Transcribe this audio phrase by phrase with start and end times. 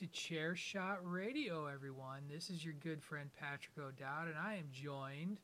[0.00, 2.24] To Chair Shot Radio, everyone.
[2.30, 5.38] This is your good friend Patrick O'Dowd, and I am joined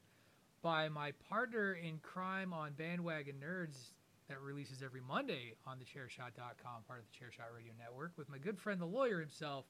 [0.60, 3.92] by my partner in crime on Bandwagon Nerds
[4.28, 8.58] that releases every Monday on thechairshot.com, part of the Chairshot Radio Network, with my good
[8.58, 9.64] friend, the lawyer himself,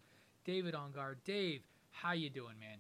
[0.45, 1.15] David Ungar.
[1.25, 2.79] Dave, how you doing, man?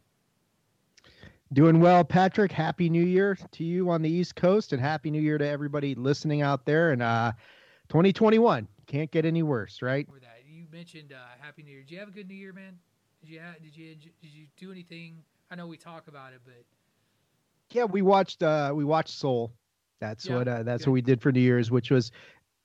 [1.52, 2.50] Doing well, Patrick.
[2.50, 5.94] Happy New Year to you on the East Coast, and Happy New Year to everybody
[5.94, 6.90] listening out there.
[6.90, 7.30] And uh,
[7.90, 10.08] 2021 can't get any worse, right?
[10.08, 10.21] You
[10.72, 11.82] mentioned uh, Happy New Year.
[11.82, 12.78] Did you have a good New Year, man?
[13.20, 15.24] Did you ha- did you did you do anything?
[15.50, 16.64] I know we talk about it, but
[17.70, 19.52] Yeah, we watched uh, we watched Soul.
[20.00, 20.86] That's Yeah, what uh, that's good.
[20.86, 22.10] what we did for New Year's, which was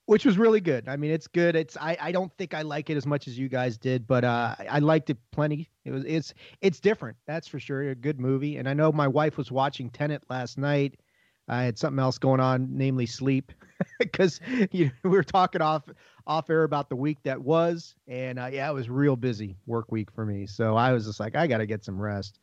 [0.05, 0.87] which was really good.
[0.87, 1.55] I mean, it's good.
[1.55, 4.23] It's I, I don't think I like it as much as you guys did, but
[4.23, 5.69] uh, I- liked it plenty.
[5.85, 7.17] It was it's it's different.
[7.27, 7.81] That's for sure.
[7.89, 8.57] A good movie.
[8.57, 10.99] And I know my wife was watching Tenet last night.
[11.47, 13.51] I had something else going on, namely sleep,
[13.99, 14.39] because
[14.71, 15.83] you know, we were talking off
[16.27, 19.91] off air about the week that was, and uh, yeah, it was real busy work
[19.91, 20.45] week for me.
[20.45, 22.39] So I was just like, I got to get some rest.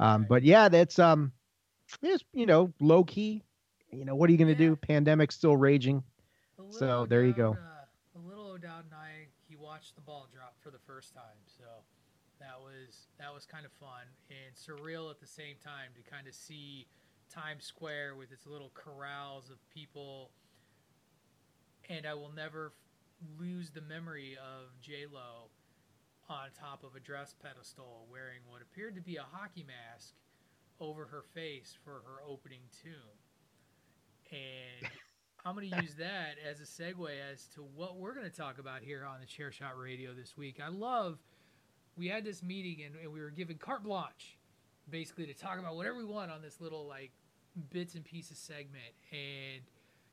[0.00, 1.32] Um, but yeah, that's um,
[2.02, 3.42] it's you know low key.
[3.92, 4.68] You know what are you gonna Yeah.
[4.68, 4.76] do?
[4.76, 6.02] Pandemic's still raging.
[6.70, 7.52] So, there you go.
[7.52, 11.40] Uh, the little O'Dowd and I, he watched the ball drop for the first time,
[11.46, 11.64] so
[12.38, 16.26] that was that was kind of fun and surreal at the same time to kind
[16.26, 16.86] of see
[17.32, 20.30] Times Square with its little corrals of people.
[21.88, 22.72] And I will never
[23.38, 25.50] lose the memory of J Lo
[26.28, 30.14] on top of a dress pedestal wearing what appeared to be a hockey mask
[30.80, 32.92] over her face for her opening tune.
[34.30, 34.90] And
[35.44, 38.58] I'm going to use that as a segue as to what we're going to talk
[38.58, 40.60] about here on the Chair Shot Radio this week.
[40.64, 41.18] I love,
[41.96, 44.38] we had this meeting and, and we were given carte blanche
[44.88, 47.10] basically to talk about whatever we want on this little like
[47.70, 48.94] bits and pieces segment.
[49.12, 49.62] And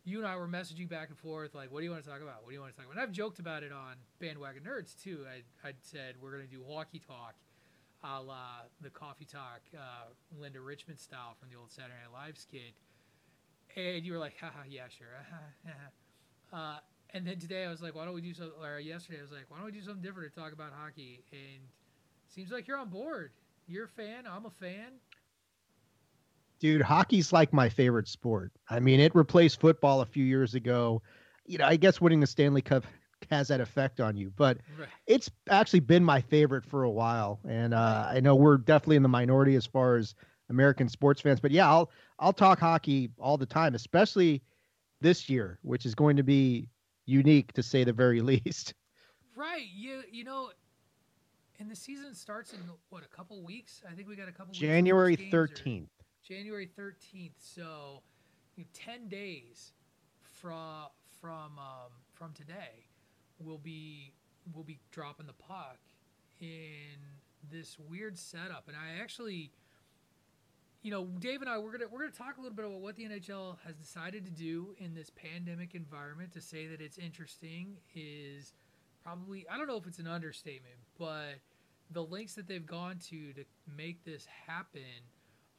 [0.07, 2.21] you and I were messaging back and forth, like, what do you want to talk
[2.21, 2.43] about?
[2.43, 2.95] What do you want to talk about?
[2.95, 5.25] And I've joked about it on Bandwagon Nerds too.
[5.27, 7.35] I, I'd said we're going to do walkie talk
[8.03, 10.05] a la the coffee talk, uh,
[10.39, 12.73] Linda Richman style from the old Saturday Night Live skit.
[13.75, 15.07] And you were like, haha, yeah, sure.
[16.53, 16.77] uh,
[17.09, 19.31] and then today I was like, why don't we do something, or yesterday I was
[19.31, 21.23] like, why don't we do something different to talk about hockey?
[21.33, 21.61] And
[22.29, 23.31] seems like you're on board.
[23.67, 24.23] You're a fan.
[24.29, 25.01] I'm a fan.
[26.59, 28.51] Dude, hockey's like my favorite sport.
[28.69, 31.01] I mean, it replaced football a few years ago.
[31.45, 32.83] You know, I guess winning the Stanley Cup
[33.31, 34.87] has that effect on you, but Right.
[35.07, 37.39] it's actually been my favorite for a while.
[37.47, 40.15] And uh, I know we're definitely in the minority as far as
[40.49, 44.41] American sports fans, but yeah, I'll I'll talk hockey all the time, especially
[45.01, 46.69] this year, which is going to be
[47.05, 48.73] unique to say the very least.
[49.35, 49.67] Right.
[49.73, 50.51] You you know,
[51.59, 53.81] and the season starts in what a couple weeks.
[53.89, 54.53] I think we got a couple.
[55.07, 55.96] weeks of
[56.27, 56.75] January 13th.
[56.75, 57.33] Thirteenth.
[57.39, 58.01] So,
[58.55, 59.73] you know, ten days
[60.21, 60.87] from
[61.21, 62.87] from um, from today,
[63.39, 64.13] we'll be
[64.53, 65.77] we'll be dropping the puck
[66.39, 66.97] in
[67.51, 68.65] this weird setup.
[68.67, 69.51] And I actually,
[70.81, 72.95] you know, Dave and I we're gonna we're gonna talk a little bit about what
[72.95, 76.33] the NHL has decided to do in this pandemic environment.
[76.33, 78.53] To say that it's interesting is
[79.03, 81.35] probably I don't know if it's an understatement, but
[81.91, 83.45] the lengths that they've gone to to
[83.75, 84.81] make this happen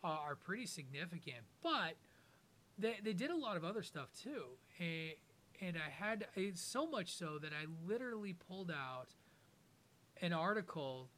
[0.03, 1.44] are, are pretty significant.
[1.62, 1.94] But
[2.78, 4.44] they, they did a lot of other stuff too,
[4.78, 5.12] and
[5.60, 9.09] and I had so much so that I literally pulled out
[10.22, 11.10] an article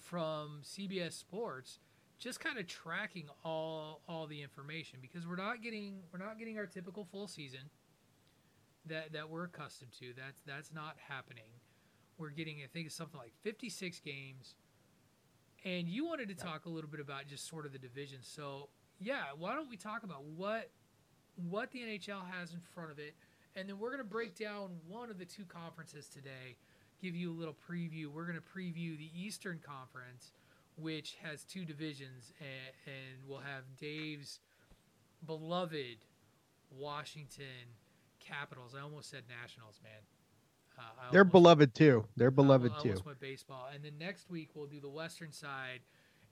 [0.00, 1.80] from CBS Sports
[2.18, 6.58] just kind of tracking all all the information because we're not getting we're not getting
[6.58, 7.70] our typical full season
[8.86, 10.12] that that we're accustomed to.
[10.16, 11.50] That's that's not happening.
[12.18, 14.54] We're getting I think something like 56 games.
[15.68, 18.18] And you wanted to talk a little bit about just sort of the division.
[18.22, 18.68] So,
[19.00, 20.70] yeah, why don't we talk about what
[21.48, 23.14] what the NHL has in front of it
[23.58, 26.56] and then we're going to break down one of the two conferences today,
[27.02, 28.06] give you a little preview.
[28.06, 30.30] We're going to preview the Eastern Conference,
[30.76, 34.38] which has two divisions, and, and we'll have Dave's
[35.26, 35.98] beloved
[36.70, 37.66] Washington
[38.20, 38.76] Capitals.
[38.78, 40.02] I almost said Nationals, man.
[40.78, 40.82] Uh,
[41.12, 42.04] They're beloved too.
[42.16, 42.94] They're beloved I too.
[43.04, 45.80] went baseball, and then next week we'll do the Western side,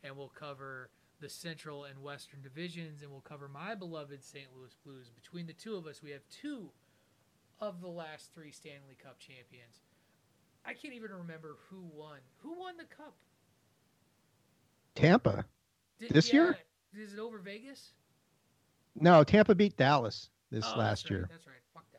[0.05, 0.91] and we'll cover
[1.21, 4.47] the Central and Western divisions, and we'll cover my beloved St.
[4.57, 5.11] Louis Blues.
[5.11, 6.71] Between the two of us, we have two
[7.61, 9.81] of the last three Stanley Cup champions.
[10.65, 12.19] I can't even remember who won.
[12.43, 13.15] Who won the cup?
[14.95, 15.45] Tampa.
[15.99, 16.59] Did, This year?
[16.97, 17.93] Is it over Vegas?
[18.99, 21.29] No, Tampa beat Dallas this Oh, last right, year.
[21.31, 21.57] That's right.
[21.75, 21.93] Fuck Dallas.
[21.93, 21.96] Hate Dallas.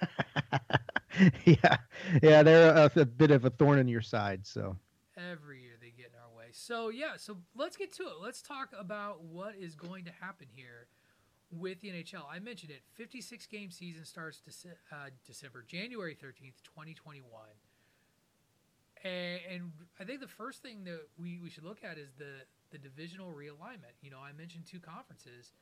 [1.44, 1.76] yeah,
[2.22, 4.46] yeah, they're a, a bit of a thorn in your side.
[4.46, 4.76] So
[5.16, 6.48] Every year they get in our way.
[6.52, 8.14] So yeah, so let's get to it.
[8.22, 10.88] Let's talk about what is going to happen here
[11.50, 12.22] with the NHL.
[12.30, 12.82] I mentioned it.
[12.94, 17.24] 56 game season starts Dece- uh, December, January 13th, 2021.
[19.04, 22.42] And, and I think the first thing that we, we should look at is the,
[22.70, 23.94] the divisional realignment.
[24.02, 25.52] You know, I mentioned two conferences.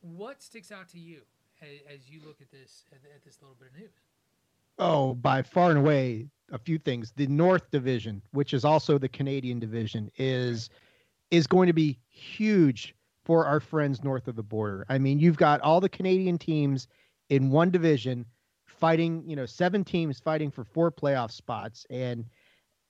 [0.00, 1.22] What sticks out to you
[1.92, 3.92] as, you look at this at this little bit of news?
[4.78, 7.12] Oh, by far and away, a few things.
[7.16, 10.70] The North Division, which is also the Canadian division, is
[11.30, 12.94] is going to be huge
[13.24, 14.84] for our friends north of the border.
[14.88, 16.88] I mean, you've got all the Canadian teams
[17.30, 18.26] in one division
[18.66, 22.24] fighting, you know, seven teams fighting for four playoff spots and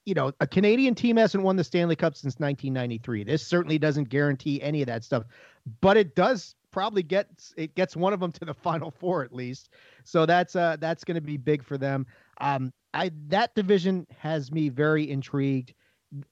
[0.04, 3.24] you know, a Canadian team hasn't won the Stanley Cup since 1993.
[3.24, 5.24] This certainly doesn't guarantee any of that stuff,
[5.80, 9.32] but it does probably gets it gets one of them to the final four at
[9.32, 9.70] least.
[10.02, 12.04] So that's uh that's going to be big for them.
[12.40, 15.72] Um, I that division has me very intrigued,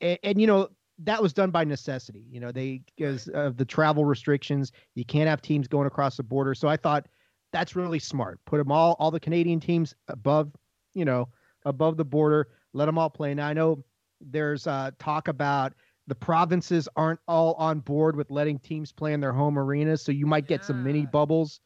[0.00, 0.68] and, and you know
[0.98, 2.26] that was done by necessity.
[2.28, 6.24] You know they because of the travel restrictions, you can't have teams going across the
[6.24, 6.54] border.
[6.54, 7.06] So I thought
[7.52, 8.40] that's really smart.
[8.44, 10.50] Put them all all the Canadian teams above,
[10.92, 11.28] you know,
[11.64, 12.48] above the border.
[12.72, 13.32] Let them all play.
[13.32, 13.84] Now I know
[14.20, 15.74] there's uh, talk about
[16.06, 20.12] the provinces aren't all on board with letting teams play in their home arenas, so
[20.12, 21.60] you might get some mini bubbles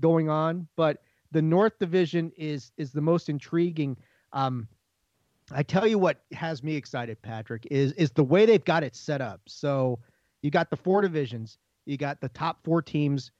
[0.00, 0.66] going on.
[0.76, 1.02] But
[1.32, 3.96] the North Division is is the most intriguing.
[4.32, 4.68] Um,
[5.52, 8.96] I tell you what has me excited, Patrick, is is the way they've got it
[8.96, 9.40] set up.
[9.46, 10.00] So
[10.42, 13.30] you got the four divisions, you got the top four teams.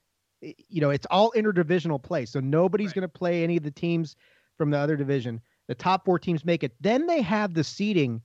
[0.43, 2.97] You know, it's all interdivisional play, so nobody's Right.
[2.97, 4.17] going to play any of the teams
[4.59, 5.41] from the other division.
[5.67, 6.73] The top four teams make it.
[6.81, 8.21] Then they have the seeding.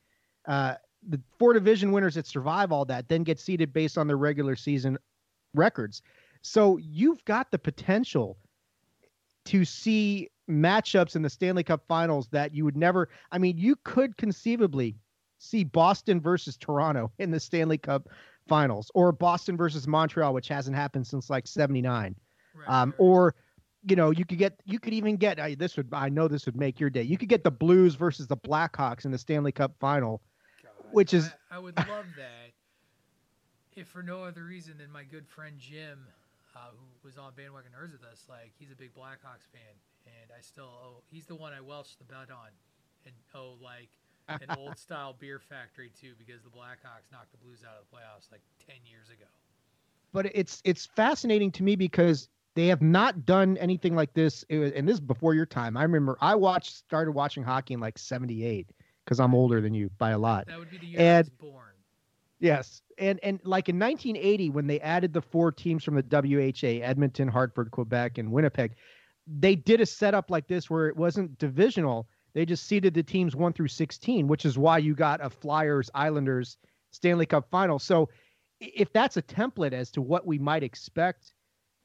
[0.48, 0.76] Uh,
[1.08, 4.56] the four division winners that survive all that then get seeded based on their regular
[4.56, 4.98] season
[5.54, 6.02] records.
[6.42, 8.38] So you've got the potential
[9.46, 13.76] to see matchups in the Stanley Cup finals that you would never I mean you
[13.84, 14.96] could conceivably
[15.38, 18.10] see Boston versus Toronto in the Stanley Cup
[18.48, 22.16] finals or Boston versus Montreal which hasn't happened since like 79
[22.54, 22.96] Right, um right.
[23.00, 23.36] or
[23.88, 26.46] you know you could get you could even get I, this would I know this
[26.46, 29.54] would make your day you could get the Blues versus the Blackhawks in the Stanley
[29.54, 30.22] Cup final
[30.92, 32.52] God, which is- I, I would love that
[33.76, 36.00] if for no other reason than my good friend Jim,
[36.56, 38.26] uh, who was on Bandwagon Nerds with us.
[38.30, 41.02] Like he's a big Blackhawks fan, and I still owe.
[41.10, 42.50] He's the one I welched the bet on,
[43.06, 43.90] and oh like
[44.28, 47.96] an old style beer factory too because the Blackhawks knocked the Blues out of the
[47.96, 49.26] playoffs like ten years ago.
[50.14, 54.58] but it's it's fascinating to me because they have not done anything like this It
[54.60, 57.80] was- and this is before your time i remember i watched started watching hockey in
[57.80, 58.70] like 78
[59.06, 60.48] because i'm older than you by a lot.
[60.48, 61.72] That would be the year I was born.
[62.40, 66.86] yes and and like in 1980 when they added the four teams from the wha
[66.86, 68.76] edmonton hartford quebec and winnipeg
[69.28, 72.08] they did a setup like this where it wasn't divisional.
[72.34, 75.90] They just seeded the teams 1 through 16 which is why you got a flyers
[75.94, 76.58] islanders
[76.92, 77.80] stanley cup final.
[77.80, 78.10] So
[78.60, 81.34] if that's a template as to what we might expect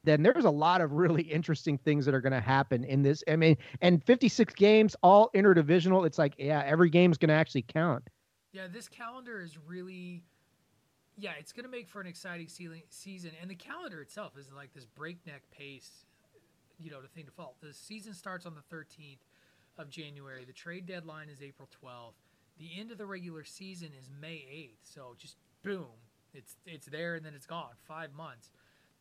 [0.07, 3.23] then there's a lot of really interesting things that are going to happen in this.
[3.29, 6.07] I mean, and 56 games, all interdivisional.
[6.07, 8.09] It's like, yeah, every game's going to actually count.
[8.53, 10.23] Yeah, this calendar is really,
[11.19, 13.33] yeah, it's going to make for an exciting season-.
[13.43, 16.07] And the calendar itself is like this breakneck pace,
[16.79, 17.57] you know, to thing to fault.
[17.61, 19.19] The season starts on the 13th
[19.79, 20.45] of January.
[20.45, 22.15] The trade deadline is April 12th.
[22.59, 24.95] The end of the regular season is May 8th.
[24.95, 25.87] So just boom,
[26.33, 27.75] it's it's there and then it's gone.
[27.87, 28.51] Five months.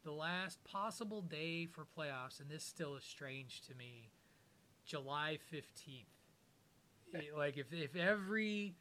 [0.05, 4.11] The last possible day for playoffs, and this still is strange to me,
[4.85, 6.05] July 15th.
[7.11, 8.75] It- like if if every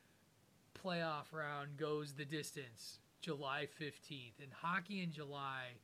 [0.75, 5.77] playoff round goes the distance July 15th and hockey in July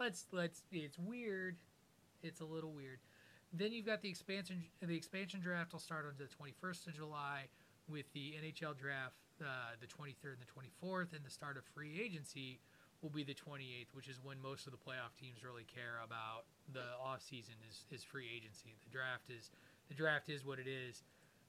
[0.00, 1.56] let's let's it's weird.
[2.22, 2.98] It's a little weird.
[3.52, 7.48] Then you've got the expansion the expansion draft will start on the 21st of July
[7.88, 12.00] with the NHL draft uh, the 23rd and the 24th and the start of free
[12.00, 12.58] agency
[13.02, 16.44] will be the 28th which is when most of the playoff teams really care about
[16.72, 19.50] the off season is, is free agency the draft is
[19.88, 21.02] the draft is what it is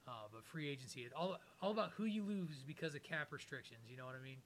[0.09, 3.81] uh, but free agency, it's all all about who you lose because of cap restrictions.
[3.89, 4.37] You know what I mean?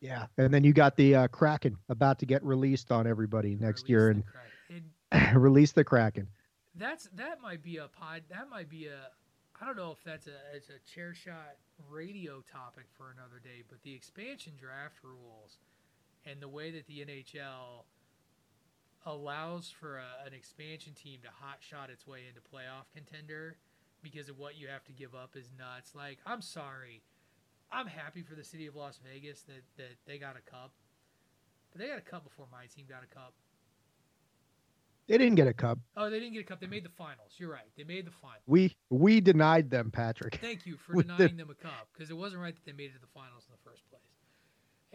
[0.00, 0.26] Yeah.
[0.38, 3.88] And then you got the uh, Kraken about to get released on everybody next Release
[3.88, 4.24] year and.
[4.68, 4.82] And
[5.40, 6.26] release the Kraken.
[6.74, 8.22] that's that might be a pod.
[8.28, 9.10] That might be a
[9.60, 11.56] I don't know if that's a it's a chair shot
[11.88, 15.58] radio topic for another day, but the expansion draft rules
[16.26, 17.84] and the way that the NHL
[19.06, 23.56] allows for a, an expansion team to hot shot its way into playoff contender
[24.02, 25.94] because of what you have to give up is nuts.
[25.94, 27.02] Like, I'm sorry.
[27.72, 30.72] I'm happy for the city of Las Vegas that, that they got a cup.
[31.72, 33.32] But they got a cup before my team got a cup.
[35.08, 35.78] They didn't get a cup.
[35.96, 36.60] Oh, they didn't get a cup.
[36.60, 37.34] They made the finals.
[37.36, 37.70] You're right.
[37.76, 38.42] They made the finals.
[38.46, 40.38] We we denied them, Patrick.
[40.40, 42.94] Thank you for denying them a cup because it wasn't right that they made it
[42.94, 43.95] to the finals in the first place.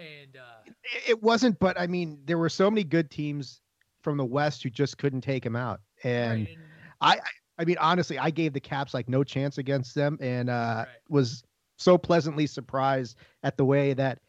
[0.01, 0.71] And uh,
[1.07, 3.61] It- wasn't, but I mean, there were so many good teams
[4.01, 5.79] from the West who just couldn't take him out.
[6.03, 6.61] And right, and
[7.01, 7.19] I, I-
[7.59, 10.87] I mean, honestly, I gave the Caps like no chance against them, and uh, Right.
[11.09, 11.43] was
[11.77, 14.19] so pleasantly surprised at the way that,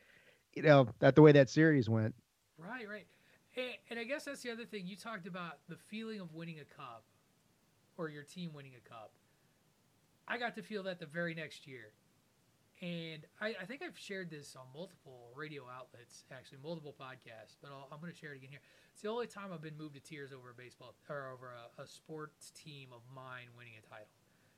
[0.54, 2.14] you know, at the way that series went.
[2.58, 3.06] Right, right.
[3.56, 4.86] And, and I guess that's the other thing.
[4.86, 7.04] You talked about the feeling of winning a cup
[7.96, 9.12] or your team winning a cup.
[10.28, 11.92] I got to feel that the very next year.
[12.82, 17.70] And I, I think I've shared this on multiple radio outlets, actually, multiple podcasts, but
[17.70, 18.64] I'll, I'm going to share it again here.
[18.90, 21.70] It's the only time I've been moved to tears over a baseball or over a,
[21.78, 24.10] a sports team of mine winning a title.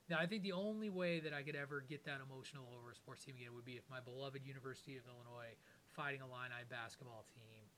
[0.08, 2.96] Now, I think the only way that I could ever get that emotional over a
[2.96, 5.52] sports team again would be if my beloved University of Illinois
[5.92, 7.68] fighting Illini basketball team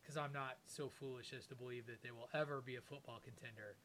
[0.00, 3.20] because I'm not so foolish as to believe that they will ever be a football
[3.24, 3.76] contender.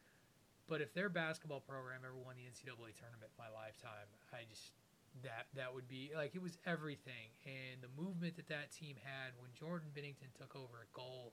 [0.68, 4.76] But if their basketball program ever won the NCAA tournament in my lifetime, I just
[5.22, 7.34] that that would be like it was everything.
[7.44, 11.32] And the movement that that team had when Jordan Binnington took over at goal,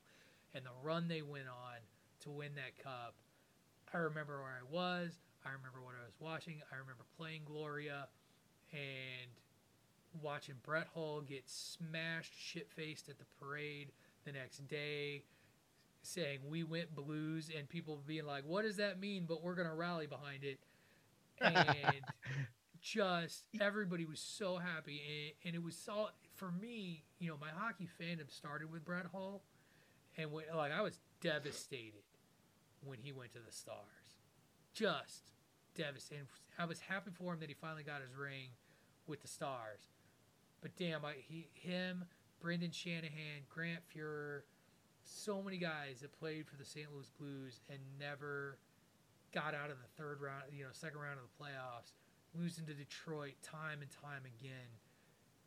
[0.53, 1.79] and the run they went on
[2.21, 3.15] to win that cup.
[3.93, 5.17] I remember where I was.
[5.45, 6.61] I remember what I was watching.
[6.71, 8.07] I remember playing Gloria,
[8.73, 9.31] and
[10.21, 13.91] watching Brett Hull get smashed, shit faced at the parade
[14.25, 15.23] the next day
[16.01, 19.67] saying we went blues and people being like what does that mean but we're going
[19.67, 20.59] to rally behind it
[21.41, 22.01] and
[22.93, 27.49] just everybody was so happy and, and it was so for me you know my
[27.53, 29.41] hockey fandom started with Brett Hull
[30.17, 32.03] and when, like I was devastated
[32.85, 34.15] when he went to the stars
[34.73, 35.31] just
[35.75, 36.27] devastated
[36.57, 38.51] I was happy for him that he finally got his ring
[39.05, 39.89] with the stars
[40.61, 42.05] but damn I, he him
[42.39, 44.43] Brendan Shanahan Grant Fuhrer
[45.03, 46.87] so many guys that played for the St.
[46.93, 48.59] Louis Blues and never
[49.33, 51.91] got out of the third round, you know, second round of the playoffs,
[52.37, 54.69] losing to Detroit time and time again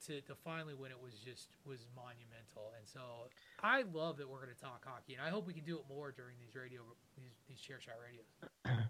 [0.06, 2.72] to, to finally win it was just was monumental.
[2.76, 3.28] And so
[3.62, 5.84] I love that we're going to talk hockey, and I hope we can do it
[5.88, 6.82] more during these radio
[7.16, 8.26] these, these chair shot radios.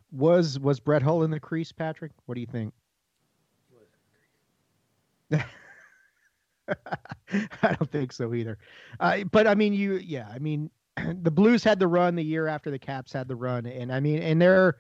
[0.13, 2.11] Was was Brett Hull in the crease, Patrick?
[2.27, 2.75] What do you think?
[3.69, 3.87] He was
[5.31, 5.47] in the crease.
[7.63, 8.59] I don't think so either.
[8.99, 10.69] Uh, but I mean, you, yeah, I mean,
[11.23, 14.01] the Blues had the run the year after the Caps had the run, and I
[14.01, 14.79] mean, and they're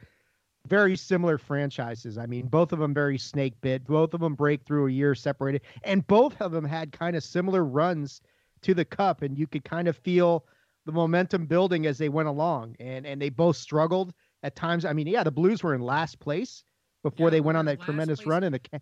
[0.71, 2.17] very similar franchises.
[2.17, 3.85] I mean, both of them very snake bit.
[3.87, 7.25] Both of them break through a year separated, and both of them had kind of
[7.25, 8.23] similar runs
[8.63, 10.47] to the Cup, and you could kind of feel
[10.87, 14.85] the momentum building as they went along, and and they both struggled at times.
[14.85, 16.63] I mean, yeah, the Blues were in last place
[17.03, 18.61] before Yeah, they went on that tremendous run in the.
[18.61, 18.79] Ca-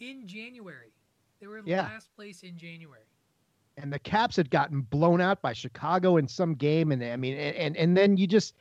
[0.00, 0.92] In January,
[1.40, 1.82] they were in Yeah.
[1.82, 3.06] last place in January.
[3.78, 7.38] and the Caps had gotten blown out by Chicago in some game, and I mean,
[7.38, 8.54] and and, and then you just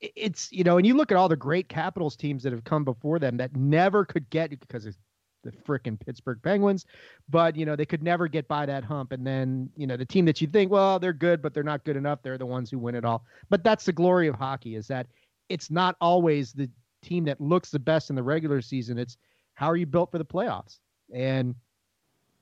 [0.00, 2.84] it's you know, and you look at all the great Capitals teams that have come
[2.84, 4.96] before them that never could get because of
[5.42, 6.84] the frickin' Pittsburgh Penguins,
[7.28, 10.04] but you know they could never get by that hump, and then you know the
[10.04, 12.22] team that you think, well, they're good, but they're not good enough.
[12.22, 13.24] They're the ones who win it all.
[13.48, 15.06] But that's the glory of hockey is that
[15.48, 16.68] it's not always the
[17.02, 18.98] team that looks the best in the regular season.
[18.98, 19.16] It's
[19.54, 20.78] how are you built for the playoffs,
[21.14, 21.54] and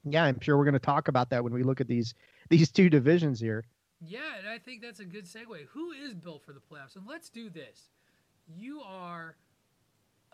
[0.05, 2.15] yeah, I'm sure we're going to talk about that when we look at these
[2.51, 3.65] these two divisions here.
[4.07, 5.67] Yeah, and I think that's a good segue.
[5.73, 6.97] Who is built for the playoffs?
[6.97, 7.91] And let's do this.
[8.47, 9.37] You are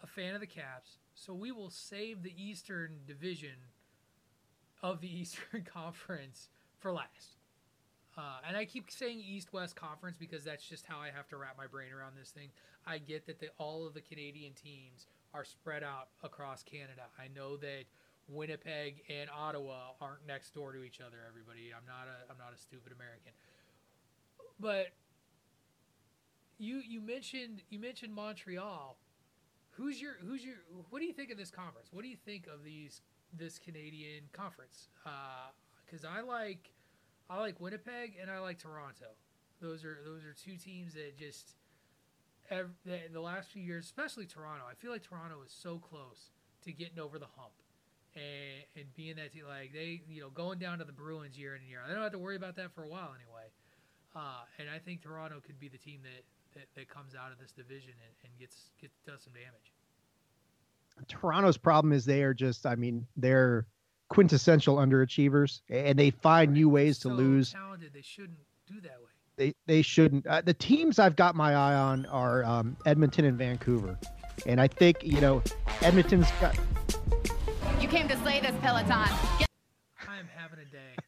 [0.02, 3.56] a fan of the Caps, so we will save the Eastern Division
[4.82, 6.48] of the Eastern Conference
[6.78, 7.36] for last.
[8.18, 11.36] Uh, and I keep saying East West Conference because that's just how I have to
[11.36, 12.48] wrap my brain around this thing.
[12.86, 17.06] I get that all of the Canadian teams are spread out across Canada.
[17.18, 17.84] I know that
[18.28, 21.18] Winnipeg and Ottawa aren't next door to each other.
[21.28, 23.32] Everybody, I'm not a I'm not a stupid American.
[24.60, 24.88] But
[26.58, 28.98] you you mentioned you mentioned Montreal.
[29.70, 30.56] Who's your who's your
[30.90, 31.88] what do you think of this conference?
[31.92, 33.00] What do you think of these
[33.32, 34.88] this Canadian conference?
[35.06, 35.50] Uh,
[35.84, 36.72] because I like
[37.28, 39.06] I like Winnipeg and I like Toronto.
[39.60, 41.54] Those are those are two teams that just
[42.50, 44.64] ev- the, the last few years, especially Toronto.
[44.70, 46.30] I feel like Toronto is so close
[46.64, 47.54] to getting over the hump
[48.14, 51.54] and and being that team like they you know going down to the Bruins year
[51.54, 51.80] in and year.
[51.86, 53.48] They don't have to worry about that for a while anyway.
[54.14, 57.38] Uh, and I think Toronto could be the team that, that, that comes out of
[57.38, 59.72] this division and, and gets, gets does some damage.
[61.08, 63.66] Toronto's problem is they are just, I mean, they're
[64.10, 67.52] quintessential underachievers, and they find new ways to so lose.
[67.52, 69.06] Talented, they shouldn't do that way.
[69.36, 70.26] They they shouldn't.
[70.26, 73.98] Uh, the teams I've got my eye on are um, Edmonton and Vancouver,
[74.44, 75.42] and I think you know
[75.80, 76.58] Edmonton's got.
[77.80, 79.08] You came to slay this Peloton.
[79.38, 79.48] Get
[80.06, 80.99] I am having a day.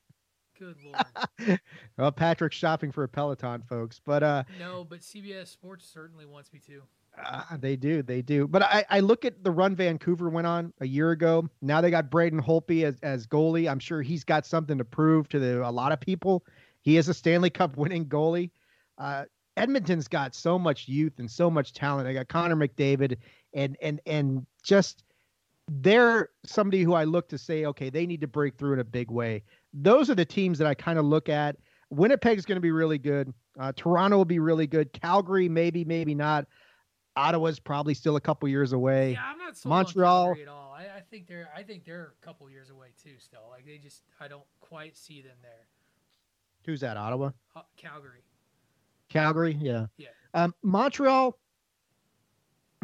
[0.62, 1.60] Good lord.
[1.98, 6.52] Well, Patrick's shopping for a Peloton, folks, but uh, No, but CBS Sports certainly wants
[6.52, 6.82] me to.
[7.20, 8.46] Uh, they do, they do.
[8.46, 11.48] But I, I look at the run Vancouver went on a year ago.
[11.60, 13.68] Now they got Braden Holtby as, as goalie.
[13.68, 16.44] I'm sure he's got something to prove to the, a lot of people.
[16.82, 18.50] He is a Stanley Cup winning goalie.
[18.98, 19.24] Uh,
[19.56, 22.06] Edmonton's got so much youth and so much talent.
[22.06, 23.16] I got Connor McDavid,
[23.52, 25.04] and and and just
[25.68, 28.84] they're somebody who I look to say, okay, they need to break through in a
[28.84, 29.42] big way.
[29.74, 31.56] Those are the teams that I kind of look at.
[31.90, 33.32] Winnipeg's going to be really good.
[33.58, 34.92] Uh, Toronto will be really good.
[34.92, 36.46] Calgary, maybe, maybe not.
[37.16, 39.12] Ottawa's probably still a couple years away.
[39.12, 40.72] Yeah, I'm not sold Montreal- on at all.
[40.72, 43.16] I, I think they're I think they're a couple years away too.
[43.18, 45.66] Still, like they just I don't quite see them there.
[46.64, 46.96] Who's that?
[46.96, 48.22] Ottawa, Uh, Calgary.
[49.10, 49.86] Calgary, yeah.
[49.98, 50.08] Yeah.
[50.32, 51.38] Um, Montreal,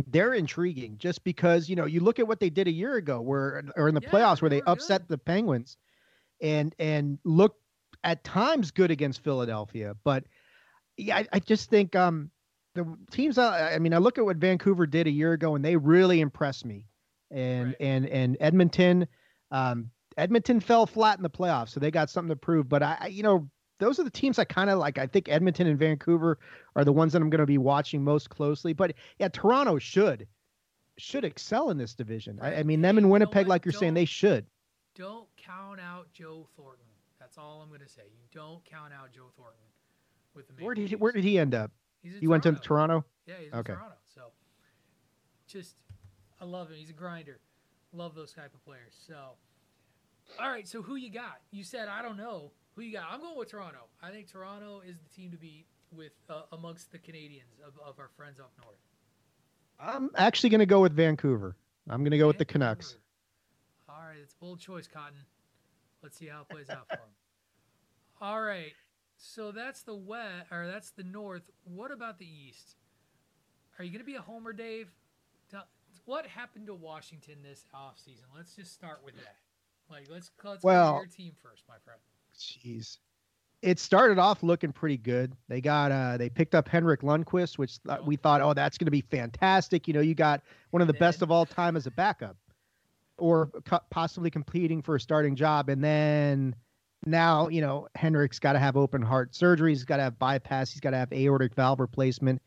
[0.08, 3.22] they're intriguing just because you know you look at what they did a year ago,
[3.22, 4.72] where or in the Yeah, playoffs where they were good.
[4.72, 5.78] upset the Penguins,
[6.40, 7.56] and and look
[8.04, 10.24] at times good against Philadelphia, but
[10.96, 12.30] yeah, I, I just think um
[12.74, 13.38] the teams.
[13.38, 16.20] I, I mean, I look at what Vancouver did a year ago, and they really
[16.20, 16.86] impressed me,
[17.30, 17.76] and Right.
[17.80, 19.08] and and Edmonton,
[19.50, 22.68] um, Edmonton fell flat in the playoffs, so they got something to prove.
[22.68, 23.48] But I, I you know,
[23.80, 24.98] those are the teams I kind of like.
[24.98, 26.38] I think Edmonton and Vancouver
[26.76, 28.72] are the ones that I'm going to be watching most closely.
[28.72, 30.26] But yeah, Toronto should
[30.98, 32.38] should excel in this division.
[32.42, 34.46] I, I mean, them and Winnipeg, like you're saying, they should.
[34.98, 36.84] Don't count out Joe Thornton.
[37.20, 38.02] That's all I'm gonna say.
[38.10, 39.60] You don't count out Joe Thornton
[40.34, 40.64] with the.
[40.64, 41.70] Where did he, where did he end up?
[42.02, 42.62] He went to Toronto.
[42.64, 43.04] Toronto.
[43.26, 43.72] Yeah, he's Okay.
[43.72, 43.96] in Toronto.
[44.14, 44.22] So,
[45.46, 45.74] just,
[46.40, 46.76] I love him.
[46.76, 47.38] He's a grinder.
[47.92, 48.94] Love those type of players.
[49.06, 49.16] So,
[50.40, 50.66] all right.
[50.66, 51.40] So who you got?
[51.50, 53.06] You said I don't know who you got.
[53.10, 53.86] I'm going with Toronto.
[54.02, 57.98] I think Toronto is the team to beat with uh, amongst the Canadians of, of
[57.98, 58.76] our friends up north.
[59.80, 61.56] I'm actually going to go with Vancouver.
[61.88, 62.96] I'm going to go with the Canucks.
[63.88, 65.18] All right, it's bold choice, Cotton.
[66.02, 67.14] Let's see how it plays out for him.
[68.20, 68.72] All right,
[69.16, 71.50] so that's the west, or that's the north.
[71.64, 72.76] What about the east?
[73.78, 74.90] Are you going to be a homer, Dave?
[76.04, 78.24] What happened to Washington this offseason?
[78.34, 79.36] Let's just start with that.
[79.90, 82.00] Like, let's let's Well- your team first, my friend.
[82.38, 82.98] Jeez.
[83.60, 85.34] It started off looking pretty good.
[85.48, 88.86] They got uh they picked up Henrik Lundqvist, which th- we thought, oh, that's going
[88.86, 89.88] to be fantastic.
[89.88, 92.36] You know, you got one of the best of all time as a backup,
[93.18, 95.68] or co- possibly competing for a starting job.
[95.68, 96.54] And then
[97.04, 99.72] now, you know, Henrik's got to have open heart surgery.
[99.72, 100.70] He's got to have bypass.
[100.70, 102.40] He's got to have aortic valve replacement.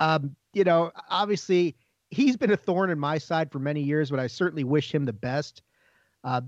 [0.00, 1.76] Um, you know, obviously
[2.10, 5.04] he's been a thorn in my side for many years, but I certainly wish him
[5.04, 5.62] the best.
[6.22, 6.40] Uh,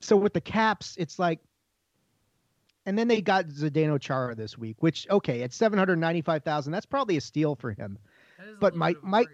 [0.00, 1.40] so with the Caps, it's like
[2.86, 6.72] and then they got Zdeno Chara this week, which okay, at seven hundred ninety-five thousand,
[6.72, 7.98] that's probably a steal for him.
[8.38, 9.24] That is a but my- bit of a my-.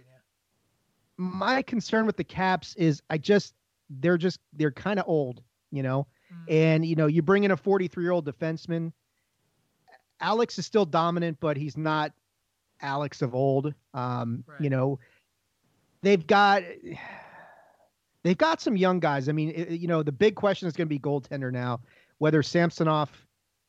[1.16, 3.54] My concern with the Caps is I just
[3.90, 7.50] they're just they're kind of old, you know, Mm, and you know you bring in
[7.50, 8.92] a forty-three-year-old defenseman.
[10.20, 12.12] Alex is still dominant, but he's not
[12.80, 13.74] Alex of old.
[13.92, 14.60] Um, Right.
[14.60, 14.98] You know,
[16.02, 16.62] they've got
[18.22, 19.28] they've got some young guys.
[19.28, 21.80] I mean, it- you know, the big question is going to be goaltender now,
[22.18, 23.10] whether Samsonov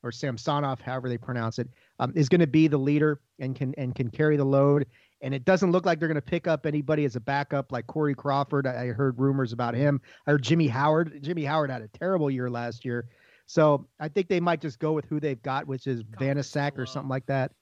[0.02, 3.74] or Samsonov, however they pronounce it, um, is going to be the leader and can
[3.76, 4.86] and can carry the load.
[5.22, 7.86] And it doesn't look like they're going to pick up anybody as a backup like
[7.86, 8.66] Corey Crawford.
[8.66, 10.00] I, I heard rumors about him.
[10.26, 11.20] I heard Jimmy Howard.
[11.22, 13.08] Jimmy Howard had a terrible year last year.
[13.46, 16.86] So I think they might just go with who they've got, which is Confidence or
[16.86, 17.52] something like that.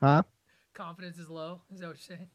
[0.00, 0.22] Huh?
[0.74, 1.60] confidence is low.
[1.72, 2.28] Is that what you're saying?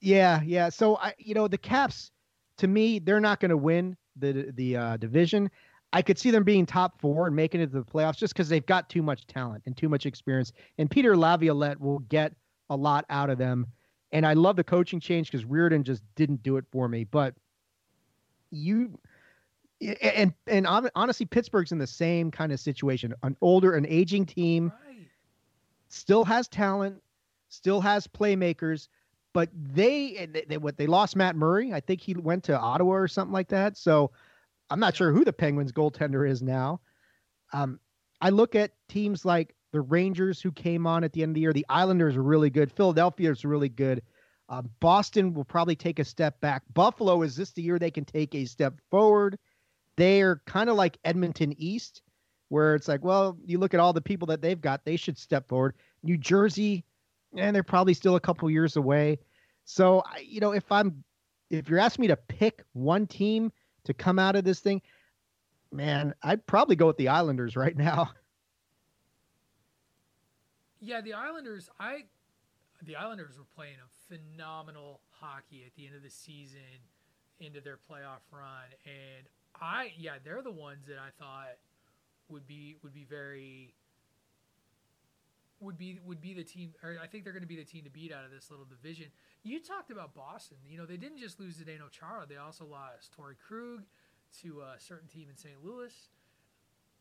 [0.00, 0.68] Yeah, yeah.
[0.68, 2.10] So I, you know, the Caps,
[2.58, 5.50] to me, they're not going to win the the uh, division.
[5.92, 8.48] I could see them being top four and making it to the playoffs just because
[8.48, 10.52] they've got too much talent and too much experience.
[10.76, 12.34] And Peter Laviolette will get
[12.68, 13.66] a lot out of them.
[14.12, 17.04] And I love the coaching change because Reirden just didn't do it for me.
[17.04, 17.34] But
[18.50, 18.98] you
[20.02, 23.14] and and honestly, Pittsburgh's in the same kind of situation.
[23.22, 25.06] An older, an aging team Right.
[25.88, 27.02] still has talent,
[27.48, 28.88] still has playmakers,
[29.32, 31.72] but they, they, they what they lost Matt Murray.
[31.72, 33.76] I think he went to Ottawa or something like that.
[33.76, 34.10] So
[34.70, 36.80] I'm not sure who the Penguins goaltender is now.
[37.52, 37.78] Um,
[38.20, 41.40] I look at teams like the Rangers who came on at the end of the
[41.40, 41.52] year.
[41.52, 42.72] The Islanders are really good.
[42.72, 44.02] Philadelphia is really good.
[44.48, 46.62] Uh, Boston will probably take a step back.
[46.72, 49.38] Buffalo is this the year they can take a step forward?
[49.96, 52.02] They're kind of like Edmonton East,
[52.48, 55.18] where it's like, well, you look at all the people that they've got, they should
[55.18, 55.74] step forward.
[56.02, 56.84] New Jersey,
[57.36, 59.18] and they're probably still a couple years away.
[59.64, 61.04] So, you know, if I'm
[61.50, 63.52] if you're asking me to pick one team
[63.84, 64.80] to come out of this thing,
[65.72, 68.10] man, I'd probably go with the Islanders right now.
[70.80, 71.68] Yeah, the Islanders.
[71.80, 72.04] I
[72.82, 76.60] the Islanders were playing a phenomenal hockey at the end of the season,
[77.40, 79.26] into their playoff run, and
[79.60, 81.56] I yeah they're the ones that I thought
[82.28, 83.74] would be would be very
[85.60, 87.84] would be would be the team or I think they're going to be the team
[87.84, 89.06] to beat out of this little division.
[89.42, 90.58] You talked about Boston.
[90.68, 93.82] You know, they didn't just lose to Zdeno Chara, they also lost Torey Krug
[94.42, 95.56] to a certain team in St.
[95.64, 95.92] Louis.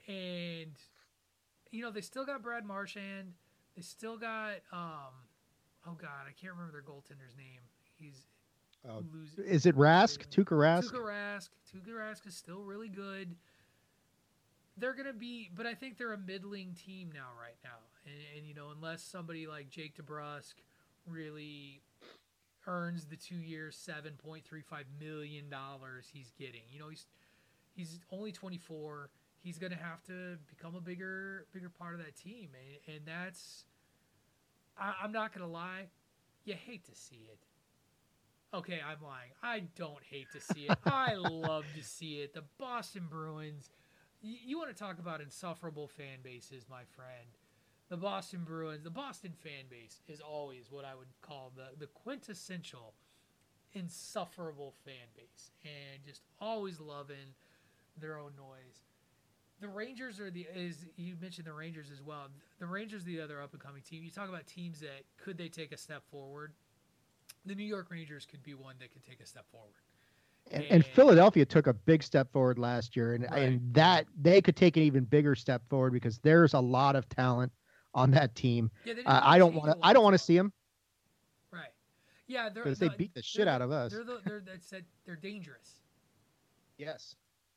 [0.07, 0.73] And
[1.71, 3.33] you know, they still got Brad Marchand.
[3.77, 5.13] They still got um
[5.87, 7.61] oh god, I can't remember their goaltender's name.
[7.97, 8.25] He's
[8.87, 10.27] Oh, losing Is it Rask?
[10.29, 10.91] Tuukka Rask?
[10.91, 11.49] Tuukka Rask.
[11.73, 13.35] Tuukka Rask is still really good.
[14.77, 17.77] They're gonna be, but I think they're a middling team now, right now.
[18.05, 20.53] And, and you know, unless somebody like Jake DeBrusk
[21.07, 21.81] really
[22.67, 27.07] earns the two years, seven point three five million dollars he's getting, you know, he's
[27.75, 29.09] he's only twenty four.
[29.43, 32.49] He's gonna have to become a bigger bigger part of that team,
[32.85, 33.65] and, and that's.
[34.77, 35.87] I, I'm not gonna lie,
[36.45, 37.39] you hate to see it.
[38.53, 39.31] Okay, I'm lying.
[39.43, 40.77] I don't hate to see it.
[40.85, 42.33] I love to see it.
[42.33, 43.69] The Boston Bruins.
[44.23, 47.27] y- You want to talk about insufferable fan bases, my friend.
[47.89, 51.87] The Boston Bruins, the Boston fan base is always what I would call the, the
[51.87, 52.93] quintessential
[53.73, 57.35] insufferable fan base and just always loving
[57.99, 58.81] their own noise.
[59.59, 62.27] The Rangers are the is you mentioned the Rangers as well.
[62.59, 64.03] The Rangers are the other up and coming team.
[64.03, 66.53] You talk about teams that could they take a step forward.
[67.45, 69.73] The New York Rangers could be one that could take a step forward.
[70.51, 73.43] And, and And- Philadelphia took a big step forward last year, and Right.
[73.43, 77.09] and that they could take an even bigger step forward because there's a lot of
[77.09, 77.51] talent
[77.93, 78.69] on that team.
[78.85, 79.85] Yeah, they Uh, I don't want to.
[79.85, 80.53] I don't want to see them.
[81.51, 81.71] Right.
[82.27, 83.91] Yeah, they're because they beat the shit out of us.
[83.91, 84.71] They're the, they're that's
[85.05, 85.81] they're dangerous,
[86.77, 87.15] Yes,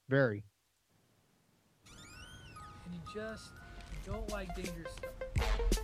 [0.08, 0.44] very.
[2.92, 3.50] You just
[4.06, 5.80] don't like dangerous stuff.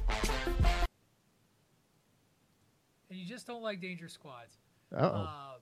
[3.09, 4.59] And you just don't like dangerous squads.
[4.95, 5.17] Uh oh.
[5.17, 5.53] Uh,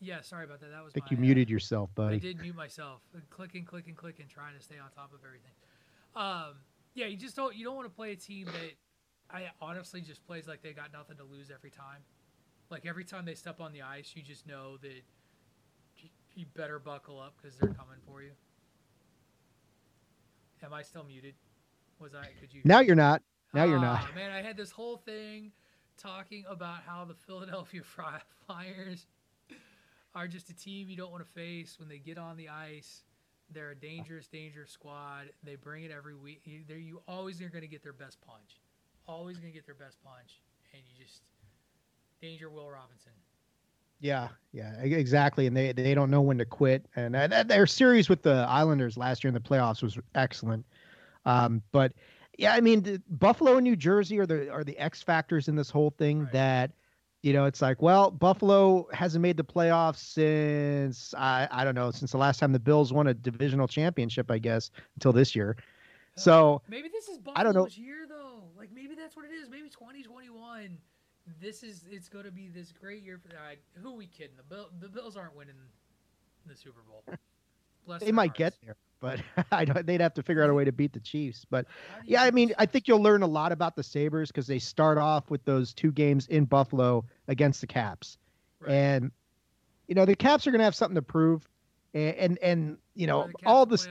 [0.00, 0.70] yeah, sorry about that.
[0.70, 0.92] That was.
[0.92, 2.16] I think my, you uh, muted yourself, buddy.
[2.16, 3.00] I did mute myself.
[3.14, 5.52] Uh, Clicking, clicking, clicking, trying to stay on top of everything.
[6.14, 6.56] Um,
[6.94, 7.54] yeah, you just don't.
[7.56, 8.74] You don't want to play a team that
[9.30, 12.02] I honestly just plays like they got nothing to lose every time.
[12.70, 15.02] Like every time they step on the ice, you just know that
[16.34, 18.30] you better buckle up because they're coming for you.
[20.64, 21.34] Am I still muted?
[22.00, 22.26] Was I?
[22.40, 22.62] Could you?
[22.64, 23.22] Now you're not.
[23.52, 24.14] Now you're Ah, not.
[24.14, 25.52] Man, I had this whole thing
[25.98, 27.82] talking about how the Philadelphia
[28.46, 29.06] Flyers
[30.14, 33.02] are just a team you don't want to face when they get on the ice.
[33.50, 35.30] They're a dangerous, dangerous squad.
[35.44, 36.42] They bring it every week.
[36.66, 38.60] They're, you always are going to get their best punch.
[39.06, 40.40] Always going to get their best punch,
[40.72, 41.20] and you just
[42.22, 43.12] danger Will Robinson.
[44.00, 45.46] Yeah, yeah, exactly.
[45.46, 46.86] And they they don't know when to quit.
[46.96, 50.66] And uh, their series with the Islanders last year in the playoffs was excellent.
[51.24, 51.92] Um, but
[52.38, 55.70] yeah, I mean, Buffalo and New Jersey are the are the X factors in this
[55.70, 56.20] whole thing.
[56.24, 56.32] Right.
[56.32, 56.70] That
[57.22, 61.90] you know, it's like, well, Buffalo hasn't made the playoffs since I I don't know
[61.90, 65.56] since the last time the Bills won a divisional championship, I guess, until this year.
[66.16, 67.64] So Maybe this is I don't know.
[67.64, 68.42] Buffalo's year though.
[68.56, 69.48] Like maybe that's what it is.
[69.48, 70.78] Maybe 2021.
[71.40, 73.34] This is it's going to be this great year for.
[73.34, 74.36] Uh, who are we kidding?
[74.36, 75.54] The Bill, the Bills aren't winning
[76.46, 77.02] the Super Bowl.
[77.86, 79.20] Bless they might get there, but
[79.52, 79.86] I don't.
[79.86, 81.44] They'd have to figure out a way to beat the Chiefs.
[81.48, 83.82] But How do you Yeah, I mean, I think you'll learn a lot about the
[83.82, 88.16] Sabres because they start off with those two games in Buffalo against the Caps.
[88.60, 88.72] Right.
[88.72, 89.12] And,
[89.86, 91.46] you know, the Caps are going to have something to prove.
[91.92, 93.88] And, and, and you know, the all the this,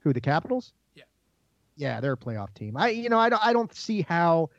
[0.00, 0.72] who, the Capitals?
[0.94, 1.04] Yeah.
[1.76, 2.76] Yeah, they're a playoff team.
[2.76, 4.50] I, you know, I don't, I don't see how,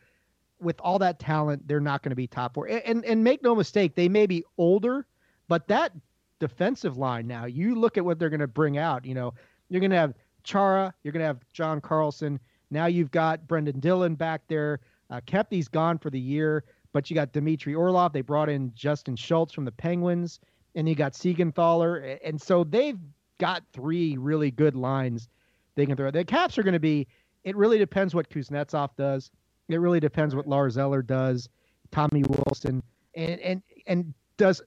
[0.61, 2.67] with all that talent, they're not going to be top four.
[2.67, 5.07] And, and, make no mistake, they may be older,
[5.47, 5.91] but that
[6.39, 9.33] defensive line now, you look at what they're going to bring out, you know,
[9.69, 12.39] you're going to have Chara, you're going to have John Carlson.
[12.69, 14.79] Now you've got Brendan Dillon back there.
[15.09, 18.13] Uh, Kempny's gone for the year, but you got Dmitry Orlov.
[18.13, 20.39] They brought in Justin Schultz from the Penguins,
[20.75, 22.17] and you got Siegenthaler.
[22.23, 22.99] And so they've
[23.39, 25.27] got three really good lines
[25.75, 26.11] they can throw.
[26.11, 27.07] The Caps are going to be,
[27.43, 29.31] it really depends what Kuznetsov does.
[29.73, 31.49] It really depends what Lars Eller does,
[31.91, 32.81] Tommy Wilson,
[33.15, 34.61] and and and does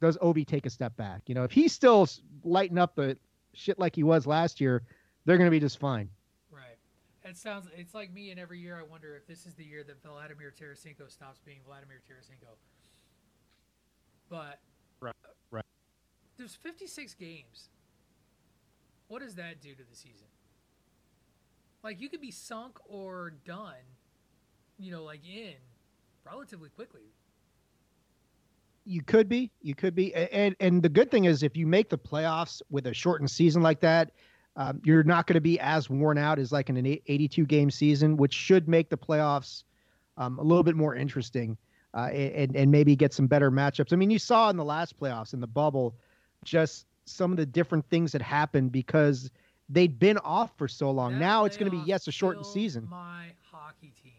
[0.00, 1.22] does Ovi take a step back?
[1.26, 3.16] You know, if he's still s- lighting up the
[3.54, 4.82] shit like he was last year,
[5.24, 6.10] they're going to be just fine.
[6.50, 6.76] Right.
[7.24, 7.68] It sounds.
[7.76, 10.52] It's like me, and every year I wonder if this is the year that Vladimir
[10.58, 12.56] Tarasenko stops being Vladimir Tarasenko.
[14.28, 14.60] But
[15.00, 15.14] Right,
[15.50, 15.64] right.
[16.36, 17.68] There's 56 games.
[19.08, 20.26] What does that do to the season?
[21.84, 23.95] Like you could be sunk or done,
[24.78, 25.54] you know, like in
[26.24, 27.02] relatively quickly.
[28.84, 31.88] You could be, you could be, and and the good thing is if you make
[31.88, 34.12] the playoffs with a shortened season like that,
[34.54, 37.70] um, you're not going to be as worn out as like in an 82 game
[37.70, 39.64] season, which should make the playoffs
[40.16, 41.56] um, a little bit more interesting
[41.94, 43.92] uh, and and maybe get some better matchups.
[43.92, 45.96] I mean, you saw in the last playoffs in the bubble,
[46.44, 49.30] just some of the different things that happened because
[49.68, 51.14] they'd been off for so long.
[51.14, 52.86] That now it's going to be yes a shortened season.
[52.88, 54.12] My hockey team.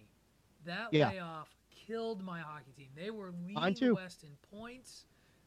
[0.68, 1.12] That Yeah.
[1.12, 2.90] playoff killed my hockey team.
[2.94, 3.96] They were leading the.
[3.96, 5.06] West in points.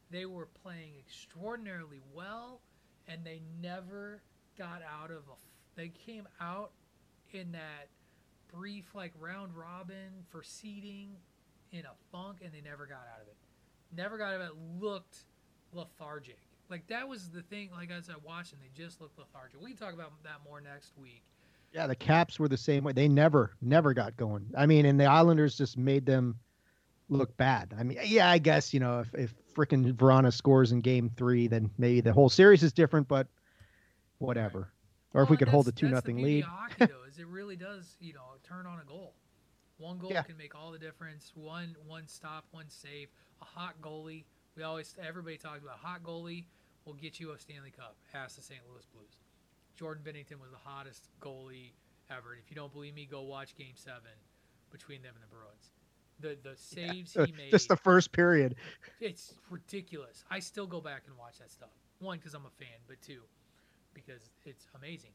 [0.09, 2.61] They were playing extraordinarily well,
[3.07, 4.23] and they never
[4.57, 5.35] got out of a.
[5.75, 6.73] They came out
[7.31, 7.89] in that
[8.47, 11.15] brief like round robin for seeding
[11.71, 13.37] in a funk, and they never got out of it.
[13.95, 14.55] Never got out of it.
[14.79, 15.25] Looked
[15.71, 16.39] lethargic.
[16.67, 17.69] Like that was the thing.
[17.71, 19.61] Like as I watched them, they just looked lethargic.
[19.61, 21.23] We can talk about that more next week.
[21.73, 22.91] Yeah, the Caps were the same way.
[22.91, 24.45] They never, never got going.
[24.57, 26.37] I mean, and the Islanders just made them
[27.07, 27.73] look bad.
[27.77, 31.47] I mean, yeah, I guess you know if if frickin' Vrana scores in Game Three,
[31.47, 33.07] then maybe the whole series is different.
[33.07, 33.27] But
[34.17, 34.71] whatever.
[35.13, 36.43] Or if we could hold a two nothing lead.
[36.47, 39.13] hockey, though, is it really does, you know, turn on a goal.
[39.77, 40.21] One goal Yeah.
[40.23, 41.31] can make all the difference.
[41.35, 43.09] One one stop, one save.
[43.41, 44.23] A hot goalie.
[44.55, 46.45] We always everybody talks about a hot goalie
[46.85, 47.95] will get you a Stanley Cup.
[48.13, 48.61] Ask the St.
[48.69, 49.20] Louis Blues.
[49.81, 51.71] Jordan Binnington was the hottest goalie
[52.11, 52.33] ever.
[52.33, 54.13] And if you don't believe me, go watch Game Seven
[54.71, 55.71] between them and the Bruins.
[56.19, 57.49] The the saves he made.
[57.49, 58.53] Just the first period.
[58.99, 60.23] It's ridiculous.
[60.29, 61.71] I still go back and watch that stuff.
[61.97, 63.21] One, because I'm a fan, but two,
[63.95, 65.09] because it's amazing.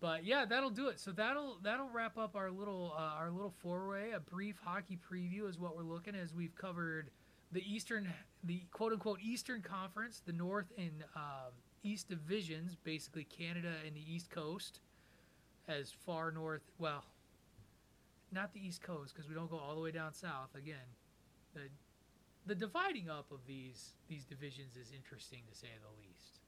[0.00, 0.98] But yeah, that'll do it.
[0.98, 4.10] So that'll that'll wrap up our little uh, our little four-way.
[4.10, 7.12] A brief hockey preview is what we're looking as we've covered
[7.52, 13.72] the Eastern, the quote unquote Eastern Conference, the North and um, East divisions, basically Canada
[13.86, 14.80] and the East Coast,
[15.68, 16.62] as far north.
[16.78, 17.04] Well,
[18.32, 20.54] not the East Coast because we don't go all the way down south.
[20.56, 20.76] Again,
[21.54, 21.62] the
[22.46, 26.38] the dividing up of these these divisions is interesting to say the least.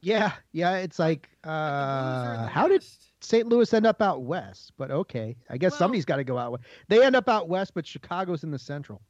[0.00, 0.76] Yeah, yeah.
[0.76, 2.84] It's like, Like, the Blues are in uh, how did
[3.20, 3.48] St.
[3.48, 4.72] Louis end up out west?
[4.76, 6.52] But okay, I guess Well- somebody's got to go out.
[6.52, 6.64] west.
[6.86, 9.00] They end up out west, but Chicago's in the central.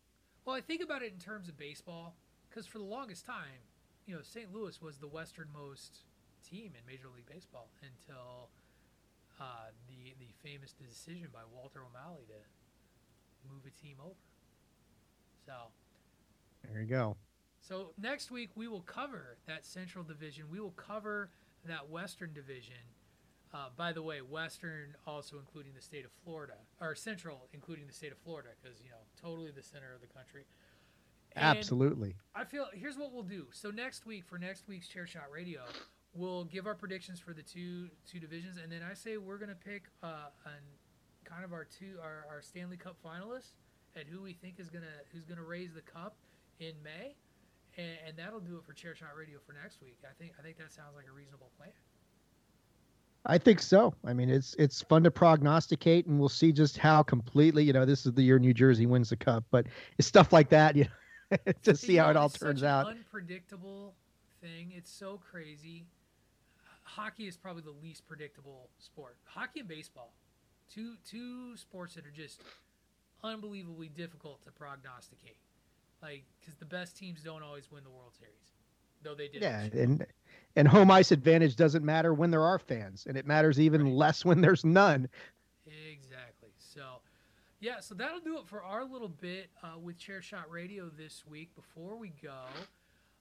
[0.46, 2.16] Well, I think about it in terms of baseball
[2.48, 3.60] because for the longest time,
[4.08, 4.52] you know, St.
[4.54, 5.98] Louis was the westernmost
[6.42, 8.48] team in Major League Baseball until
[9.38, 14.16] uh, the the famous decision by Walter O'Malley to move a team over.
[15.44, 15.52] So,
[16.64, 17.16] There you go.
[17.60, 20.46] so next week we will cover that Central Division.
[20.50, 21.28] We will cover
[21.66, 22.80] that Western Division.
[23.52, 27.92] Uh, by the way, Western also including the state of Florida, or Central including the
[27.92, 30.44] state of Florida, because you know, totally the center of the country.
[31.36, 32.16] And Absolutely.
[32.34, 33.46] I feel here's what we'll do.
[33.50, 35.60] So next week for next week's Chair Shot Radio,
[36.14, 39.54] we'll give our predictions for the two two divisions, and then I say we're gonna
[39.54, 40.62] pick uh, an
[41.24, 43.52] kind of our two our, our Stanley Cup finalists
[43.96, 46.16] and who we think is gonna who's gonna raise the cup
[46.60, 47.14] in May,
[47.76, 49.98] and, and that'll do it for Chair Shot Radio for next week.
[50.04, 51.72] I think I think that sounds like a reasonable plan.
[53.26, 53.94] I think so.
[54.04, 57.64] I mean, it's it's fun to prognosticate, and we'll see just how completely.
[57.64, 59.66] You know, this is the year New Jersey wins the cup, but
[59.98, 60.76] it's stuff like that.
[60.76, 60.90] You know,
[61.62, 62.86] to see how it all turns out.
[62.88, 63.94] Unpredictable
[64.40, 64.72] thing.
[64.74, 65.86] It's so crazy.
[66.82, 69.16] Hockey is probably the least predictable sport.
[69.24, 70.12] Hockey and baseball,
[70.72, 72.40] two two sports that are just
[73.22, 75.36] unbelievably difficult to prognosticate.
[76.02, 78.52] Like because the best teams don't always win the World Series,
[79.02, 79.42] though they did.
[79.42, 80.06] Yeah, and
[80.56, 83.92] and home ice advantage doesn't matter when there are fans, and it matters even Right.
[83.92, 85.08] less when there's none.
[85.66, 86.50] Exactly.
[86.58, 87.00] So,
[87.60, 91.24] yeah, so that'll do it for our little bit uh, with Chair Shot Radio this
[91.28, 91.54] week.
[91.56, 92.44] Before we go,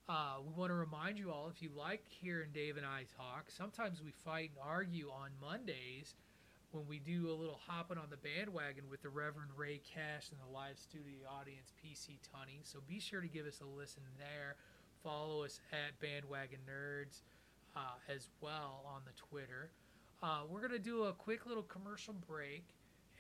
[0.08, 3.46] uh, we want to remind you all if you like hearing Dave and I talk,
[3.50, 6.14] sometimes we fight and argue on Mondays
[6.70, 10.40] when we do a little hopping on the bandwagon with the Reverend Ray Cash and
[10.40, 12.62] the live studio audience, PC Tunney.
[12.62, 14.56] So be sure to give us a listen there.
[15.04, 17.22] Follow us at Bandwagon Nerds
[17.76, 19.72] uh, as well on the Twitter.
[20.22, 22.66] Uh, we're going to do a quick little commercial break,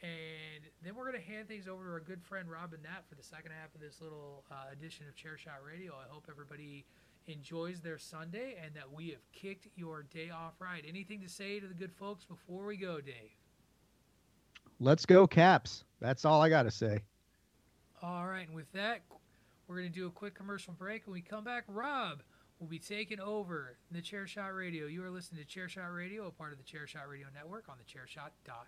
[0.04, 3.16] and then we're going to hand things over to our good friend Rob Bonnette for
[3.16, 5.94] the second half of this little uh, edition of Chair Shot Radio.
[5.94, 6.86] I hope everybody
[7.28, 10.84] enjoys their Sunday and that we have kicked your day off right.
[10.88, 13.36] Anything to say to the good folks before we go, Dave?
[14.80, 15.84] Let's go, Caps.
[16.00, 17.00] That's all I got to say.
[18.04, 19.02] All right, and with that,
[19.68, 21.08] we're going to do a quick commercial break.
[21.08, 22.22] When we come back, Rob
[22.60, 24.86] will be taking over the Chair Shot Radio.
[24.86, 27.66] You are listening to Chair Shot Radio, a part of the Chair Shot Radio Network
[27.68, 28.68] on thechairshot.com.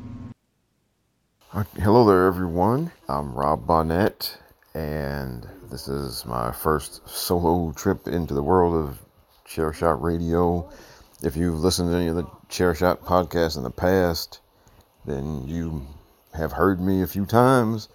[1.53, 2.93] Hello there, everyone.
[3.09, 4.37] I'm Rob Bonnette,
[4.73, 9.01] and this is my first solo trip into the world of
[9.45, 10.69] Chairshot Radio.
[11.21, 14.39] If you've listened to any of the Chairshot podcasts in the past,
[15.05, 15.85] then you
[16.33, 17.89] have heard me a few times.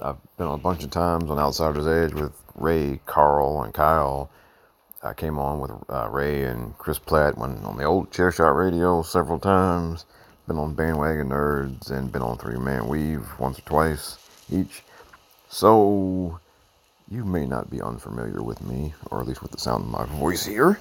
[0.00, 4.30] I've been on a bunch of times on Outsider's Edge with Ray, Carl, and Kyle.
[5.02, 9.02] I came on with uh, Ray and Chris Platt when on the old Chairshot Radio
[9.02, 10.06] several times
[10.46, 14.18] been on Bandwagon Nerds and been on Three Man Weave once or twice
[14.50, 14.82] each.
[15.48, 16.38] So
[17.10, 20.04] you may not be unfamiliar with me, or at least with the sound of my
[20.18, 20.78] voice here.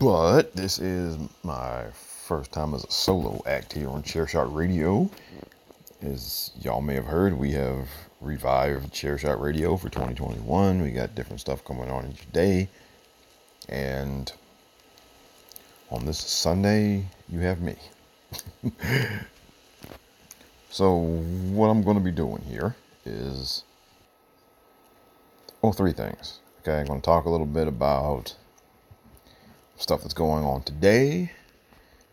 [0.00, 1.84] But this is my
[2.26, 5.10] first time as a solo act here on Chairshot Radio.
[6.02, 7.88] As y'all may have heard, we have
[8.20, 10.82] revived Chairshot Radio for 2021.
[10.82, 12.68] We got different stuff going on each day.
[13.68, 14.30] And
[15.90, 17.76] on this Sunday, you have me.
[20.70, 23.64] so, what I'm going to be doing here is,
[25.62, 26.40] oh, three things.
[26.60, 28.34] Okay, I'm going to talk a little bit about
[29.76, 31.30] stuff that's going on today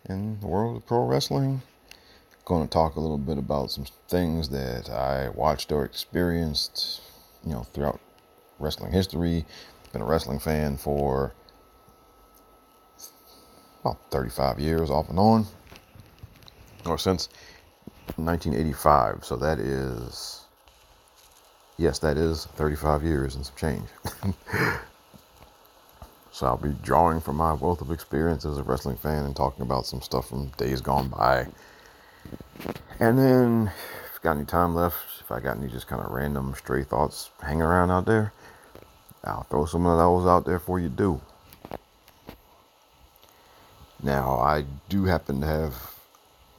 [0.08, 1.62] in the world of pro wrestling.
[2.46, 7.02] Going to talk a little bit about some things that I watched or experienced,
[7.44, 8.00] you know, throughout
[8.60, 9.46] wrestling history.
[9.92, 11.34] Been a wrestling fan for
[13.86, 15.46] about 35 years off and on,
[16.86, 17.30] or since
[18.16, 19.24] 1985.
[19.24, 20.46] So that is,
[21.78, 23.88] yes, that is 35 years and some change.
[26.32, 29.62] so I'll be drawing from my wealth of experience as a wrestling fan and talking
[29.62, 31.46] about some stuff from days gone by.
[33.00, 33.72] And then,
[34.16, 37.30] if got any time left, if I got any just kind of random stray thoughts
[37.40, 38.34] hanging around out there,
[39.24, 41.22] I'll throw some of those out there for you do.
[44.06, 45.74] Now, I do happen to have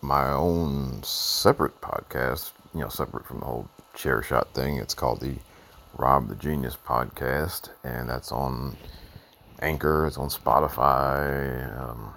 [0.00, 4.78] my own separate podcast, you know, separate from the whole chair shot thing.
[4.78, 5.36] It's called the
[5.96, 8.76] Rob the Genius podcast, and that's on
[9.62, 12.12] Anchor, it's on Spotify, um,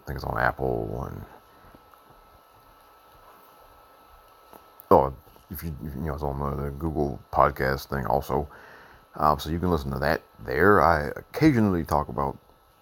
[0.00, 1.22] I think it's on Apple, and
[4.90, 5.14] oh,
[5.50, 8.48] if you, you know, it's on the, Google podcast thing also.
[9.16, 10.82] Um, so you can listen to that there.
[10.82, 12.38] I occasionally talk about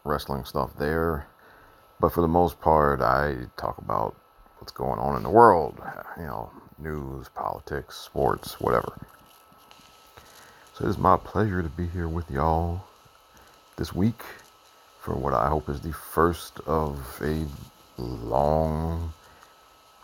[0.06, 1.26] wrestling stuff there.
[2.00, 4.16] But for the most part, I talk about
[4.58, 5.80] what's going on in the world,
[6.18, 8.98] you know, news, politics, sports, whatever.
[10.74, 12.84] So it is my pleasure to be here with y'all
[13.76, 14.22] this week
[15.00, 17.46] for what I hope is the first of a
[17.98, 19.12] long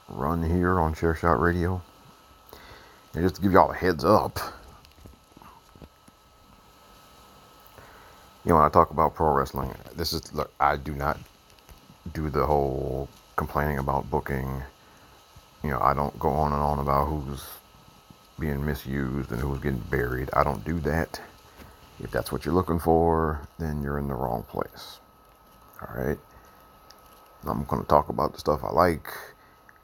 [0.08, 1.82] run here on Chairshot Radio.
[3.14, 4.38] And just to give y'all a heads up,
[8.44, 11.18] you know, when I talk about pro wrestling, this is look, I do not
[12.12, 14.62] do the whole complaining about booking.
[15.62, 17.44] You know, I don't go on and on about who's
[18.38, 20.30] being misused and who's getting buried.
[20.32, 21.20] I don't do that.
[22.00, 24.98] If that's what you're looking for, then you're in the wrong place.
[25.80, 26.18] All right.
[27.46, 29.08] I'm going to talk about the stuff I like,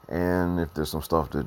[0.07, 1.45] and if there's some stuff that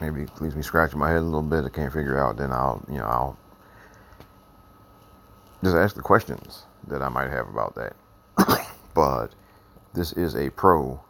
[0.00, 2.82] maybe leaves me scratching my head a little bit, I can't figure out, then I'll,
[2.88, 3.38] you know, I'll
[5.62, 7.96] just ask the questions that I might have about that.
[8.94, 9.28] but
[9.94, 11.00] this is a pro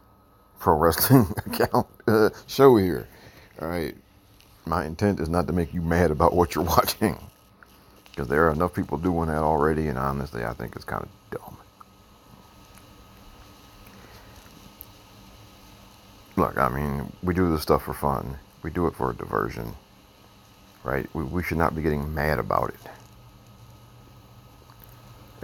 [0.59, 3.07] pro wrestling account uh, show here.
[3.61, 3.95] All right,
[4.65, 7.17] my intent is not to make you mad about what you're watching,
[8.09, 11.09] because there are enough people doing that already, and honestly, I think it's kind of
[11.31, 11.57] dumb.
[16.35, 18.37] Look, I mean, we do this stuff for fun.
[18.63, 19.73] We do it for a diversion,
[20.83, 21.07] right?
[21.13, 23.02] We, we should not be getting mad about it.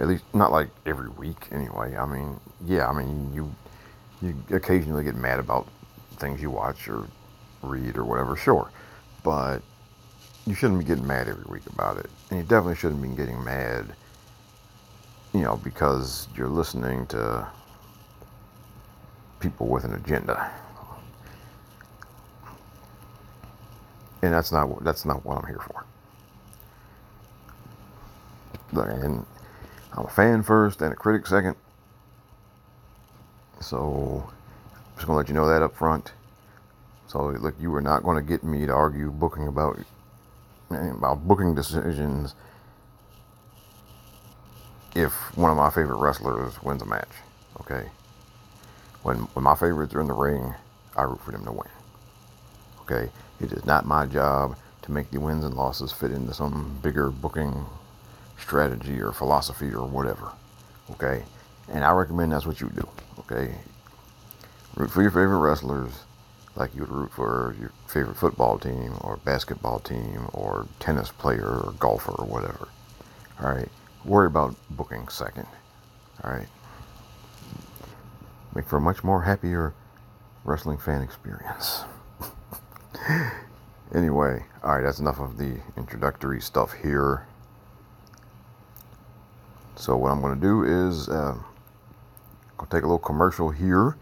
[0.00, 1.94] At least not like every week anyway.
[1.96, 3.54] I mean, yeah, I mean you
[4.22, 5.68] you occasionally get mad about
[6.16, 7.06] things you watch or
[7.62, 8.70] read or whatever, sure.
[9.22, 9.60] But
[10.46, 12.10] you shouldn't be getting mad every week about it.
[12.30, 13.94] And you definitely shouldn't be getting mad,
[15.34, 17.46] you know, because you're listening to
[19.38, 20.50] people with an agenda.
[24.22, 25.84] And that's not that's not what I'm here for.
[28.72, 29.26] And
[29.92, 31.56] I'm a fan first and a critic second.
[33.60, 34.24] So
[34.74, 36.12] I'm just gonna let you know that up front.
[37.08, 39.78] So look, you are not gonna get me to argue booking about
[40.70, 42.34] about booking decisions
[44.94, 47.10] if one of my favorite wrestlers wins a match.
[47.60, 47.88] Okay.
[49.02, 50.54] When when my favorites are in the ring,
[50.96, 51.68] I root for them to win.
[52.82, 53.10] Okay.
[53.40, 57.10] It is not my job to make the wins and losses fit into some bigger
[57.10, 57.66] booking
[58.40, 60.32] strategy or philosophy or whatever.
[60.92, 61.22] Okay?
[61.68, 62.88] And I recommend that's what you do.
[63.20, 63.54] Okay?
[64.76, 65.92] Root for your favorite wrestlers
[66.56, 71.46] like you would root for your favorite football team or basketball team or tennis player
[71.46, 72.68] or golfer or whatever.
[73.42, 73.68] All right?
[74.04, 75.46] Worry about booking second.
[76.24, 76.48] All right?
[78.54, 79.74] Make for a much more happier
[80.44, 81.84] wrestling fan experience.
[83.94, 87.26] anyway, all right, that's enough of the introductory stuff here.
[89.76, 91.36] So what I'm going to do is uh,
[92.58, 93.96] I'll take a little commercial here,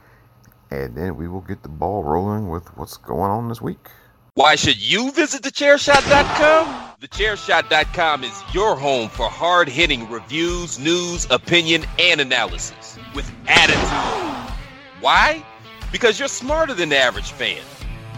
[0.70, 3.88] and then we will get the ball rolling with what's going on this week.
[4.34, 6.94] Why should you visit thechairshot.com?
[7.00, 14.54] Thechairshot.com is your home for hard hitting reviews, news, opinion, and analysis with attitude.
[15.00, 15.44] Why?
[15.90, 17.62] Because you're smarter than the average fan.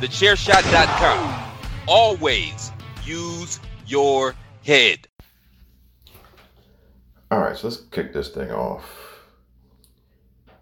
[0.01, 1.53] Thechairshot.com.
[1.87, 2.71] Always
[3.05, 5.09] use your head.
[7.33, 8.83] All right, so let's kick this thing off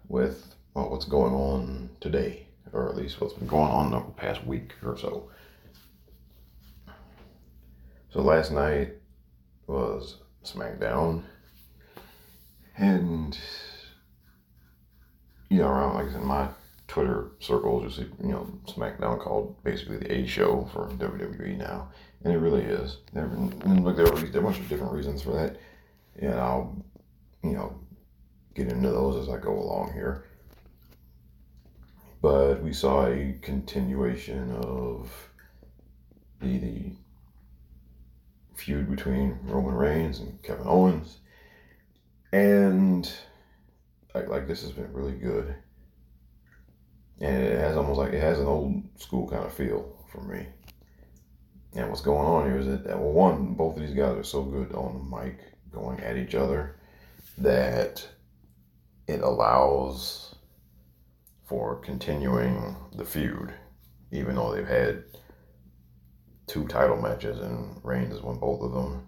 [0.07, 4.45] with well, what's going on today, or at least what's been going on the past
[4.45, 5.31] week or so.
[8.11, 8.93] So last night
[9.65, 11.23] was SmackDown,
[12.77, 13.35] and
[15.49, 16.49] you know, around like in my
[16.87, 21.89] Twitter circles, you see, you know, SmackDown called basically the A show for WWE now,
[22.23, 22.97] and it really is.
[23.11, 25.57] There, look, there are a bunch of different reasons for that
[26.21, 26.85] and I'll,
[27.43, 27.79] you know,
[28.53, 30.25] get into those as I go along here.
[32.21, 35.09] But we saw a continuation of
[36.41, 36.91] the, the
[38.55, 41.19] feud between Roman Reigns and Kevin Owens.
[42.33, 43.11] And
[44.13, 45.55] like, like this has been really good.
[47.21, 50.47] And it has almost like it has an old school kind of feel for me.
[51.73, 54.43] And what's going on here is that, well, one, both of these guys are so
[54.43, 55.39] good on the mic
[55.71, 56.75] going at each other
[57.37, 58.07] that
[59.07, 60.35] it allows
[61.45, 63.53] for continuing the feud,
[64.11, 65.03] even though they've had
[66.47, 69.07] two title matches and Reigns has won both of them.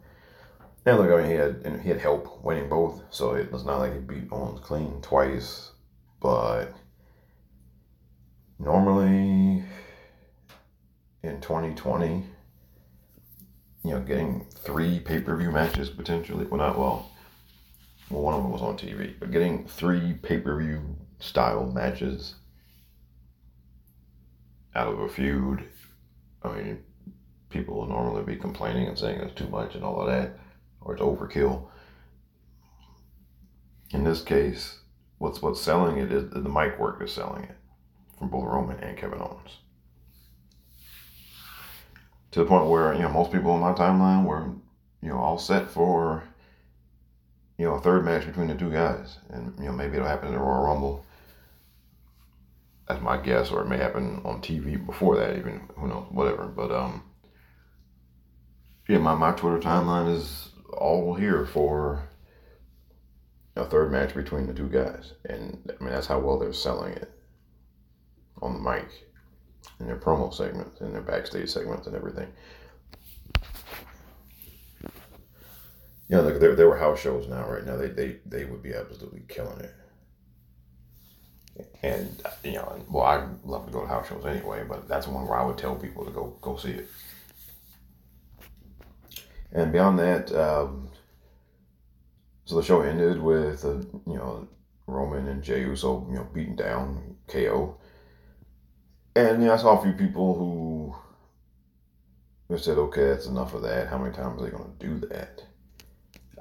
[0.86, 3.80] And look, I mean, he had he had help winning both, so it was not
[3.80, 5.72] like he beat Owens clean twice.
[6.20, 6.74] But
[8.58, 9.64] normally
[11.24, 12.26] in 2020,
[13.84, 16.46] you know, getting three pay per view matches potentially.
[16.46, 17.12] Well, not well.
[18.10, 22.36] Well, one of them was on TV, but getting three pay per view style matches
[24.76, 25.64] out of a feud.
[26.44, 26.84] I mean,
[27.50, 30.38] people will normally be complaining and saying it's too much and all of that,
[30.82, 31.68] or it's overkill.
[33.92, 34.80] In this case,
[35.18, 37.58] what's what's selling it is the mic work is selling it
[38.18, 39.58] from both Roman and Kevin Owens
[42.32, 44.50] to the point where you know most people in my timeline were
[45.02, 46.24] you know all set for
[47.58, 50.30] you know a third match between the two guys, and you know maybe it'll happen
[50.30, 51.06] in the Royal Rumble.
[52.88, 56.46] That's my guess, or it may happen on TV before that, even who knows, whatever.
[56.46, 57.04] But um,
[58.88, 62.08] yeah, my my Twitter timeline is all here for
[63.56, 66.94] a third match between the two guys, and I mean that's how well they're selling
[66.94, 67.12] it
[68.42, 68.88] on the mic
[69.80, 72.28] in their promo segments and their backstage segments and everything.
[76.08, 77.78] You know, there, there were house shows now, right now.
[77.78, 79.74] They, they, they would be absolutely killing it.
[81.84, 85.28] And, you know, well, I love to go to house shows anyway, but that's one
[85.28, 86.88] where I would tell people to go, go see it.
[89.54, 90.90] And beyond that, um,
[92.46, 94.48] so the show ended with, uh, you know,
[94.88, 97.78] Roman and Jey Uso, you know, beating down KO.
[99.16, 100.96] And yeah, I saw a few people who
[102.48, 103.88] who said, okay, that's enough of that.
[103.88, 105.44] How many times are they going to do that?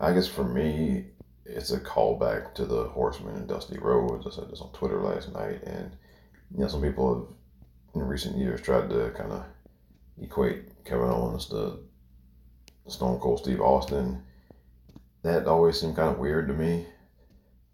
[0.00, 1.06] I guess for me,
[1.44, 4.26] it's a callback to the Horsemen and Dusty Rhodes.
[4.26, 5.62] I said this on Twitter last night.
[5.62, 5.92] And,
[6.52, 7.36] you know, some people
[7.94, 9.44] have in recent years tried to kind of
[10.20, 11.78] equate Kevin Owens to
[12.88, 14.22] Stone Cold Steve Austin,
[15.22, 16.86] that always seemed kind of weird to me.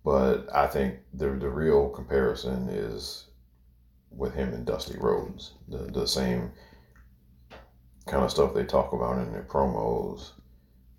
[0.04, 3.25] But I think the the real comparison is
[4.10, 5.52] with him and Dusty Rhodes.
[5.68, 6.52] The the same
[8.06, 10.30] kind of stuff they talk about in their promos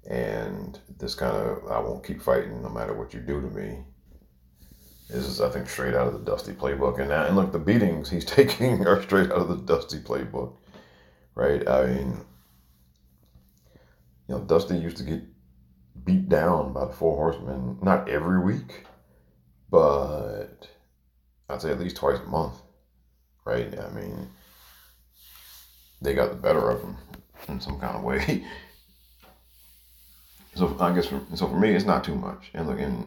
[0.09, 3.79] and this kind of I won't keep fighting no matter what you do to me.
[5.09, 8.09] This is I think straight out of the Dusty playbook, and and look, the beatings
[8.09, 10.53] he's taking are straight out of the Dusty playbook,
[11.35, 11.67] right?
[11.67, 12.25] I mean,
[14.27, 15.23] you know, Dusty used to get
[16.03, 18.85] beat down by the Four Horsemen, not every week,
[19.69, 20.67] but
[21.49, 22.55] I'd say at least twice a month,
[23.47, 23.79] right?
[23.79, 24.29] I mean,
[26.01, 26.97] they got the better of him
[27.47, 28.45] in some kind of way.
[30.55, 32.49] So I guess for, so for me, it's not too much.
[32.55, 33.05] And look, and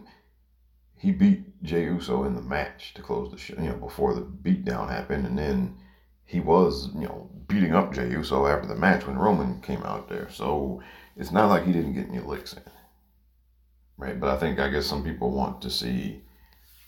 [0.97, 4.21] he beat Jey Uso in the match to close the show, you know, before the
[4.21, 5.77] beatdown happened, and then
[6.25, 10.09] he was, you know, beating up Jey Uso after the match when Roman came out
[10.09, 10.31] there.
[10.31, 10.81] So
[11.17, 12.63] it's not like he didn't get any licks in,
[13.97, 14.21] right?
[14.21, 16.23] But I think I guess some people want to see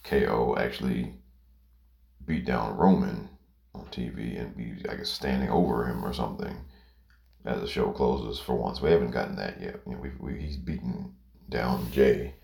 [0.05, 1.15] KO actually
[2.25, 3.31] beat down Roman
[3.75, 6.57] on TV and be, I guess, standing over him or something
[7.45, 8.81] as the show closes for once.
[8.81, 9.81] We haven't gotten that yet.
[9.87, 11.15] You know, we, we, he's beaten
[11.49, 12.35] down Jey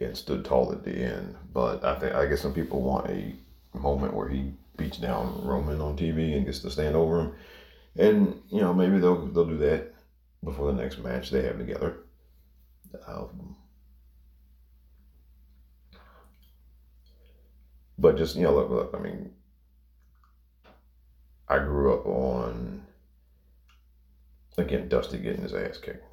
[0.00, 1.36] and stood tall at the end.
[1.52, 3.34] But I think I guess some people want a
[3.74, 7.34] moment where he beats down Roman on TV and gets to stand over him.
[7.96, 9.94] And you know maybe they'll they'll do that
[10.44, 11.96] before the next match they have together.
[13.06, 13.56] Um,
[17.98, 19.30] but just you know look look I mean
[21.48, 22.82] I grew up on
[24.58, 26.04] again, Dusty getting his ass kicked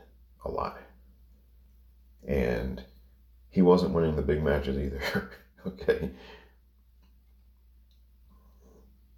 [0.46, 0.80] a lot.
[2.28, 2.84] And
[3.50, 5.32] he wasn't winning the big matches either.
[5.68, 6.10] okay.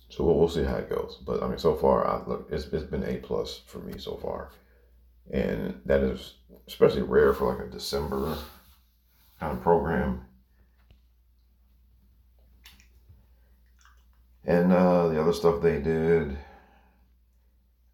[0.10, 1.20] So we'll, we'll see how it goes.
[1.26, 4.16] But I mean, so far, I, look, it's, it's been A plus for me so
[4.16, 4.52] far.
[5.32, 6.36] And that is
[6.68, 8.38] especially rare for like a December
[9.40, 10.26] kind of program.
[14.46, 16.38] And uh, the other stuff they did.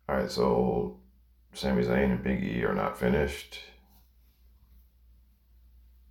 [0.09, 0.99] All right, so
[1.53, 3.59] Sami Zayn and Big E are not finished.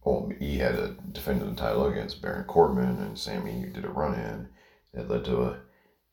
[0.03, 4.15] Well, E had to defend the title against Baron Corbin, and Sami did a run
[4.15, 4.49] in
[4.95, 5.61] that led to a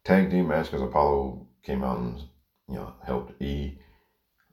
[0.03, 2.19] tag team match because Apollo came out and
[2.67, 3.79] you know helped E.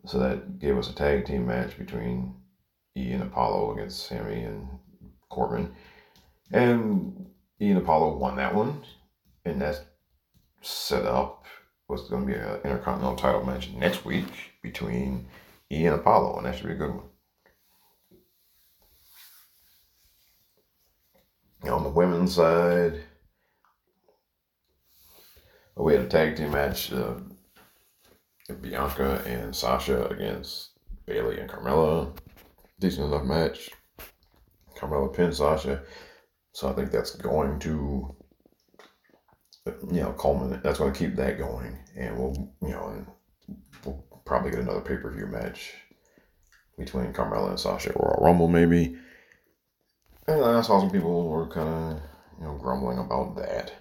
[0.07, 2.35] So that gave us a tag team match between
[2.97, 4.68] E and Apollo against Sami and
[5.29, 5.75] Corbin,
[6.53, 7.27] and
[7.61, 8.85] E and Apollo won that one,
[9.45, 9.80] and that's
[10.62, 11.45] set up
[11.88, 14.26] was going to be an intercontinental title match next week
[14.62, 15.26] between
[15.70, 17.05] E and Apollo, and that should be a good one.
[21.70, 23.01] On the women's side,
[25.76, 26.92] we had a tag team match.
[26.92, 27.14] Uh,
[28.61, 30.70] Bianca and Sasha against
[31.07, 32.14] Bayley and Carmella.
[32.78, 33.70] Decent enough match.
[34.76, 35.82] Carmella pinned Sasha.
[36.53, 38.14] So I think that's going to,
[39.67, 40.62] you know, culminate.
[40.62, 41.77] That's going to keep that going.
[41.97, 43.07] And we'll, you know, and
[43.85, 45.73] we'll probably get another pay per view match
[46.79, 48.97] between Carmella and Sasha or a Rumble maybe.
[50.27, 52.03] And I saw some people were kind of
[52.39, 53.73] you know grumbling about that.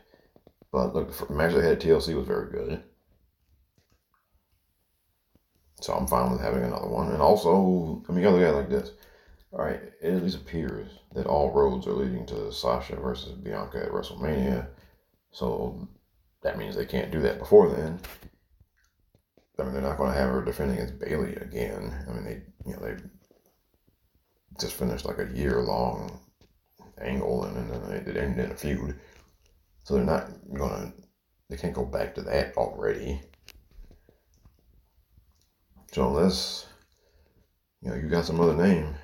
[0.72, 2.84] But look, the match they had at TLC was very good.
[5.82, 7.12] So I'm fine with having another one.
[7.12, 8.92] And also, I mean, you gotta look at it like this.
[9.52, 13.84] All right, it at least appears that all roads are leading to Sasha versus Bianca
[13.84, 14.68] at WrestleMania.
[15.34, 15.88] So
[16.44, 18.00] that means they can't do that before then.
[19.60, 22.06] I mean, they're not going to have her defending against Bayley again.
[22.08, 22.96] I mean, they, you know, they
[24.60, 26.20] just finished like a year long
[27.02, 29.00] angle and then it ended in a feud.
[29.84, 30.94] So they're not going to,
[31.50, 33.22] they can't go back to that already.
[35.92, 36.68] So unless,
[37.82, 38.96] you know, you got some other name.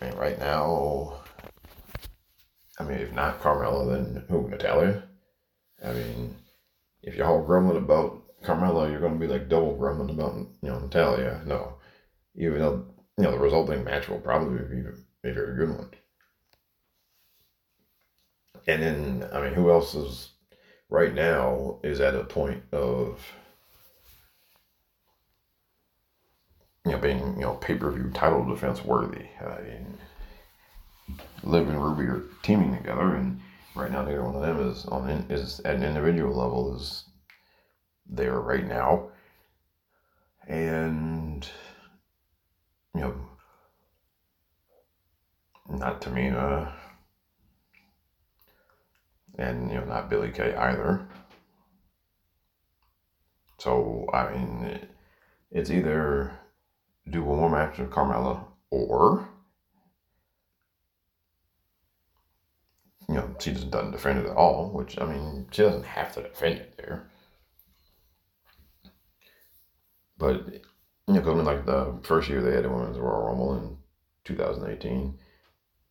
[0.00, 1.22] I mean, right now,
[2.78, 4.48] I mean, if not Carmella, then who?
[4.48, 5.04] Natalya?
[5.84, 6.36] I mean,
[7.02, 10.68] if you're all grumbling about Carmella, you're going to be like double grumbling about you
[10.68, 11.42] know Natalya.
[11.46, 11.74] No,
[12.34, 12.86] even though
[13.18, 14.82] you know the resulting match will probably be
[15.28, 15.90] a very good one.
[18.66, 20.30] And then I mean, who else is
[20.88, 23.24] right now is at a point of
[26.84, 29.26] you know being you know pay per view title defense worthy.
[29.40, 29.98] I mean,
[31.42, 33.40] Liv and Ruby are teaming together, and
[33.74, 37.04] right now neither one of them is on is at an individual level is
[38.08, 39.08] there right now.
[40.46, 41.48] And,
[42.94, 43.14] you know,
[45.68, 46.72] not Tamina,
[49.38, 51.06] and, you know, not Billie Kay either.
[53.58, 54.90] So, I mean, it,
[55.52, 56.32] it's either
[57.08, 59.28] do one more match with Carmella, or
[63.08, 66.14] you know, she just doesn't defend it at all, which I mean, she doesn't have
[66.14, 67.10] to defend it there.
[70.18, 70.46] But
[71.08, 73.76] you know, because like the first year they had the Women's Royal Rumble in
[74.24, 75.18] 2018,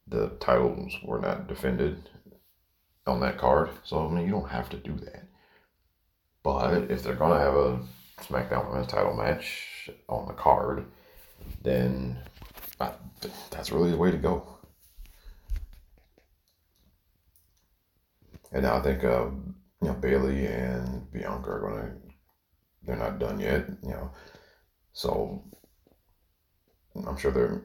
[0.08, 2.10] the titles were not defended
[3.08, 3.70] on that card.
[3.84, 5.26] So I mean, you don't have to do that.
[6.44, 7.80] But if they're gonna have a
[8.22, 10.86] SmackDown Women's Title match on the card,
[11.64, 12.18] then
[12.80, 12.92] uh,
[13.24, 14.59] I, that's really the way to go.
[18.52, 19.26] And now I think uh,
[19.82, 21.96] you know Bayley and Bianca are gonna
[22.84, 24.12] they're not done yet, you know.
[24.94, 25.44] So
[27.08, 27.62] I'm sure they're.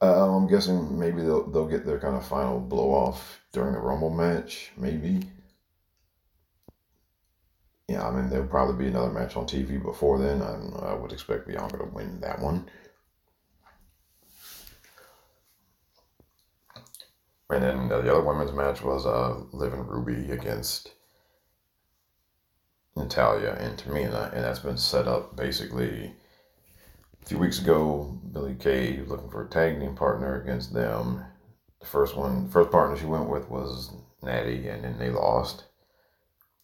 [0.00, 3.80] Uh, I'm guessing maybe they'll they'll get their kind of final blow off during the
[3.80, 5.20] Rumble match, maybe.
[7.88, 10.42] Yeah, I mean there'll probably be another match on TV before then.
[10.42, 12.68] I, I would expect Bianca to win that one.
[17.50, 20.92] And then the other women's match was uh, Liv and Ruby against
[22.96, 26.14] Natalya and Tamina, and that's been set up basically
[27.22, 28.18] a few weeks ago.
[28.32, 31.24] Billie Kay looking for a tag team partner against them.
[31.80, 33.92] The first one, first partner she went with was
[34.22, 35.64] Natty, and then they lost.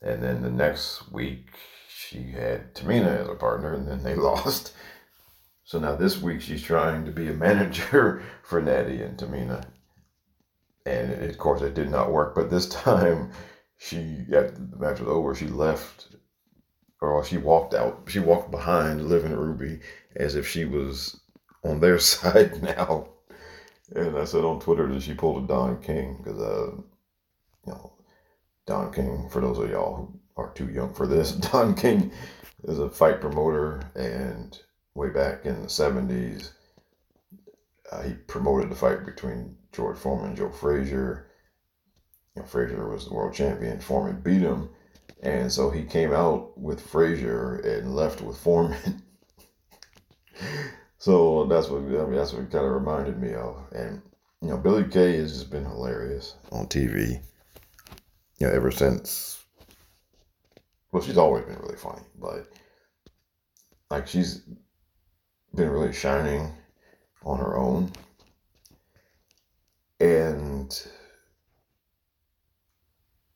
[0.01, 1.49] And then the next week
[1.89, 4.73] she had Tamina as a partner, and then they lost.
[5.65, 9.67] So now this week she's trying to be a manager for Natty and Tamina
[10.87, 12.35] and of course it did not work.
[12.35, 13.33] But this time,
[13.79, 16.17] she after the match was over, she left,
[17.01, 18.03] or she walked out.
[18.09, 19.81] She walked behind Liv and Ruby
[20.17, 21.21] as if she was
[21.65, 23.09] on their side now.
[23.95, 26.77] And I said on Twitter that she pulled a Don King because, uh,
[27.67, 27.93] you know,
[28.67, 29.29] Don King.
[29.31, 32.13] For those of y'all who are too young for this, Don King
[32.65, 34.59] is a fight promoter, and
[34.95, 36.53] way back in the seventies,
[37.91, 41.27] uh, he promoted the fight between George Foreman, Joe Frazier.
[42.35, 43.81] You know, Frazier was the world champion.
[43.81, 44.71] Foreman beat him,
[45.23, 49.03] and so he came out with Frazier and left with Foreman.
[50.99, 52.15] so that's what I mean.
[52.15, 53.57] That's what kind of reminded me of.
[53.73, 54.01] And
[54.41, 57.21] you know, Billie Kay has just been hilarious on TV.
[58.39, 59.45] You know, ever since.
[60.93, 62.49] Well, she's always been really funny, but
[63.91, 64.43] like she's
[65.55, 66.53] been really shining
[67.25, 67.93] on her own
[70.01, 70.83] and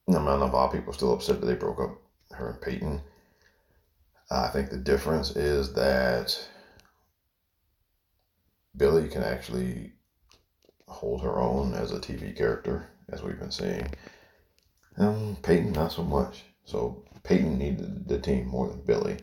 [0.08, 2.00] I know a lot of people are still upset that they broke up
[2.32, 3.00] her and Peyton.
[4.30, 6.36] Uh, I think the difference is that
[8.76, 9.92] Billie can actually
[10.88, 13.86] hold her own as a TV character, as we've been seeing.
[14.96, 16.44] And Peyton, not so much.
[16.64, 19.18] So Peyton needed the team more than Billie.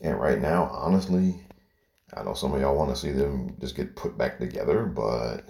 [0.00, 1.40] And right now, honestly,
[2.14, 5.44] I know some of y'all want to see them just get put back together, but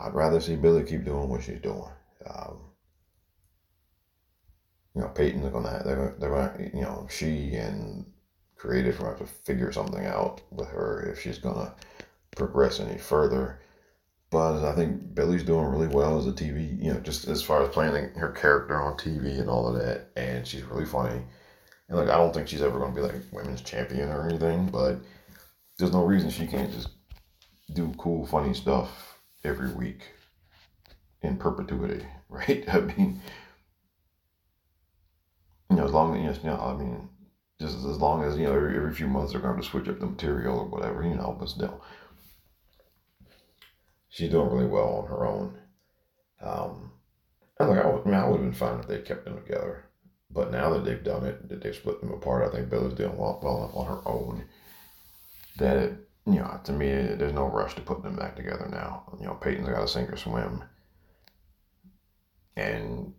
[0.00, 1.90] I'd rather see Billie keep doing what she's doing.
[2.26, 2.58] Um,
[4.94, 8.06] you know, Peyton's gonna have, they're, they're gonna, you know, she and
[8.56, 11.74] creative to have to figure something out with her if she's gonna
[12.36, 13.60] progress any further.
[14.30, 17.62] But I think Billie's doing really well as a TV, you know, just as far
[17.62, 20.10] as playing her character on TV and all of that.
[20.16, 21.22] And she's really funny.
[21.88, 24.98] And like, I don't think she's ever to be like women's champion or anything, but
[25.78, 26.88] there's no reason she can't just
[27.74, 29.13] do cool, funny stuff
[29.44, 30.02] every week
[31.22, 32.64] in perpetuity, right?
[32.68, 33.20] I mean,
[35.70, 37.08] you know, as long as, you know, I mean,
[37.60, 40.00] just as long as, you know, every, every few months they're going to switch up
[40.00, 41.82] the material or whatever, you know, but still.
[44.08, 45.58] She's doing really well on her own.
[46.40, 46.92] Um,
[47.58, 49.86] I I, would, I, mean, I would have been fine if they kept them together.
[50.30, 53.16] But now that they've done it, that they've split them apart, I think Bella's doing
[53.16, 54.44] well, well enough on her own
[55.58, 59.04] that it you know, to me, there's no rush to put them back together now.
[59.20, 60.64] You know, Peyton's got to sink or swim,
[62.56, 63.12] and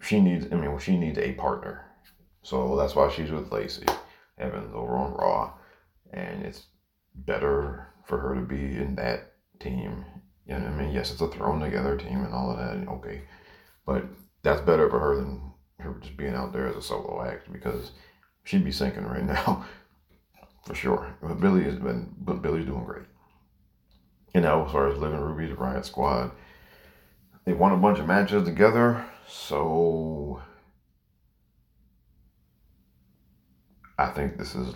[0.00, 0.46] she needs.
[0.52, 1.86] I mean, she needs a partner,
[2.42, 3.86] so that's why she's with Lacey
[4.38, 5.54] Evans over on Raw,
[6.12, 6.66] and it's
[7.14, 10.04] better for her to be in that team.
[10.46, 12.86] You know, I mean, yes, it's a thrown together team and all of that.
[12.88, 13.22] Okay,
[13.86, 14.04] but
[14.42, 17.92] that's better for her than her just being out there as a solo act because
[18.44, 19.64] she'd be sinking right now
[20.64, 21.16] for sure.
[21.22, 23.06] But Billie has been, but Billie's doing great.
[24.34, 26.30] You know, as far as Living and Ruby, the Riot Squad,
[27.44, 30.40] they won a bunch of matches together, so
[33.98, 34.74] I think this is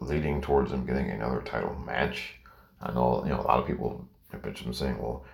[0.00, 2.34] leading towards them getting another title match.
[2.80, 5.24] I know, you know, a lot of people have been saying, well,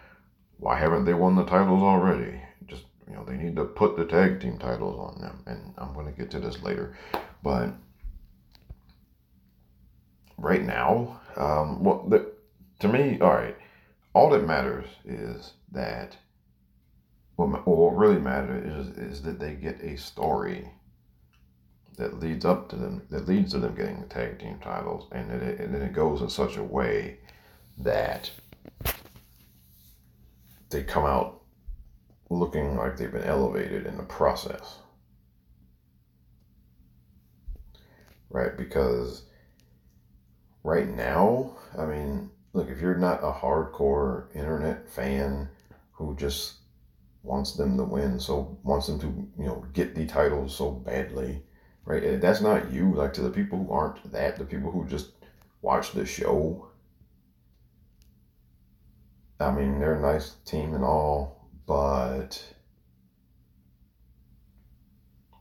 [0.58, 2.40] why haven't they won the titles already?
[2.66, 5.42] Just, you know, they need to put the tag team titles on them.
[5.46, 6.96] And I'm going to get to this later.
[7.42, 7.74] But
[10.42, 12.32] right now, um, well, the,
[12.80, 13.56] to me, all right,
[14.12, 16.16] all that matters is that
[17.36, 20.68] what, ma- what really matters is, is that they get a story
[21.96, 25.30] that leads up to them, that leads to them getting the tag team titles, and
[25.30, 27.18] then it, and then it goes in such a way
[27.78, 28.30] that
[30.70, 31.42] they come out
[32.30, 34.78] looking like they've been elevated in the process.
[38.30, 38.56] Right?
[38.56, 39.24] Because
[40.62, 45.48] right now, I mean, look, if you're not a hardcore internet fan
[45.92, 46.54] who just
[47.22, 49.06] wants them to win, so wants them to,
[49.38, 51.42] you know, get the titles so badly,
[51.84, 52.20] right?
[52.20, 52.92] That's not you.
[52.94, 55.10] Like to the people who aren't that, the people who just
[55.62, 56.68] watch the show.
[59.40, 62.42] I mean, they're a nice team and all, but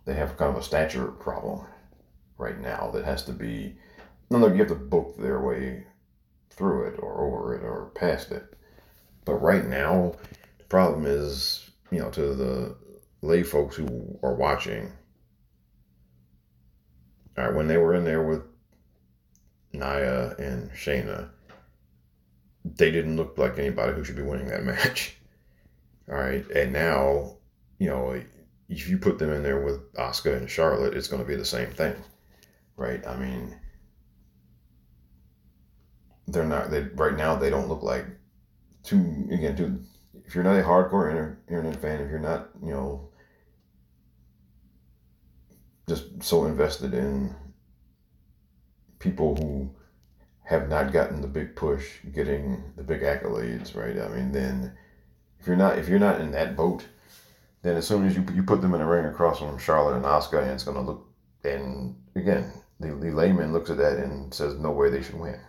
[0.06, 1.68] they have kind of a stature problem
[2.38, 3.76] right now that has to be.
[4.32, 5.84] No, no, you have to book their way
[6.52, 8.46] through it or over it or past it.
[9.26, 10.16] But right now,
[10.58, 12.78] the problem is, you know, to the
[13.22, 14.94] lay folks who are watching.
[17.38, 18.44] All right, when they were in there with
[19.74, 21.30] Nia and Shayna,
[22.64, 25.18] they didn't look like anybody who should be winning that match.
[26.08, 27.36] All right, and now,
[27.80, 28.22] you know,
[28.70, 31.44] if you put them in there with Asuka and Charlotte, it's going to be the
[31.44, 31.96] same thing,
[32.78, 33.06] right?
[33.06, 33.58] I mean,
[36.28, 36.72] they're not.
[36.72, 38.06] They right now they don't look like
[38.84, 39.56] too again.
[39.56, 39.80] Too,
[40.26, 43.10] if you're not a hardcore inter, internet fan, if you're not, you know,
[45.88, 47.36] just so invested in
[49.00, 49.70] people who
[50.44, 53.98] have not gotten the big push, getting the big accolades, right?
[54.00, 54.74] I mean, then
[55.40, 56.86] if you're not if you're not in that boat,
[57.62, 60.06] then as soon as you you put them in a ring across from Charlotte and
[60.06, 61.08] Asuka, and it's gonna look
[61.44, 65.40] and again the, the layman looks at that and says no way they should win.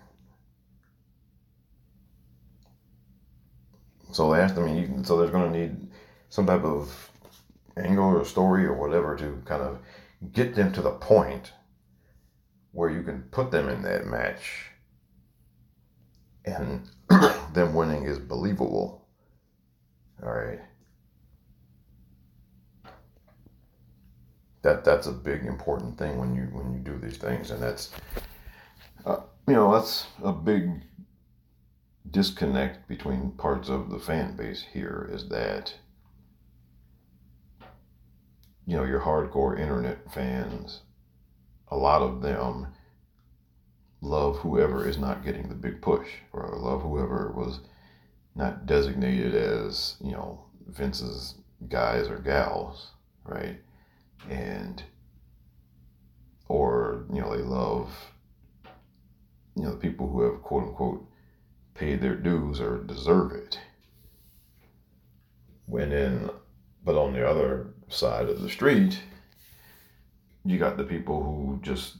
[4.12, 5.88] So asked, I mean, you, so there's gonna need
[6.28, 7.10] some type of
[7.76, 9.78] angle or story or whatever to kind of
[10.32, 11.52] get them to the point
[12.72, 14.70] where you can put them in that match
[16.44, 16.88] and
[17.54, 19.06] them winning is believable.
[20.22, 20.60] All right.
[24.62, 27.90] That that's a big important thing when you when you do these things, and that's
[29.04, 30.70] uh, you know that's a big
[32.10, 35.74] disconnect between parts of the fan base here is that
[38.66, 40.80] you know your hardcore internet fans,
[41.68, 42.66] a lot of them
[44.02, 47.60] love whoever is not getting the big push, or love whoever was
[48.34, 51.36] not designated as, you know, Vince's
[51.68, 52.90] guys or gals,
[53.24, 53.58] right?
[54.28, 54.82] And,
[56.48, 57.94] or, you know, they love,
[59.54, 61.06] you know, the people who have quote unquote
[61.74, 63.58] paid their dues or deserve it.
[65.66, 66.30] When in,
[66.84, 69.00] but on the other side of the street,
[70.44, 71.96] you got the people who just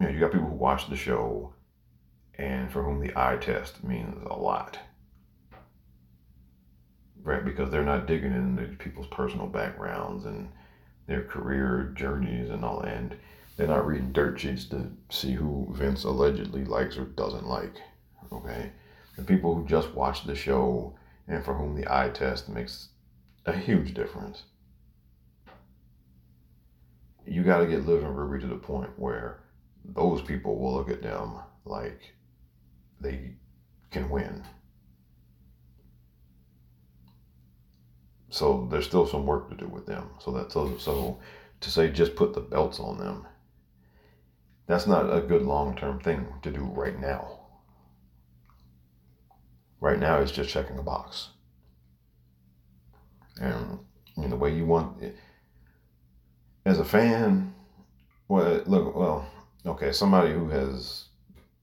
[0.00, 1.52] you know, you got people who watch the show
[2.34, 4.78] and for whom the eye test means a lot.
[7.22, 7.44] Right?
[7.44, 10.48] Because they're not digging into people's personal backgrounds and
[11.06, 13.16] their career journeys and all and
[13.56, 17.74] they're not reading dirt sheets to see who Vince allegedly likes or doesn't like.
[18.30, 18.70] Okay?
[19.18, 20.94] The people who just watch the show
[21.26, 22.90] and for whom the eye test makes
[23.44, 24.44] a huge difference.
[27.26, 29.40] You got to get Liv and Ruby to the point where
[29.84, 32.14] those people will look at them like
[33.00, 33.32] they
[33.90, 34.44] can win.
[38.30, 40.10] So there's still some work to do with them.
[40.20, 41.18] So that's so, so
[41.60, 43.26] to say just put the belts on them.
[44.68, 47.37] That's not a good long term thing to do right now.
[49.80, 51.28] Right now, it's just checking a box.
[53.40, 53.78] And
[54.16, 55.16] in the way you want it.
[56.64, 57.54] As a fan,
[58.26, 59.26] well, look, well,
[59.64, 61.06] okay, somebody who has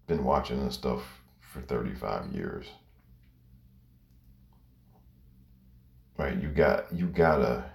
[0.07, 1.03] been watching this stuff
[1.39, 2.65] for 35 years.
[6.17, 7.65] Right, you got you gotta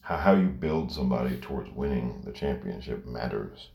[0.00, 3.70] how, how you build somebody towards winning the championship matters.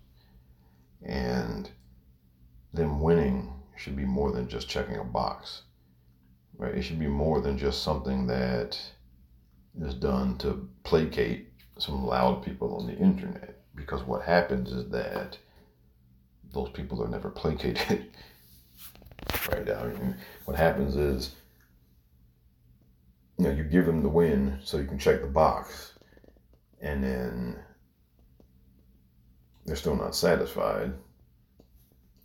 [1.03, 1.69] And
[2.73, 5.61] them winning should be more than just checking a box.
[6.57, 6.75] Right?
[6.75, 8.77] It should be more than just something that
[9.81, 15.37] is done to placate some loud people on the internet because what happens is that
[16.53, 17.87] those people are never placated.
[19.49, 19.69] right?
[19.69, 21.35] I mean, what happens is,
[23.37, 25.93] you know, you give them the win so you can check the box,
[26.81, 27.55] and then
[29.65, 30.93] they're still not satisfied.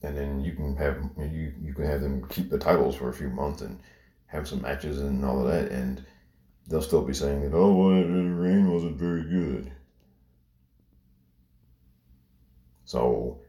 [0.04, 3.14] And then you can have you you can have them keep the titles for a
[3.14, 3.80] few months and
[4.26, 6.04] have some matches and all of that, and
[6.68, 9.72] they'll still be saying that oh, well, the reign wasn't very good.
[12.84, 13.40] So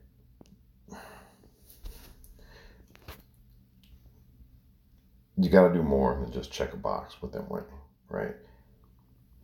[5.38, 7.68] you got to do more than just check a box with them winning,
[8.08, 8.36] right?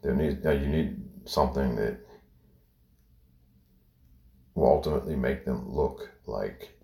[0.02, 1.98] There needs now you need something that
[4.56, 6.81] will ultimately make them look like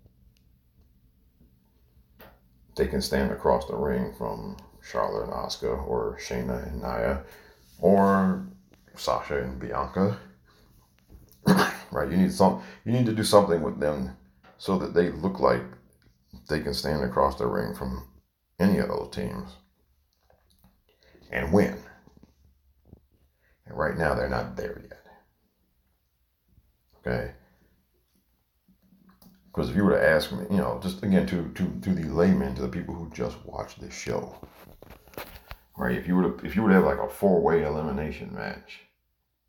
[2.78, 7.22] they can stand across the ring from Charlotte and Asuka or Shayna and Nia
[7.80, 8.46] or
[8.96, 10.16] Sasha and Bianca.
[11.90, 14.16] right, you need some you need to do something with them
[14.56, 15.62] so that they look like
[16.48, 18.08] they can stand across the ring from
[18.58, 19.50] any of those teams
[21.30, 21.76] and win.
[23.66, 25.04] And right now they're not there yet.
[26.98, 27.32] Okay.
[29.58, 32.04] Because if you were to ask me, you know, just again to to to the
[32.14, 34.36] layman, to the people who just watch this show,
[35.76, 35.96] right?
[35.96, 38.82] If you were to if you were to have like a four way elimination match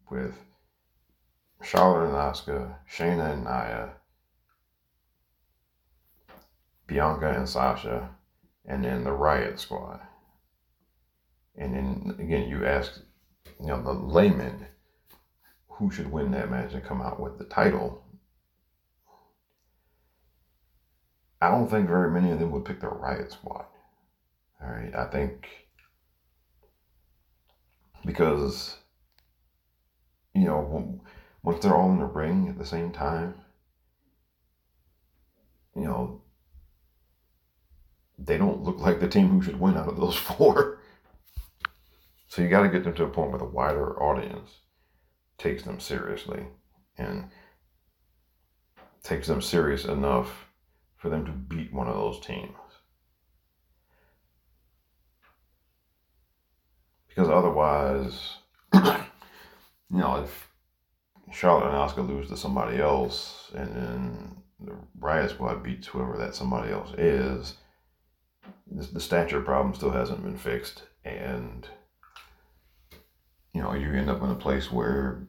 [0.10, 0.34] with
[1.62, 3.92] Charlotte and Asuka, Shayna and Nia,
[6.88, 8.10] Bianca and Sasha,
[8.66, 10.00] and then the Riot Squad,
[11.56, 13.00] and then again you ask,
[13.60, 14.66] you know, the layman
[15.68, 18.04] who should win that match and come out with the title
[21.42, 23.66] I don't think very many of them would pick the Riot Squad.
[24.62, 25.48] All right, I think
[28.06, 28.78] because
[30.34, 31.02] you know
[31.44, 33.36] once they're all in the ring at the same time,
[35.76, 36.22] you know
[38.18, 40.80] they don't look like the team who should win out of those four.
[42.28, 44.50] So you got to get them to a point where the wider audience
[45.38, 46.46] takes them seriously
[46.98, 47.30] and
[49.02, 50.49] takes them serious enough
[51.00, 52.52] for them to beat one of those teams.
[57.08, 58.36] Because otherwise,
[58.74, 58.82] you
[59.90, 60.50] know, if
[61.32, 66.36] Charlotte and Asuka lose to somebody else and then the Riot Squad beats whoever that
[66.36, 67.56] somebody else is,
[68.68, 70.84] the stature problem still hasn't been fixed.
[71.06, 71.68] And,
[73.54, 75.26] you know, you end up in a place where,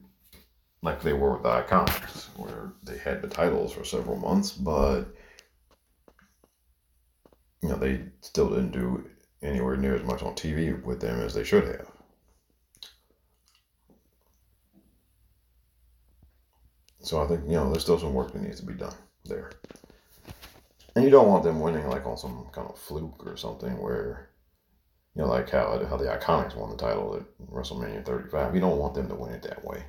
[0.83, 5.15] like they were with the Iconics, where they had the titles for several months, but
[7.61, 9.07] you know, they still didn't do
[9.41, 11.91] anywhere near as much on TV with them as they should have.
[16.99, 18.93] So I think, you know, there's still some work that needs to be done
[19.25, 19.51] there.
[20.95, 24.29] And you don't want them winning like on some kind of fluke or something where,
[25.15, 28.53] you know, like how, how the Iconics won the title at WrestleMania 35.
[28.53, 29.83] You don't want them to win it that way.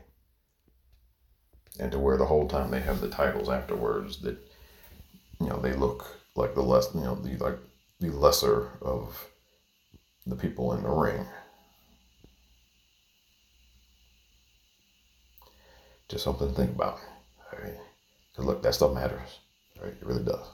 [1.81, 4.39] And to where the whole time they have the titles afterwards that,
[5.41, 7.59] you know, they look like the less you know the like
[8.01, 9.29] the lesser of
[10.27, 11.27] the people in the ring.
[16.09, 16.99] Just something to think about.
[17.39, 17.75] All right.
[18.37, 19.41] Cause look, that stuff matters.
[19.81, 19.93] Right?
[19.93, 20.47] It really does.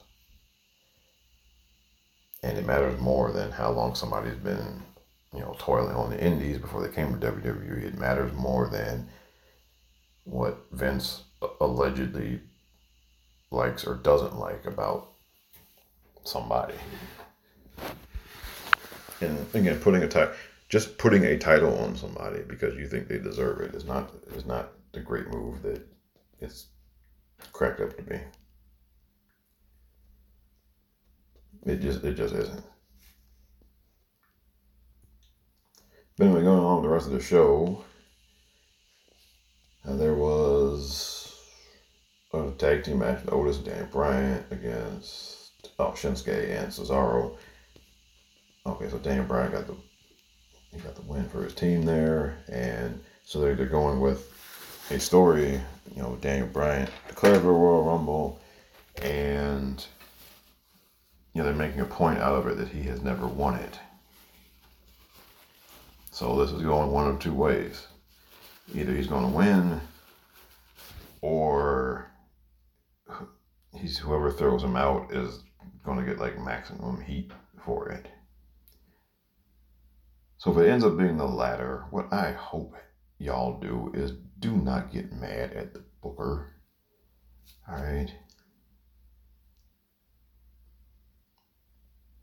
[2.43, 4.83] And it matters more than how long somebody's been,
[5.35, 7.83] you know, toiling on the indies before they came to WWE.
[7.83, 9.09] It matters more than
[10.25, 11.25] what Vince
[11.61, 12.41] allegedly
[13.51, 15.08] likes or doesn't like about
[16.25, 16.75] somebody.
[19.21, 20.35] And again, putting a title,
[20.69, 24.47] just putting a title on somebody because you think they deserve it is not is
[24.47, 25.87] not the great move that
[26.41, 26.67] it's
[27.53, 28.21] cracked up to be.
[31.67, 32.63] It just it just isn't.
[36.17, 37.85] But anyway, going on with the rest of the show,
[39.87, 41.35] uh, there was
[42.33, 45.38] a tag team match: Otis and Daniel Bryan against
[45.79, 47.37] oh Shinsuke and Cesaro.
[48.67, 49.75] Okay, so Daniel Bryan got the
[50.73, 54.31] he got the win for his team there, and so they're, they're going with
[54.91, 55.61] a story.
[55.95, 58.41] You know, Daniel Bryan declared the Royal Rumble,
[59.03, 59.85] and
[61.33, 63.79] you know they're making a point out of it that he has never won it.
[66.11, 67.87] So this is going one of two ways.
[68.75, 69.81] Either he's going to win,
[71.23, 72.11] or
[73.75, 75.43] he's whoever throws him out is
[75.85, 77.33] going to get like maximum heat
[77.65, 78.09] for it.
[80.39, 82.75] So if it ends up being the latter, what I hope
[83.19, 86.53] y'all do is do not get mad at the booker.
[87.69, 88.09] All right.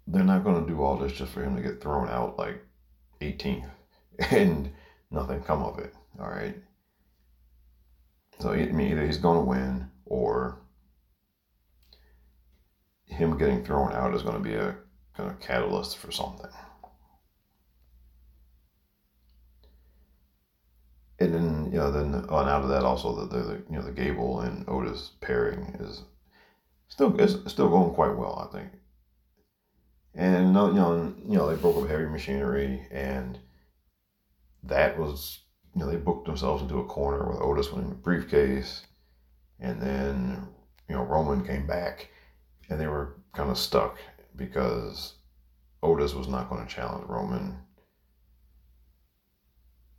[0.08, 2.64] They're not going to do all this just for him to get thrown out like
[3.22, 3.70] 18th
[4.32, 4.72] and
[5.12, 5.94] nothing come of it.
[6.20, 6.56] All right.
[8.40, 10.62] So I mean, either he's going to win or
[13.06, 14.76] him getting thrown out is going to be a
[15.16, 16.50] kind of catalyst for something.
[21.18, 23.92] And then you know, then on out of that, also the, the you know the
[23.92, 26.04] Gable and Otis pairing is
[26.90, 28.72] still is still going quite well, I think.
[30.14, 33.40] And you know, you know, they broke up heavy machinery, and
[34.64, 35.40] that was
[35.74, 38.86] you know they booked themselves into a corner with Otis winning the briefcase,
[39.60, 40.48] and then
[40.90, 42.10] you know Roman came back,
[42.70, 43.98] and they were kind of stuck
[44.36, 45.14] because
[45.84, 47.58] Otis was not going to challenge Roman.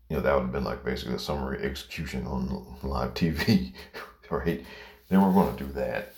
[0.09, 3.73] You know that would have been like basically a summary execution on live TV,
[4.31, 4.65] right?
[5.09, 6.15] They weren't going to do that,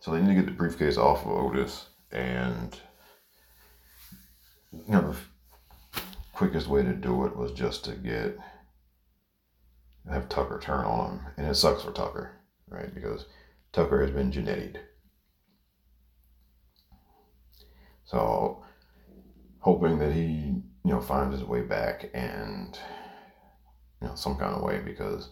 [0.00, 2.78] so they need to get the briefcase off of Otis and
[4.72, 5.14] you know,
[5.94, 6.00] the
[6.32, 8.38] quickest way to do it was just to get
[10.10, 12.30] have Tucker turn on him, and it sucks for Tucker,
[12.68, 12.94] right?
[12.94, 13.26] Because
[13.72, 14.80] Tucker has been genetied.
[18.08, 18.64] So,
[19.58, 22.78] hoping that he, you know, finds his way back and,
[24.00, 25.28] you know, some kind of way because,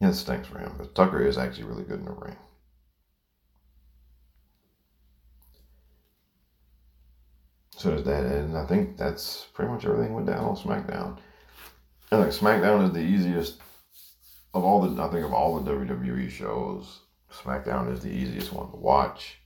[0.00, 0.72] you know, it stinks for him.
[0.72, 2.36] Because Tucker is actually really good in the ring.
[7.76, 11.18] So there's that, and I think that's pretty much everything went down on SmackDown.
[12.10, 13.60] And like SmackDown is the easiest
[14.54, 17.00] of all the I think of all the WWE shows.
[17.30, 19.36] SmackDown is the easiest one to watch,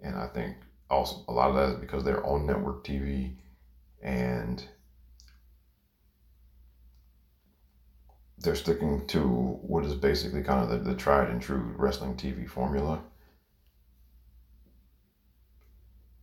[0.00, 0.54] and I think
[0.90, 3.36] also a lot of that is because they're on network TV,
[4.02, 4.64] and
[8.38, 12.48] they're sticking to what is basically kind of the, the tried and true wrestling TV
[12.48, 13.00] formula.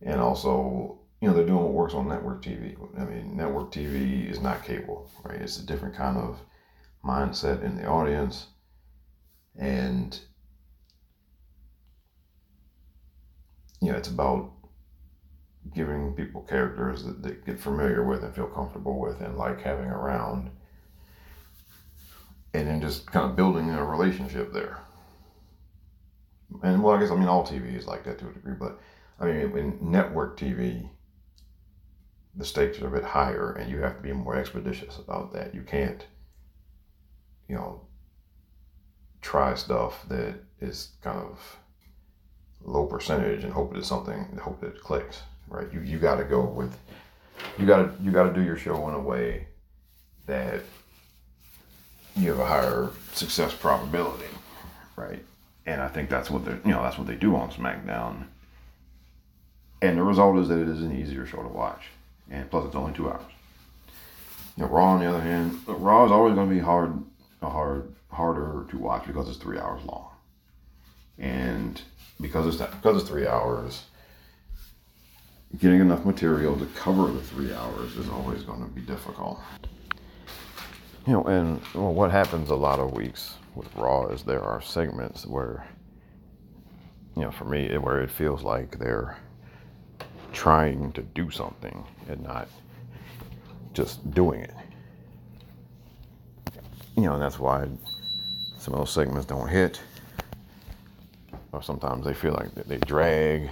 [0.02, 2.76] And also you know, they're doing what works on network TV.
[2.98, 5.40] I mean, network TV is not cable, right?
[5.40, 6.38] It's a different kind of
[7.04, 8.46] mindset in the audience.
[9.56, 10.18] And,
[13.80, 14.52] you know, it's about
[15.78, 19.86] giving people characters that they get familiar with and feel comfortable with and like having
[19.86, 20.50] around.
[22.52, 24.80] And then just kind of building a relationship there.
[26.64, 28.80] And well, I guess, I mean, all TV is like that to a degree, but
[29.20, 30.88] I mean, in network TV,
[32.34, 35.54] the stakes are a bit higher and you have to be more expeditious about that.
[35.54, 36.04] You can't,
[37.48, 37.82] you know,
[39.20, 41.58] try stuff that is kind of
[42.64, 45.72] low percentage and hope it's something, hope that it clicks, right?
[45.72, 46.76] You, you got to go with,
[47.58, 49.46] you got to, you got to do your show in a way
[50.26, 50.62] that
[52.16, 54.26] you have a higher success probability,
[54.96, 55.24] right?
[55.66, 58.26] And I think that's what they, you know, that's what they do on SmackDown.
[59.80, 61.82] And the result is that it is an easier show to watch
[62.30, 63.22] and plus it's only two hours.
[64.56, 67.00] Raw on the other hand, Raw is always going to be hard,
[67.40, 70.08] hard, harder to watch because it's three hours long,
[71.16, 71.80] and
[72.20, 73.84] because it's that, because it's three hours,
[75.56, 79.40] getting enough material to cover the three hours is always going to be difficult.
[81.06, 84.60] You know, and well, what happens a lot of weeks with Raw is there are
[84.60, 85.66] segments where,
[87.16, 89.16] you know, for me, where it feels like they're
[90.32, 92.48] trying to do something and not
[93.72, 94.54] just doing it.
[96.96, 97.66] You know, and that's why
[98.58, 99.80] some of those segments don't hit.
[101.52, 103.48] Or sometimes they feel like they drag.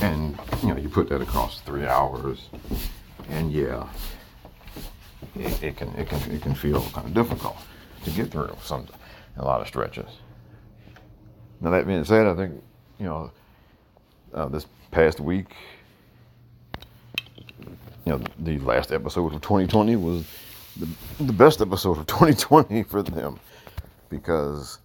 [0.00, 2.48] And, you know, you put that across three hours,
[3.30, 3.86] and yeah,
[5.36, 7.56] it, it can it can it can feel kind of difficult
[8.04, 8.86] to get through some
[9.36, 10.08] a lot of stretches.
[11.60, 12.62] Now that being said, I think
[12.98, 13.30] you know
[14.34, 15.54] uh, this past week,
[18.04, 20.26] you know, the last episode of 2020 was
[20.76, 20.88] the,
[21.24, 23.38] the best episode of 2020 for them
[24.08, 24.78] because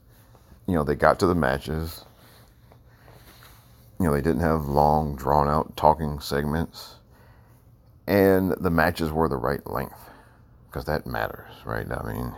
[0.67, 2.05] you know they got to the matches.
[3.99, 6.95] You know, they didn't have long, drawn out talking segments.
[8.07, 10.09] And the matches were the right length
[10.67, 11.85] because that matters, right?
[11.91, 12.33] I mean,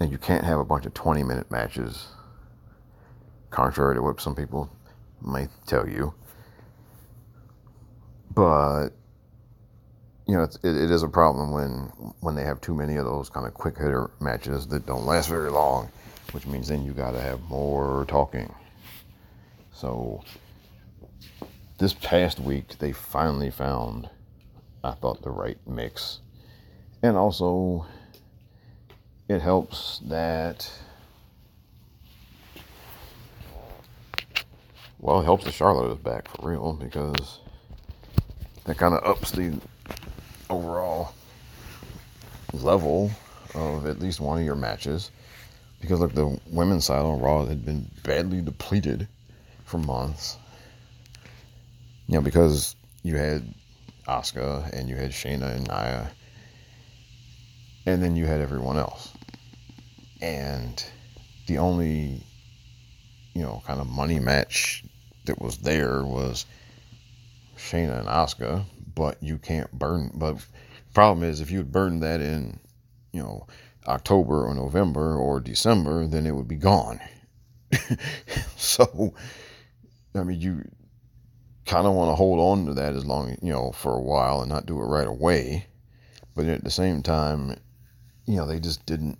[0.00, 2.08] and you can't have a bunch of 20 minute matches
[3.50, 4.70] contrary to what some people
[5.22, 6.12] may tell you.
[8.34, 8.90] But
[10.26, 13.30] you know, it, it is a problem when when they have too many of those
[13.30, 15.88] kind of quick hitter matches that don't last very long,
[16.32, 18.52] which means then you got to have more talking.
[19.76, 20.22] So
[21.76, 24.08] this past week they finally found,
[24.82, 26.20] I thought, the right mix,
[27.02, 27.84] and also
[29.28, 30.70] it helps that
[34.98, 37.40] Well, it helps that Charlotte is back for real because
[38.64, 39.60] that kind of ups the
[40.48, 41.12] overall
[42.54, 43.10] level
[43.54, 45.10] of at least one of your matches.
[45.82, 49.06] Because look, the women's side on Raw had been badly depleted
[49.66, 50.38] for months.
[52.06, 53.52] You know, because you had
[54.08, 56.10] Asuka and you had Shayna and Nia,
[57.84, 59.12] and then you had everyone else.
[60.22, 60.82] And
[61.46, 62.22] the only,
[63.34, 64.84] you know, kind of money match
[65.26, 66.46] that was there was
[67.58, 68.64] Shayna and Asuka,
[68.94, 70.12] but you can't burn.
[70.14, 70.36] But
[70.94, 72.58] problem is, if you would burn that in,
[73.12, 73.46] you know,
[73.86, 77.00] October or November or December, then it would be gone.
[78.56, 79.14] so,
[80.18, 80.68] I mean, you
[81.66, 84.40] kind of want to hold on to that as long, you know, for a while
[84.40, 85.66] and not do it right away.
[86.34, 87.56] But at the same time,
[88.26, 89.18] you know, they just didn't,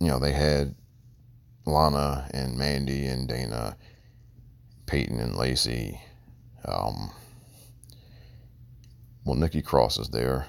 [0.00, 0.74] you know, they had
[1.64, 3.76] Lana and Mandy and Dana,
[4.86, 6.00] Peyton and Lacey.
[6.64, 7.10] Um,
[9.24, 10.46] well, Nikki Cross is there.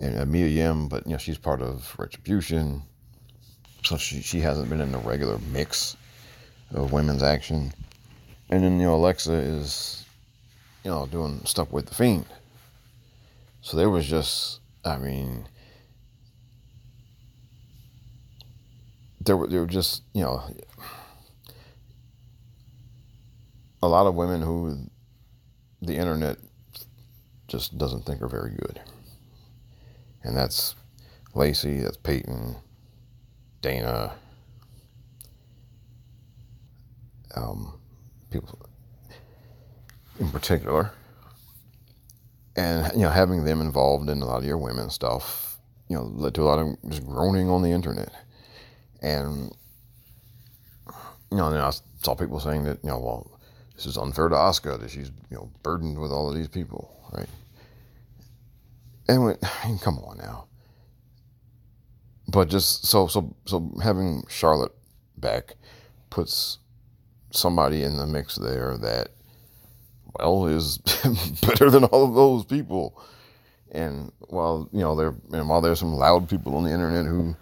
[0.00, 2.82] And Amelia Yim, but you know she's part of Retribution,
[3.84, 5.96] so she she hasn't been in the regular mix
[6.74, 7.72] of women's action.
[8.50, 10.04] And then you know Alexa is,
[10.84, 12.26] you know, doing stuff with the Fiend.
[13.62, 15.46] So there was just, I mean,
[19.20, 20.42] there were there were just you know
[23.82, 24.88] a lot of women who
[25.80, 26.38] the internet
[27.48, 28.80] just doesn't think are very good.
[30.22, 30.74] And that's
[31.34, 32.56] Lacey, that's Peyton,
[33.60, 34.12] Dana,
[37.34, 37.80] um,
[38.30, 38.58] people
[40.18, 40.92] in particular.
[42.54, 45.58] And, you know, having them involved in a lot of your women stuff,
[45.88, 48.12] you know, led to a lot of just groaning on the internet.
[49.00, 49.54] And,
[51.30, 51.72] you know, and I
[52.02, 53.40] saw people saying that, you know, well,
[53.74, 56.94] this is unfair to Asuka that she's, you know, burdened with all of these people,
[57.12, 57.28] right?
[59.08, 60.46] And I mean, come on now.
[62.28, 64.72] But just so so so having Charlotte
[65.16, 65.56] back
[66.10, 66.58] puts
[67.32, 69.08] somebody in the mix there that
[70.18, 70.78] well is
[71.42, 73.00] better than all of those people.
[73.70, 77.34] And while you know there and while there's some loud people on the internet who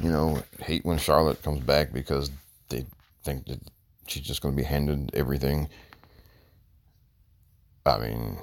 [0.00, 2.30] you know hate when Charlotte comes back because
[2.68, 2.84] they
[3.22, 3.60] think that
[4.06, 5.68] she's just going to be handed everything.
[7.86, 8.36] I mean,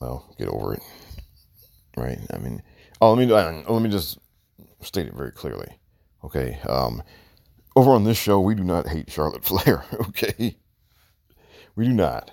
[0.00, 0.82] well, get over it
[1.96, 2.18] right?
[2.32, 2.62] I mean,
[3.00, 4.18] oh, let me oh, let me just
[4.80, 5.68] state it very clearly.
[6.24, 7.02] Okay, um,
[7.76, 9.84] over on this show, we do not hate Charlotte Flair.
[10.08, 10.56] Okay,
[11.76, 12.32] we do not.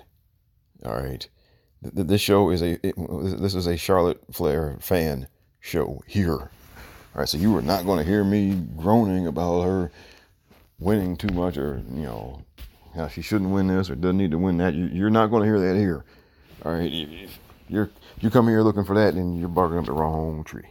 [0.84, 1.28] All right,
[1.82, 5.28] this show is a this is a Charlotte Flair fan
[5.60, 6.32] show here.
[6.38, 6.50] All
[7.14, 9.90] right, so you are not going to hear me groaning about her
[10.78, 12.42] winning too much, or you know,
[12.94, 14.74] how she shouldn't win this or doesn't need to win that.
[14.74, 16.04] You, are not going to hear that here.
[16.64, 16.90] All right,
[17.68, 20.68] you're you come here looking for that, and you're barking up the wrong tree.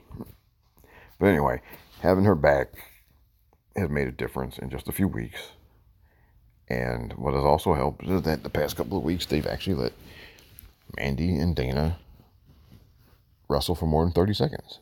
[1.20, 1.62] But anyway,
[2.02, 2.74] having her back
[3.78, 5.52] has made a difference in just a few weeks.
[6.68, 9.94] And what has also helped is that the past couple of weeks they've actually let
[10.98, 11.98] Mandy and Dana
[13.48, 14.80] wrestle for more than 30 seconds.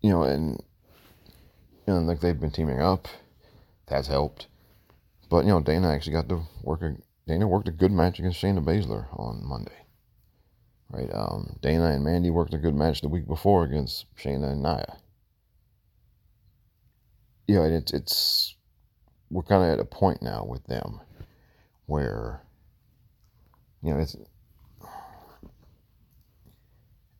[0.00, 0.62] You know, and
[1.86, 3.08] you know, like they've been teaming up.
[3.86, 4.46] That's helped.
[5.28, 6.96] But you know, Dana actually got to work a
[7.26, 9.86] Dana worked a good match against Shayna Baszler on Monday.
[10.90, 11.10] Right?
[11.12, 14.98] Um, Dana and Mandy worked a good match the week before against Shayna and Nia.
[17.46, 18.56] Yeah, it's it's
[19.30, 21.00] we're kind of at a point now with them
[21.86, 22.42] where
[23.82, 24.16] you know it's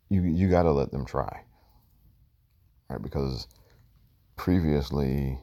[0.09, 1.43] you you got to let them try,
[2.89, 3.01] right?
[3.01, 3.47] Because
[4.35, 5.39] previously,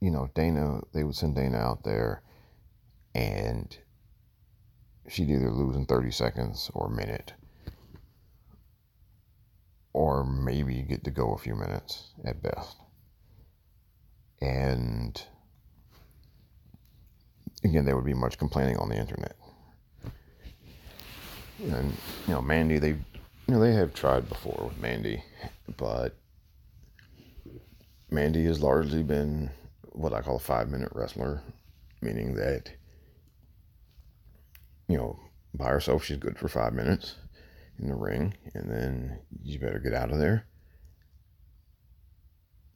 [0.00, 2.22] you know, Dana they would send Dana out there
[3.14, 3.76] and
[5.08, 7.34] she'd either lose in 30 seconds or a minute
[9.92, 12.83] or maybe get to go a few minutes at best.
[14.40, 15.20] And
[17.62, 19.36] again, there would be much complaining on the internet.
[21.62, 21.96] And
[22.26, 22.98] you know, Mandy, they, you
[23.48, 25.22] know, they have tried before with Mandy,
[25.76, 26.16] but
[28.10, 29.50] Mandy has largely been
[29.92, 31.40] what I call a five-minute wrestler,
[32.02, 32.70] meaning that
[34.88, 35.18] you know,
[35.54, 37.16] by herself, she's good for five minutes
[37.78, 40.46] in the ring, and then you better get out of there.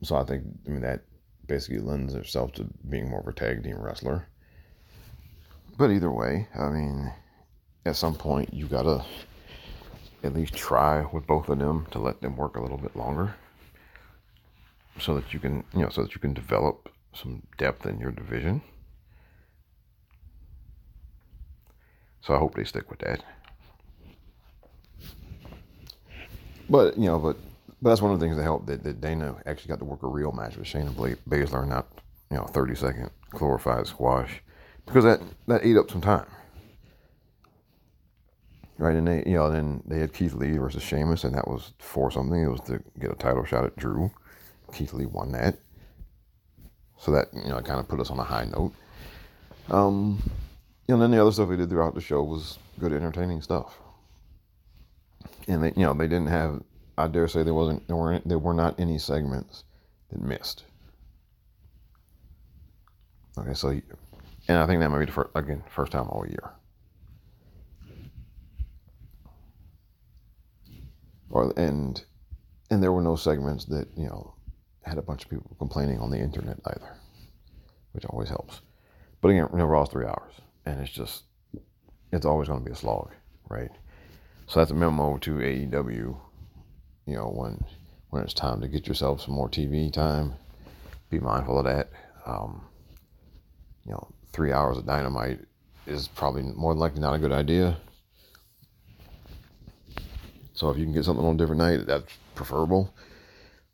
[0.02, 1.05] So I think, I mean, that
[1.49, 4.29] basically lends itself to being more of a tag team wrestler.
[5.77, 7.12] But either way, I mean,
[7.85, 9.05] at some point, you gotta
[10.23, 13.35] at least try with both of them to let them work a little bit longer
[15.01, 18.11] so that you can, you know, so that you can develop some depth in your
[18.11, 18.61] division.
[22.20, 23.25] So I hope they stick with that.
[26.69, 27.39] But, you know, but
[27.80, 30.02] but that's one of the things that helped that, that Dana actually got to work
[30.02, 31.86] a real match with Shayna Baszler, not
[32.30, 34.42] you know 30 second glorified squash,
[34.86, 36.26] because that that ate up some time.
[38.78, 41.72] Right, and they you know then they had Keith Lee versus Sheamus, and that was
[41.78, 42.40] for something.
[42.40, 44.10] It was to get a title shot at Drew.
[44.72, 45.59] Keith Lee won that,
[46.96, 48.72] so that you know kind of put us on a high note.
[49.70, 50.22] Um,
[50.88, 53.78] and then the other stuff we did throughout the show was good, entertaining stuff.
[55.46, 56.62] And they, you know, they didn't have.
[56.99, 57.87] I dare say there wasn't.
[57.87, 58.29] There weren't.
[58.29, 59.62] There were not any segments
[60.11, 60.65] that missed.
[63.39, 66.51] Okay, so, and I think that might be the first, again first time all year.
[71.31, 72.03] Or and
[72.69, 74.35] and there were no segments that you know
[74.83, 76.97] had a bunch of people complaining on the internet either,
[77.93, 78.61] which always helps.
[79.20, 80.33] But again, you know, Raw's three hours,
[80.66, 81.25] and it's just
[82.11, 83.12] it's always going to be a slog,
[83.49, 83.70] right?
[84.49, 86.16] So that's a memo to AEW.
[87.09, 87.64] You know, when
[88.10, 90.35] when it's time to get yourself some more TV time,
[91.09, 91.89] be mindful of that.
[92.26, 92.60] Um,
[93.86, 95.40] you know, three hours of dynamite
[95.86, 97.78] is probably more than likely not a good idea.
[100.52, 102.93] So if you can get something on a different night, that's preferable.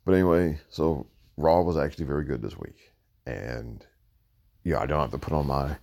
[0.05, 2.93] But anyway, so Raw was actually very good this week,
[3.27, 3.85] and
[4.63, 5.77] yeah, I don't have to put on my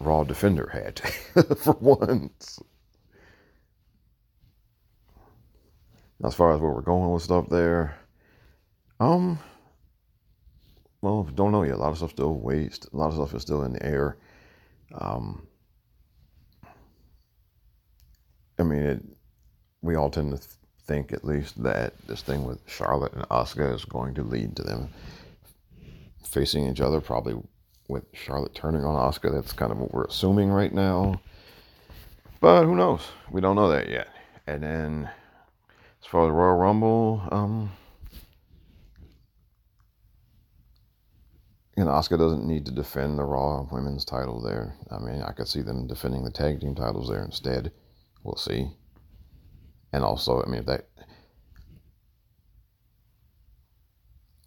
[0.00, 0.98] Raw Defender hat
[1.58, 2.58] for once.
[6.24, 7.96] As far as where we're going with stuff there,
[9.00, 9.38] um,
[11.02, 11.74] well, don't know yet.
[11.74, 12.88] A lot of stuff still waste.
[12.92, 14.16] A lot of stuff is still in the air.
[14.94, 15.46] Um,
[18.58, 19.04] I mean, it,
[19.82, 20.48] we all tend to
[20.86, 24.62] think, at least, that this thing with Charlotte and Asuka is going to lead to
[24.62, 24.88] them
[26.24, 27.36] facing each other, probably
[27.88, 29.32] with Charlotte turning on Asuka.
[29.32, 31.20] That's kind of what we're assuming right now.
[32.40, 33.02] But who knows?
[33.30, 34.08] We don't know that yet.
[34.46, 35.10] And then,
[36.06, 37.72] as far as Royal Rumble, um,
[41.76, 44.76] you know, Asuka doesn't need to defend the Raw Women's title there.
[44.88, 47.72] I mean, I could see them defending the tag team titles there instead.
[48.22, 48.70] We'll see.
[49.92, 50.86] And also, I mean, if that,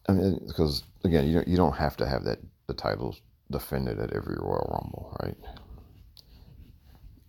[0.07, 3.19] I mean, because again, you don't, you don't have to have that the titles
[3.51, 5.35] defended at every Royal Rumble, right?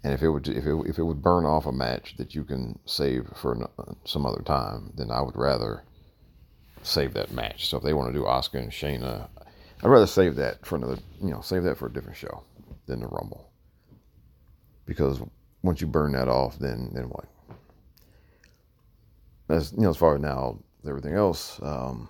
[0.02, 2.43] And if it would if it if it would burn off a match that you
[2.44, 3.68] can save for
[4.05, 5.85] some other time, then I would rather
[6.82, 7.68] save that match.
[7.68, 9.28] So if they want to do Asuka and Shayna,
[9.82, 12.44] I'd rather save that for another, you know, save that for a different show
[12.86, 13.51] than the Rumble.
[14.86, 15.20] Because
[15.62, 17.27] once you burn that off, then then what?
[19.51, 20.59] As you know, as far as now
[20.89, 22.09] everything else, um,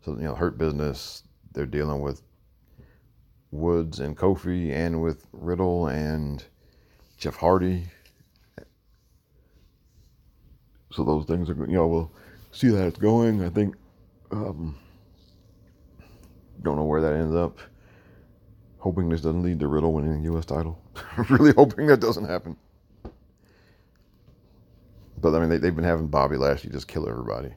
[0.00, 1.22] so you know, Hurt Business,
[1.52, 2.22] they're dealing with
[3.52, 6.44] Woods and Kofi, and with Riddle and
[7.18, 7.84] Jeff Hardy.
[10.92, 12.12] So those things are, you know, we'll
[12.52, 13.44] see that it's going.
[13.44, 13.74] I think,
[14.30, 14.78] um,
[16.62, 17.58] don't know where that ends up.
[18.78, 20.44] Hoping this doesn't lead to Riddle winning the U.S.
[20.44, 20.80] title.
[21.28, 22.56] really hoping that doesn't happen.
[25.20, 27.52] But I mean, they, they've been having Bobby Lashley just kill everybody.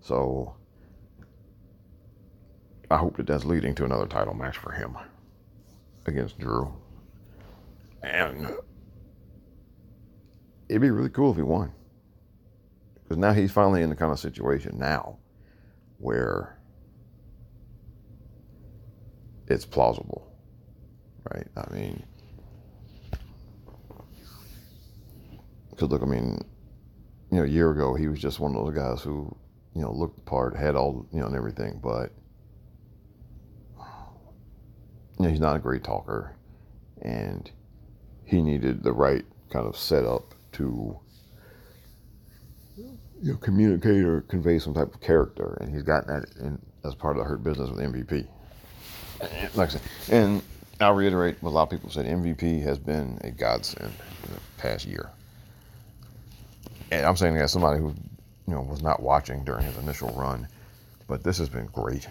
[0.00, 0.54] So
[2.90, 4.96] I hope that that's leading to another title match for him
[6.06, 6.72] against Drew.
[8.02, 8.54] And
[10.68, 11.72] it'd be really cool if he won.
[13.02, 15.18] Because now he's finally in the kind of situation now
[15.98, 16.58] where
[19.46, 20.30] it's plausible.
[21.32, 21.46] Right?
[21.56, 22.02] I mean,
[25.70, 26.40] because look, I mean,
[27.30, 29.34] you know, a year ago he was just one of those guys who,
[29.74, 32.12] you know, looked the part, had all, you know, and everything, but
[35.18, 36.36] you know, he's not a great talker,
[37.02, 37.50] and
[38.24, 40.98] he needed the right kind of setup to
[42.76, 46.94] you know communicate or convey some type of character, and he's gotten that in, as
[46.94, 48.26] part of the Hurt Business with MVP.
[49.54, 50.42] Like I said, and
[50.80, 53.92] I'll reiterate what a lot of people said: MVP has been a godsend
[54.26, 55.10] in the past year,
[56.90, 57.94] and I'm saying that as somebody who
[58.46, 60.46] you know was not watching during his initial run,
[61.08, 62.08] but this has been great,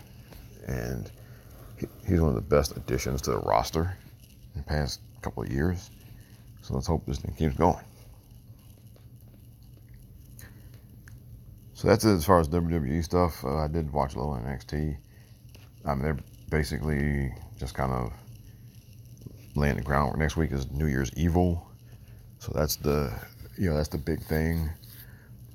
[0.68, 1.12] and
[2.08, 3.98] he's one of the best additions to the roster
[4.56, 5.90] in the past couple of years.
[6.62, 7.84] So let's hope this thing keeps going.
[11.84, 13.44] So that's it as far as WWE stuff.
[13.44, 14.96] Uh, I did watch a little NXT.
[15.86, 16.18] I mean, they're
[16.50, 17.30] basically
[17.60, 18.14] just kind of
[19.58, 20.18] laying the groundwork.
[20.18, 21.70] Next week is New Year's Evil,
[22.40, 23.14] so that's the
[23.58, 24.70] you know that's the big thing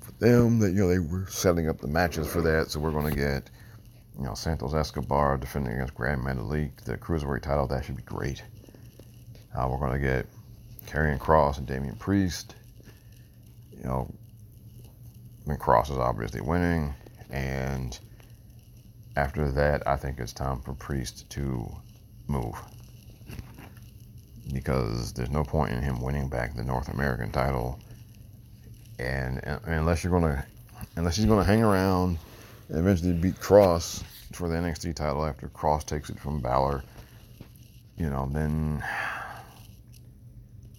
[0.01, 0.59] for them.
[0.59, 2.69] That you know they were setting up the matches for that.
[2.69, 3.49] So we're going to get
[4.15, 7.65] you know, Santos Escobar defending against Grand Metalik, the cruiserweight title.
[7.65, 8.43] That should be great.
[9.57, 10.27] Uh, we're going to get
[10.85, 12.53] Karrion Kross and Damian Priest.
[13.75, 14.13] You know,
[15.57, 16.93] Kross is obviously winning,
[17.29, 17.97] and
[19.15, 21.69] after that, I think it's time for Priest to
[22.27, 22.55] move
[24.53, 27.79] because there's no point in him winning back the North American title,
[28.97, 30.45] and, and unless you're gonna,
[30.95, 32.17] unless he's gonna hang around
[32.69, 36.83] and eventually beat Kross for the NXT title after Kross takes it from Balor,
[37.97, 38.83] you know, then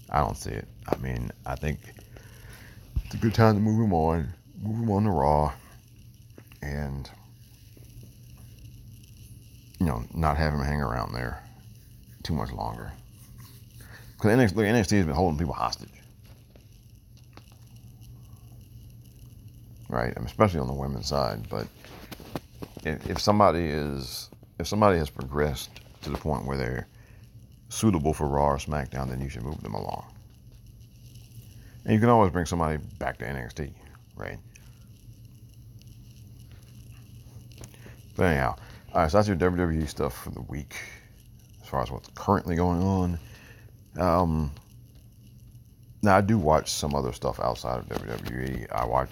[0.09, 0.67] I don't see it.
[0.89, 1.79] I mean, I think
[3.05, 5.53] it's a good time to move him on, move him on to Raw,
[6.62, 7.11] and
[9.78, 11.43] you know, not have him hang around there
[12.23, 12.93] too much longer.
[14.15, 15.89] Because NXT, NXT has been holding people hostage.
[19.89, 21.49] Right, especially on the women's side.
[21.49, 21.66] But
[22.85, 24.28] if, if somebody is,
[24.59, 25.70] if somebody has progressed
[26.03, 26.87] to the point where they're
[27.70, 30.05] suitable for Raw or SmackDown, then you should move them along.
[31.85, 33.73] And you can always bring somebody back to NXT,
[34.16, 34.39] right?
[38.21, 38.55] But anyhow,
[38.93, 40.77] all right, so that's your WWE stuff for the week,
[41.63, 43.19] as far as what's currently going on.
[43.97, 44.51] Um,
[46.03, 48.71] now I do watch some other stuff outside of WWE.
[48.71, 49.09] I watch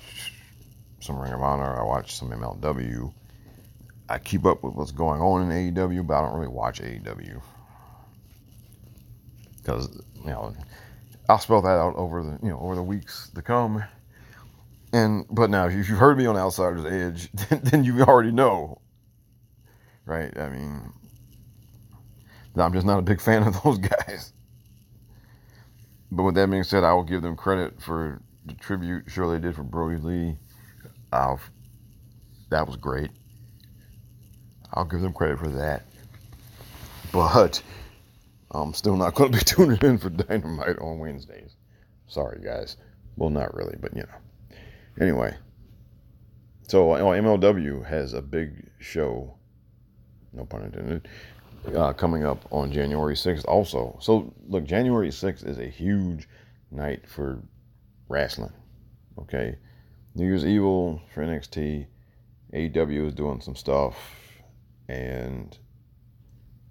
[1.00, 1.80] some Ring of Honor.
[1.80, 3.10] I watch some MLW.
[4.10, 7.40] I keep up with what's going on in AEW, but I don't really watch AEW
[9.56, 10.54] because you know
[11.30, 13.82] I'll spell that out over the you know over the weeks to come.
[14.92, 18.82] And but now if you've heard me on Outsider's Edge, then, then you already know,
[20.08, 20.36] right?
[20.36, 20.92] I mean,
[22.56, 24.32] I'm just not a big fan of those guys.
[26.10, 29.38] But with that being said, I will give them credit for the tribute show they
[29.38, 30.36] did for Brodie Lee.
[31.12, 31.36] Uh,
[32.50, 33.10] that was great.
[34.72, 35.84] I'll give them credit for that.
[37.12, 37.62] But
[38.50, 41.56] I'm still not going to be tuning in for Dynamite on Wednesdays.
[42.06, 42.76] Sorry, guys.
[43.16, 44.56] Well, not really, but you know.
[45.00, 45.36] Anyway,
[46.68, 49.37] so MLW has a big show,
[50.32, 51.08] no pun intended,
[51.74, 53.98] uh, coming up on January 6th also.
[54.00, 56.28] So, look, January 6th is a huge
[56.70, 57.42] night for
[58.08, 58.52] wrestling.
[59.18, 59.56] Okay.
[60.14, 61.86] New Year's Evil for NXT.
[62.54, 63.96] AEW is doing some stuff.
[64.88, 65.56] And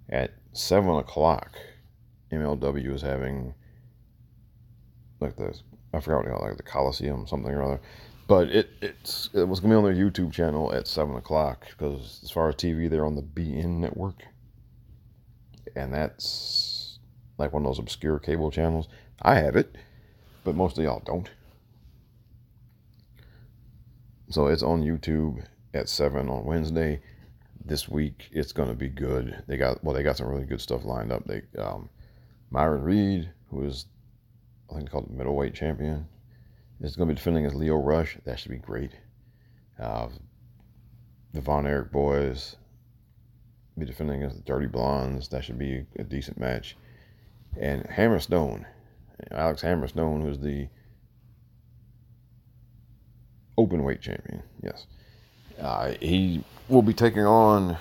[0.08, 1.56] at 7 o'clock,
[2.32, 3.54] MLW is having
[5.20, 5.58] like the
[5.92, 7.80] I forgot what they call it, like the Coliseum something or other.
[8.28, 12.20] But it it's it was gonna be on their YouTube channel at seven o'clock because
[12.22, 14.22] as far as TV, they're on the beIN network,
[15.74, 16.98] and that's
[17.38, 18.88] like one of those obscure cable channels.
[19.22, 19.74] I have it,
[20.44, 21.30] but most of y'all don't.
[24.28, 25.42] So it's on YouTube
[25.72, 27.00] at seven on Wednesday.
[27.64, 29.42] This week it's gonna be good.
[29.46, 31.24] They got well, they got some really good stuff lined up.
[31.24, 31.88] They um,
[32.50, 33.86] Myron Reed, who is
[34.70, 36.06] I think called the middleweight champion,
[36.80, 38.16] is going to be defending as Lio Rush.
[38.24, 38.92] That should be great.
[39.80, 40.08] Uh,
[41.32, 42.56] the Von Erich boys
[43.78, 45.28] be defending against the Dirty Blondes.
[45.28, 46.76] That should be a decent match.
[47.58, 48.64] And Hammerstone,
[49.30, 50.68] Alex Hammerstone, who's the
[53.56, 54.42] open weight champion.
[54.62, 54.86] Yes,
[55.60, 57.76] uh, he will be taking on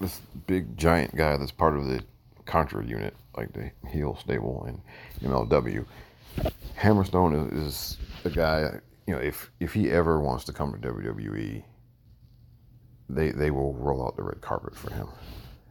[0.00, 2.02] this big giant guy that's part of the
[2.44, 5.84] Contra unit, like the heel stable in MLW.
[6.78, 10.92] Hammerstone is, is the guy, you know, if if he ever wants to come to
[10.92, 11.64] WWE,
[13.08, 15.08] they they will roll out the red carpet for him,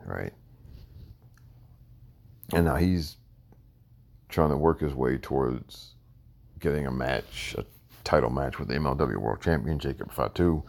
[0.06, 0.34] right?
[2.54, 3.18] And now he's
[4.30, 5.96] trying to work his way towards
[6.60, 7.66] getting a match, a
[8.04, 10.64] title match with the MLW World Champion Jacob Fatu,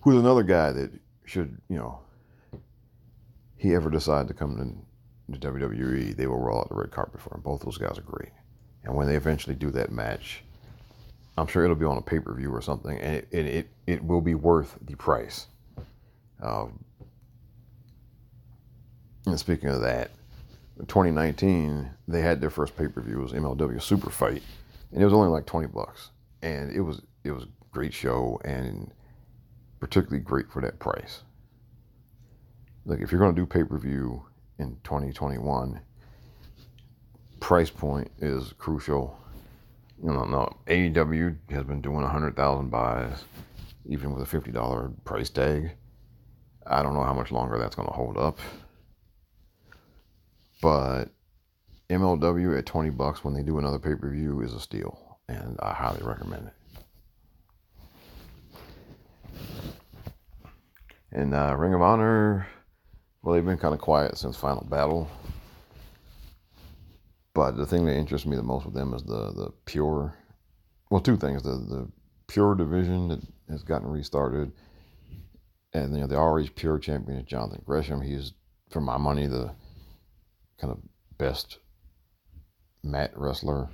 [0.00, 0.90] who's another guy that
[1.24, 2.00] should, you know,
[3.56, 7.20] he ever decide to come to the WWE, they will roll out the red carpet
[7.20, 7.42] for him.
[7.42, 8.30] Both those guys are great.
[8.84, 10.42] And when they eventually do that match,
[11.36, 14.04] I'm sure it'll be on a pay per view or something, and it, it, it,
[14.04, 15.46] will be worth the price.
[16.42, 16.84] Um,
[19.26, 20.10] and speaking of that,
[20.78, 24.42] in 2019, they had their first pay per view, was MLW Super Fight,
[24.92, 26.10] and it was only like 20 bucks.
[26.42, 28.90] And it was it was a great show and
[29.78, 31.22] particularly great for that price.
[32.86, 34.24] Like if you're going to do pay per view
[34.60, 35.80] in 2021.
[37.40, 39.18] Price point is crucial.
[40.02, 43.24] You know, no, AEW has been doing 100,000 buys,
[43.86, 45.72] even with a $50 price tag.
[46.66, 48.38] I don't know how much longer that's going to hold up.
[50.62, 51.06] But
[51.88, 55.58] MLW at 20 bucks when they do another pay per view is a steal, and
[55.60, 56.54] I highly recommend it.
[61.12, 62.46] And uh, Ring of Honor
[63.22, 65.08] well, they've been kind of quiet since Final Battle.
[67.34, 70.14] But the thing that interests me the most with them is the the pure,
[70.90, 71.88] well, two things: the the
[72.26, 74.52] pure division that has gotten restarted,
[75.72, 78.00] and you know the already pure champion is Jonathan Gresham.
[78.00, 78.32] He's,
[78.70, 79.52] for my money, the
[80.58, 80.78] kind of
[81.18, 81.58] best
[82.82, 83.68] mat wrestler,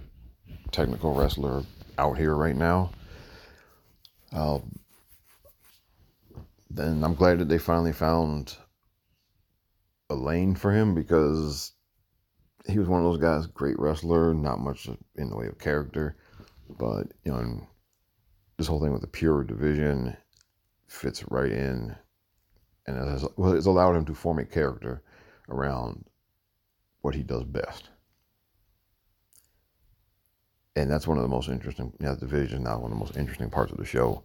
[0.71, 1.63] technical wrestler
[1.99, 2.91] out here right now.
[4.33, 4.59] Uh,
[6.69, 8.57] then I'm glad that they finally found
[10.11, 11.73] a lane for him because
[12.69, 16.17] he was one of those guys, great wrestler, not much in the way of character,
[16.69, 17.67] but you know,
[18.57, 20.17] this whole thing with the pure division
[20.89, 21.95] fits right in,
[22.87, 25.03] and it has, well, it's allowed him to form a character
[25.49, 26.05] around
[27.03, 27.91] what he does best.
[30.75, 33.17] And that's one of the most interesting, yeah, the division now one of the most
[33.17, 34.25] interesting parts of the show.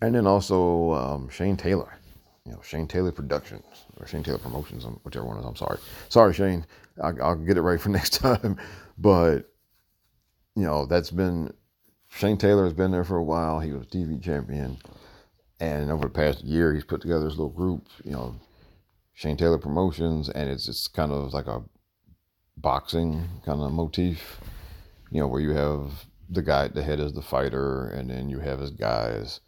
[0.00, 1.98] And then also um, Shane Taylor,
[2.44, 3.64] you know, Shane Taylor Productions
[3.98, 5.44] or Shane Taylor Promotions, whichever one is.
[5.44, 5.78] I'm sorry,
[6.08, 6.66] sorry Shane,
[7.02, 8.56] I'll, I'll get it right for next time.
[8.98, 9.50] But
[10.54, 11.52] you know, that's been
[12.08, 13.60] Shane Taylor has been there for a while.
[13.60, 14.78] He was TV champion,
[15.60, 17.88] and over the past year, he's put together this little group.
[18.04, 18.34] You know,
[19.14, 21.62] Shane Taylor Promotions, and it's just kind of like a
[22.56, 24.40] boxing kind of motif.
[25.10, 28.28] You know, where you have the guy at the head as the fighter, and then
[28.28, 29.40] you have his guys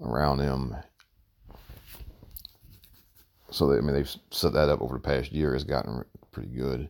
[0.00, 0.74] around him.
[3.54, 5.54] So they, I mean, they've set that up over the past year.
[5.54, 6.88] It's gotten pretty good,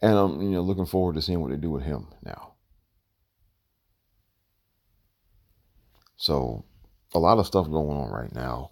[0.00, 2.52] and I'm you know looking forward to seeing what they do with him now.
[6.16, 6.64] So,
[7.14, 8.70] a lot of stuff going on right now,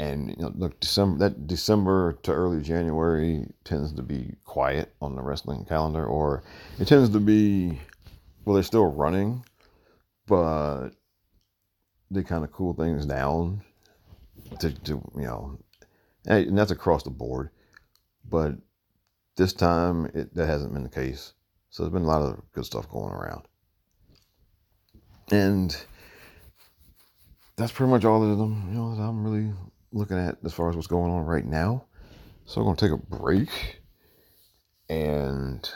[0.00, 5.14] and you know, look, December that December to early January tends to be quiet on
[5.14, 6.42] the wrestling calendar, or
[6.80, 7.78] it tends to be
[8.44, 9.44] well, they're still running,
[10.26, 10.88] but
[12.10, 13.62] they kind of cool things down
[14.58, 15.58] to, to you know,
[16.26, 17.50] and that's across the board.
[18.28, 18.54] But
[19.36, 21.32] this time, it, that hasn't been the case.
[21.70, 23.42] So there's been a lot of good stuff going around,
[25.30, 25.76] and
[27.56, 28.68] that's pretty much all of them.
[28.70, 29.52] You know, that I'm really
[29.92, 31.84] looking at as far as what's going on right now.
[32.46, 33.82] So I'm gonna take a break
[34.88, 35.68] and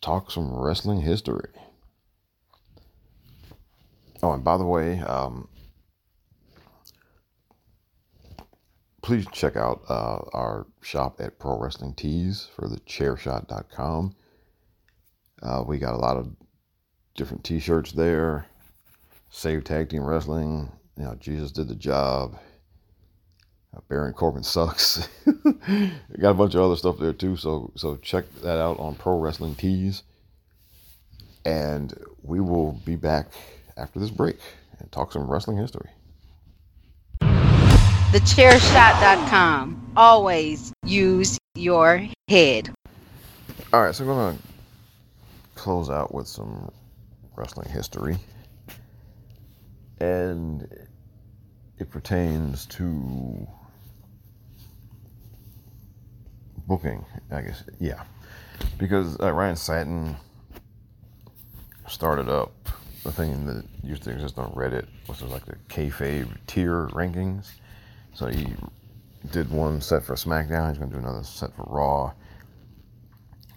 [0.00, 1.50] talk some wrestling history.
[4.22, 5.48] Oh, and by the way, um,
[9.06, 14.16] please check out uh, our shop at Pro Wrestling Tees for the chairshot.com.
[15.40, 16.34] Uh, we got a lot of
[17.14, 18.46] different t shirts there.
[19.30, 20.72] Save Tag Team Wrestling.
[20.98, 22.36] You know, Jesus did the job.
[23.76, 25.08] Uh, Baron Corbin sucks.
[25.24, 27.36] got a bunch of other stuff there too.
[27.36, 30.02] So so check that out on Pro Wrestling Tees.
[31.44, 33.28] And we will be back
[33.76, 34.40] after this break
[34.80, 35.90] and talk some wrestling history.
[38.12, 39.92] TheChairShot.com.
[39.96, 42.70] Always use your head.
[43.72, 44.42] All right, so I'm going to
[45.56, 46.70] close out with some
[47.34, 48.16] wrestling history.
[49.98, 50.68] And
[51.78, 53.46] it pertains to
[56.66, 57.64] booking, I guess.
[57.80, 58.02] Yeah.
[58.78, 60.16] Because uh, Ryan Satin
[61.88, 62.52] started up
[63.02, 67.50] the thing that used to exist on Reddit, which was like the kayfabe tier rankings.
[68.16, 68.46] So he
[69.30, 70.70] did one set for SmackDown.
[70.70, 72.14] He's going to do another set for Raw,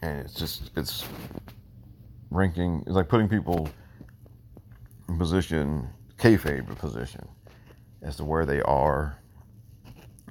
[0.02, 1.06] and it's just it's
[2.30, 2.84] ranking.
[2.86, 3.70] It's like putting people
[5.08, 5.88] in position,
[6.18, 7.26] kayfabe position,
[8.02, 9.18] as to where they are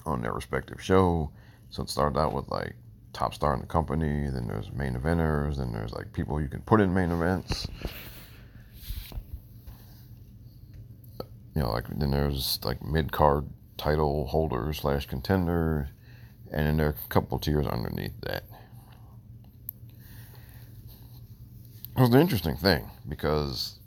[0.04, 1.32] on their respective show.
[1.70, 2.74] So it started out with like
[3.14, 6.60] top star in the company, then there's main eventers, then there's like people you can
[6.60, 7.66] put in main events.
[11.54, 13.48] You know, like then there's like mid card
[13.78, 15.88] title holder slash contender,
[16.50, 18.44] and then there are a couple tiers underneath that.
[21.96, 23.78] It was an interesting thing because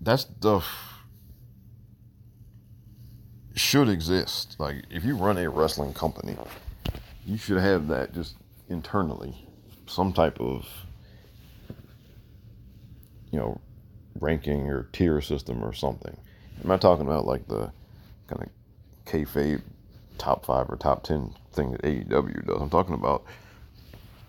[0.00, 0.96] that stuff
[3.54, 4.56] should exist.
[4.58, 6.36] Like if you run a wrestling company,
[7.24, 8.36] you should have that just
[8.68, 9.48] internally,
[9.86, 10.68] some type of
[13.32, 13.60] you know
[14.20, 16.16] ranking or tier system or something.
[16.62, 17.72] I'm not talking about like the
[18.28, 18.48] kind of
[19.06, 19.62] kayfabe
[20.18, 22.60] top five or top ten thing that AEW does.
[22.60, 23.24] I'm talking about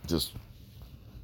[0.05, 0.33] just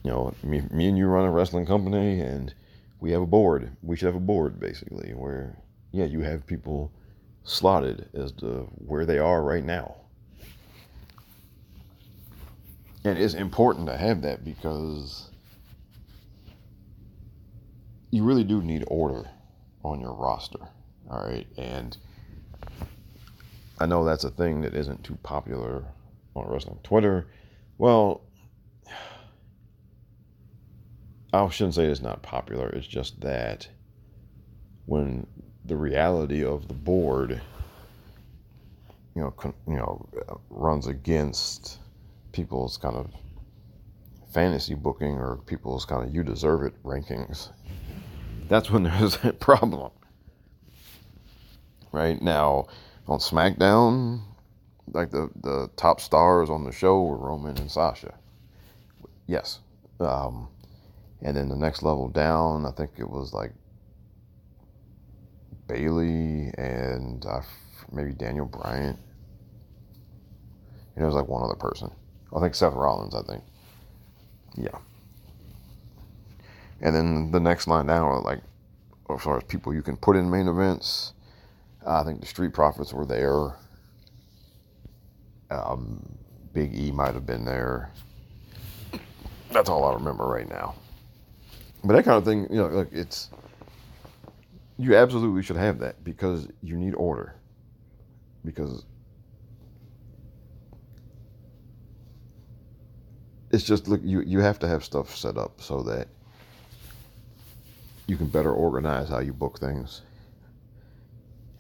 [0.03, 2.53] you know me, me and you run a wrestling company and
[2.99, 3.75] we have a board.
[3.81, 5.57] We should have a board basically where
[5.91, 6.91] yeah you have people
[7.43, 9.95] slotted as to where they are right now.
[13.05, 15.29] And it's important to have that because
[18.11, 19.29] you really do need order
[19.83, 20.59] on your roster.
[21.09, 21.47] All right.
[21.57, 21.97] And
[23.83, 25.83] I know that's a thing that isn't too popular
[26.37, 27.27] on wrestling Twitter.
[27.77, 28.21] Well,
[31.33, 32.69] I shouldn't say it's not popular.
[32.69, 33.67] It's just that
[34.85, 35.27] when
[35.65, 37.41] the reality of the board,
[39.15, 40.07] you know, con- you know,
[40.49, 41.79] runs against
[42.31, 43.11] people's kind of
[44.33, 47.49] fantasy booking or people's kind of you deserve it rankings.
[48.47, 49.91] That's when there's a problem.
[51.91, 52.67] Right now,
[53.07, 54.21] on SmackDown,
[54.91, 58.13] like the the top stars on the show were Roman and Sasha.
[59.27, 59.59] Yes.
[59.99, 60.49] Um,
[61.21, 63.53] and then the next level down, I think it was like
[65.67, 67.41] Bayley and uh,
[67.91, 68.97] maybe Daniel Bryan.
[70.95, 71.89] And it was like one other person.
[72.35, 73.43] I think Seth Rollins, I think.
[74.55, 74.77] Yeah.
[76.81, 78.41] And then the next line down like,
[79.09, 81.13] as far as people you can put in main events,
[81.85, 83.53] I think the Street Profits were there.
[85.49, 86.17] Um,
[86.53, 87.91] Big E might have been there.
[89.51, 90.75] That's all I remember right now.
[91.83, 93.29] But that kind of thing, you know, look, it's
[94.77, 97.35] you absolutely should have that because you need order.
[98.45, 98.85] Because
[103.51, 106.07] it's just look you you have to have stuff set up so that
[108.07, 110.01] you can better organize how you book things.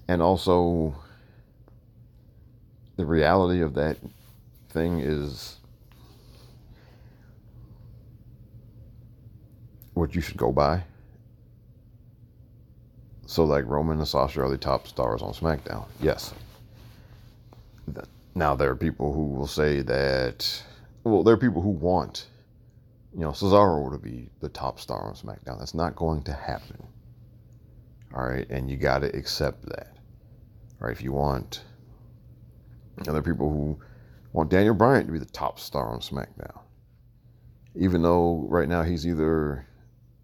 [0.07, 0.95] And also
[2.97, 3.97] the reality of that
[4.69, 5.57] thing is
[9.93, 10.83] what you should go by.
[13.25, 15.85] So, like Roman and Sasha are the top stars on SmackDown.
[16.01, 16.33] Yes.
[18.35, 20.63] Now, there are people who will say that,
[21.03, 22.27] well, there are people who want,
[23.13, 25.59] you know, Cesaro to be the top star on SmackDown.
[25.59, 26.83] That's not going to happen.
[28.13, 28.47] All right.
[28.49, 29.92] And you got to accept that.
[30.83, 30.91] Right.
[30.91, 31.63] If you want,
[33.07, 33.79] other people who
[34.33, 36.59] want Daniel Bryan to be the top star on SmackDown.
[37.73, 39.65] Even though right now he's either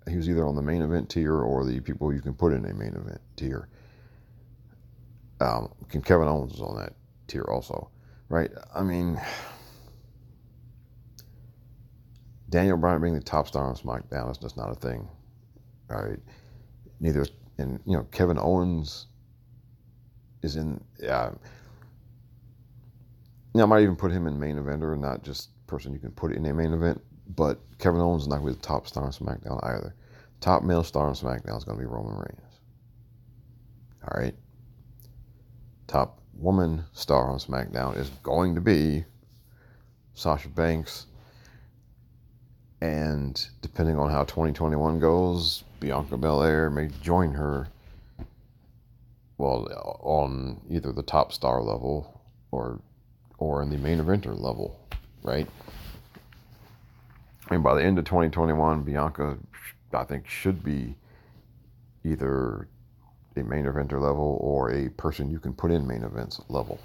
[0.10, 2.65] he was either on the main event tier or the people you can put in
[2.65, 3.69] a main event tier.
[5.40, 5.69] Um,
[6.03, 6.94] Kevin Owens is on that
[7.27, 7.90] tier also,
[8.27, 8.52] right?
[8.76, 9.19] I mean,
[12.49, 15.07] Daniel Bryan being the top star on SmackDown is just not a thing,
[15.88, 16.19] right?
[16.99, 17.26] Neither,
[17.57, 19.07] and you know, Kevin Owens
[20.41, 20.84] is in.
[20.99, 21.32] Yeah,
[23.53, 26.34] now I might even put him in main eventer, not just person you can put
[26.34, 27.02] in a main event.
[27.36, 29.95] But Kevin Owens is not going to be the top star on SmackDown either.
[30.41, 32.60] Top male star on SmackDown is going to be Roman Reigns.
[34.03, 34.34] All right.
[35.88, 39.06] Top woman star on SmackDown is going to be
[40.14, 41.06] Sasha Banks.
[42.82, 47.68] And depending on how 2021 goes, Bianca Belair may join her.
[49.40, 49.70] Well,
[50.02, 52.22] on either the top star level
[52.52, 52.82] or
[53.38, 54.78] or in the main eventer level,
[55.24, 55.48] right?
[57.49, 59.38] And by the end of 2021, Bianca,
[59.94, 60.98] I think, should be
[62.03, 62.68] either
[63.38, 66.78] a main eventer level or a person you can put in main events level.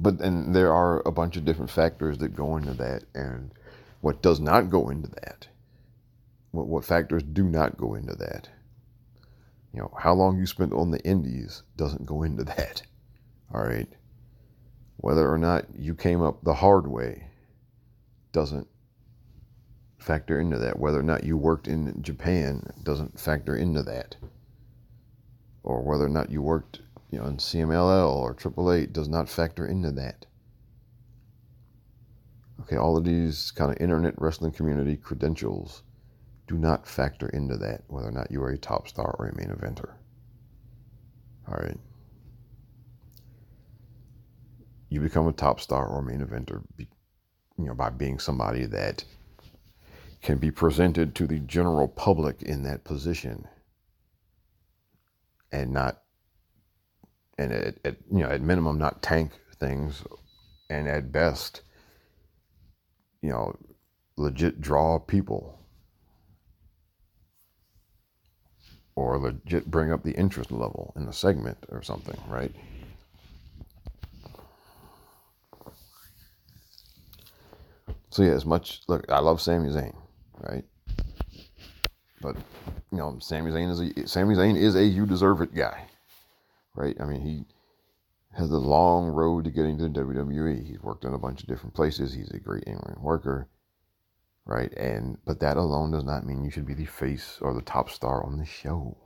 [0.00, 3.50] But then there are a bunch of different factors that go into that, and
[4.04, 5.48] what does not go into that,
[6.50, 8.50] what, what factors do not go into that.
[9.72, 12.82] You know, how long you spent on the indies doesn't go into that.
[13.54, 13.88] All right.
[14.98, 17.28] Whether or not you came up the hard way
[18.32, 18.68] doesn't
[19.98, 20.78] factor into that.
[20.78, 24.16] Whether or not you worked in Japan doesn't factor into that.
[25.62, 29.66] Or whether or not you worked, you know, in CMLL or AAA does not factor
[29.66, 30.26] into that.
[32.60, 35.82] Okay, all of these kind of internet wrestling community credentials
[36.46, 39.36] do not factor into that, whether or not you are a top star or a
[39.36, 39.94] main eventer.
[41.48, 41.78] All right
[44.94, 46.86] you become a top star or main eventer, you
[47.58, 49.04] know, by being somebody that
[50.22, 53.48] can be presented to the general public in that position,
[55.50, 56.02] and not,
[57.36, 60.04] and at, at you know, at minimum, not tank things,
[60.70, 61.62] and at best,
[63.24, 63.56] you know,
[64.18, 65.58] legit draw people.
[68.96, 72.54] Or legit bring up the interest level in the segment or something, right?
[78.10, 79.96] So yeah, as much look, I love Sami Zayn,
[80.38, 80.64] right?
[82.20, 82.36] But
[82.92, 85.86] you know, Sami Zayn is a Sami Zayn is a you deserve it guy,
[86.76, 86.94] right?
[87.00, 87.46] I mean, he
[88.36, 90.66] has a long road to getting to the WWE.
[90.66, 92.12] He's worked in a bunch of different places.
[92.12, 93.48] He's a great in-ring worker,
[94.44, 94.72] right?
[94.74, 97.90] And but that alone does not mean you should be the face or the top
[97.90, 98.96] star on the show.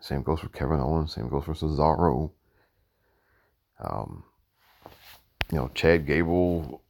[0.00, 1.14] Same goes for Kevin Owens.
[1.14, 2.32] Same goes for Cesaro.
[3.78, 4.24] Um,
[5.50, 6.82] you know, Chad Gable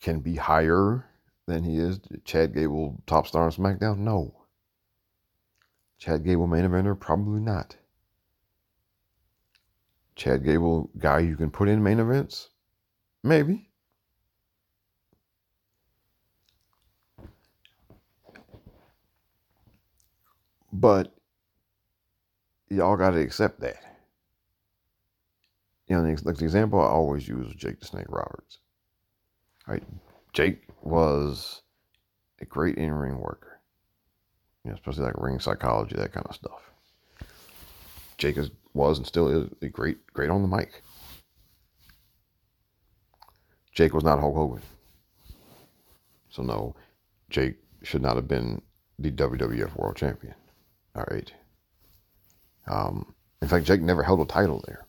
[0.00, 1.04] can be higher
[1.46, 2.00] than he is.
[2.24, 3.98] Chad Gable, top star on SmackDown?
[3.98, 4.34] No.
[5.98, 6.98] Chad Gable, main eventer?
[6.98, 7.76] Probably not.
[10.16, 12.48] Chad Gable, guy you can put in main events?
[13.22, 13.68] Maybe.
[20.72, 21.14] But
[22.68, 23.76] y'all got to accept that.
[25.86, 28.58] You know, like the example I always use was Jake the Snake Roberts.
[29.66, 29.82] Right?
[30.32, 31.62] Jake was
[32.40, 33.60] a great in ring worker,
[34.64, 36.70] you know, especially like ring psychology, that kind of stuff.
[38.18, 40.82] Jake is, was and still is a great, great on the mic.
[43.72, 44.62] Jake was not Hulk Hogan.
[46.30, 46.74] So, no,
[47.30, 48.62] Jake should not have been
[48.98, 50.34] the WWF World Champion.
[50.94, 51.32] All right.
[52.68, 54.86] Um, in fact, Jake never held a title there.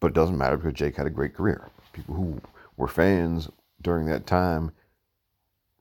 [0.00, 1.68] But it doesn't matter because Jake had a great career.
[1.92, 2.40] People who
[2.76, 3.48] were fans
[3.82, 4.72] during that time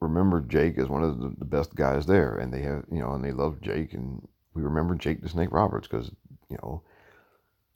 [0.01, 3.23] remembered Jake as one of the, best guys there, and they have you know, and
[3.23, 6.11] they love Jake, and we remember Jake the Snake Roberts because
[6.49, 6.81] you know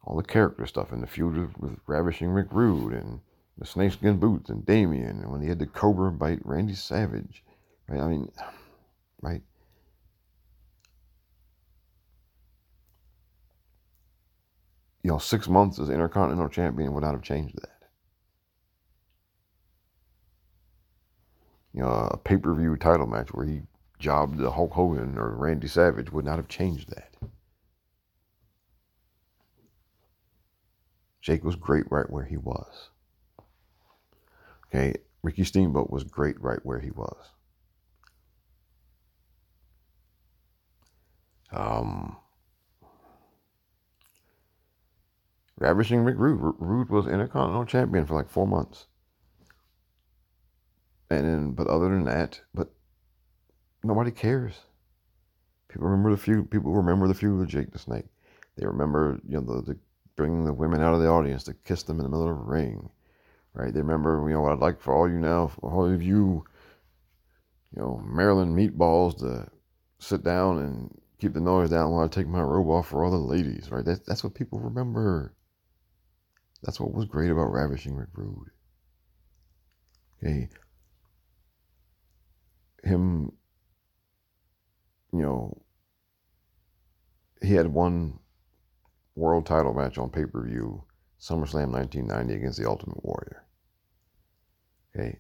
[0.06, 3.20] all the character stuff and the feud with Ravishing Rick Rude and
[3.58, 7.44] the snakeskin boots and Damien, and when he had the cobra bite Randy Savage,
[7.88, 8.02] right?
[8.02, 8.32] I mean,
[9.22, 9.42] right?
[15.04, 17.83] You know, six months as Intercontinental Champion would not have changed that.
[21.74, 23.62] You know, a pay per view title match where he
[24.00, 27.14] jobbed the Hulk Hogan or Randy Savage would not have changed that.
[31.22, 32.90] Jake was great right where he was.
[34.68, 37.16] Okay, Ricky Steamboat was great right where he was.
[41.52, 42.18] Um,
[45.58, 46.56] Ravishing Rick Rude.
[46.60, 48.88] Rude was Intercontinental Champion for like four months.
[51.20, 52.72] And but other than that, but
[53.84, 54.54] nobody cares.
[55.68, 56.44] People remember the few.
[56.44, 58.06] People remember the feud with Jake the Snake.
[58.58, 59.80] They remember, you know, the, the
[60.16, 62.42] bringing the women out of the audience to kiss them in the middle of a
[62.42, 62.90] ring,
[63.54, 63.74] right?
[63.74, 66.46] They remember, you know, what I'd like for all you now, for all of you,
[67.76, 69.50] you know, Maryland meatballs to
[69.98, 73.12] sit down and keep the noise down while I take my robe off for all
[73.12, 73.84] the ladies, right?
[73.86, 75.34] That, that's what people remember.
[76.62, 78.52] That's what was great about Ravishing Rick Rude.
[80.24, 80.50] Okay.
[82.84, 83.32] Him,
[85.12, 85.62] you know,
[87.42, 88.20] he had one
[89.16, 90.84] world title match on pay per view,
[91.20, 93.46] SummerSlam 1990 against the Ultimate Warrior.
[94.96, 95.18] Okay.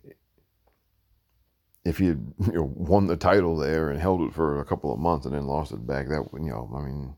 [1.86, 4.94] If he had you know, won the title there and held it for a couple
[4.94, 7.16] of months and then lost it back, that would, you know, I mean,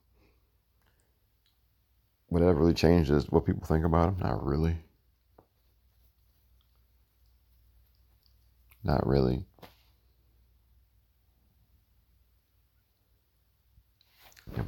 [2.30, 4.18] would that really change is what people think about him?
[4.20, 4.78] Not really.
[8.84, 9.46] Not really.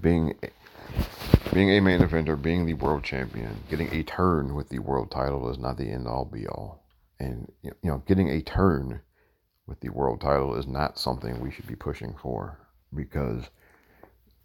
[0.01, 0.33] Being
[1.53, 5.49] being a main eventer, being the world champion, getting a turn with the world title
[5.49, 6.83] is not the end all be all.
[7.19, 9.01] And you know, getting a turn
[9.65, 12.59] with the world title is not something we should be pushing for
[12.93, 13.49] because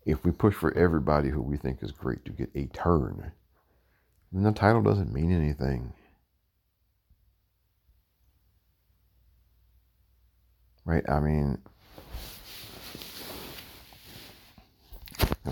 [0.04, 3.32] if we push for everybody who we think is great to get a turn,
[4.32, 5.92] then the title doesn't mean anything.
[10.84, 11.08] Right?
[11.08, 11.58] I mean,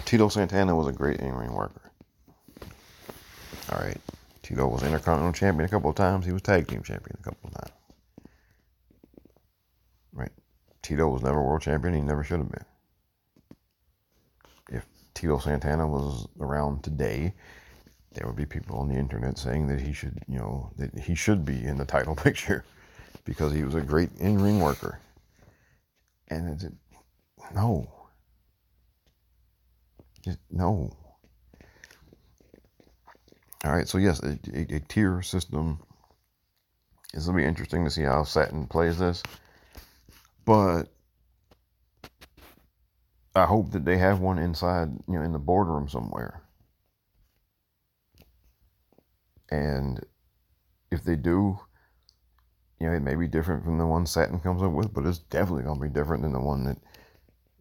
[0.04, 1.90] Tito Santana was a great in ring worker.
[3.72, 4.00] All right.
[4.42, 6.26] Tito was Intercontinental Champion a couple of times.
[6.26, 7.76] He was Tag Team Champion a couple of times.
[10.12, 10.32] Right.
[10.82, 11.94] Tito was never World Champion.
[11.94, 12.64] He never should have been.
[14.70, 17.34] If Tito Santana was around today,
[18.12, 21.14] there would be people on the internet saying that he should, you know, that he
[21.14, 22.64] should be in the title picture
[23.24, 24.98] because he was a great in ring worker.
[26.28, 26.72] And it,
[27.54, 27.88] no,
[30.50, 30.90] no.
[33.64, 35.80] All right, so yes, a, a, a tier system
[37.12, 39.22] is going to be interesting to see how Satin plays this.
[40.44, 40.84] But
[43.34, 46.42] I hope that they have one inside, you know, in the boardroom somewhere.
[49.50, 50.04] And
[50.90, 51.58] if they do,
[52.78, 55.18] you know, it may be different from the one Satin comes up with, but it's
[55.18, 56.78] definitely going to be different than the one that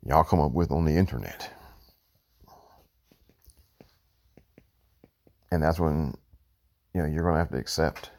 [0.05, 1.51] y'all come up with on the internet.
[5.51, 6.13] And that's when,
[6.93, 8.11] you know, you're going to have to accept,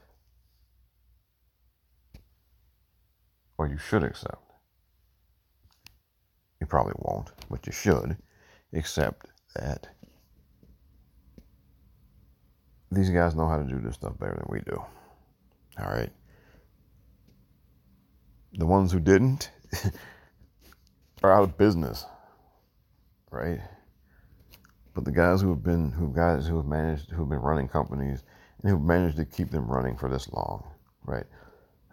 [3.59, 4.43] or you should accept.
[6.61, 8.16] You probably won't, but you should
[8.73, 9.86] accept that
[12.90, 14.82] these guys know how to do this stuff better than we do.
[15.78, 16.11] All right.
[18.55, 19.51] The ones who didn't
[21.23, 22.05] are out of business,
[23.31, 23.61] right?
[25.01, 27.68] But the guys who have been, who guys who have managed, who have been running
[27.68, 28.22] companies
[28.60, 30.62] and who've managed to keep them running for this long,
[31.06, 31.24] right?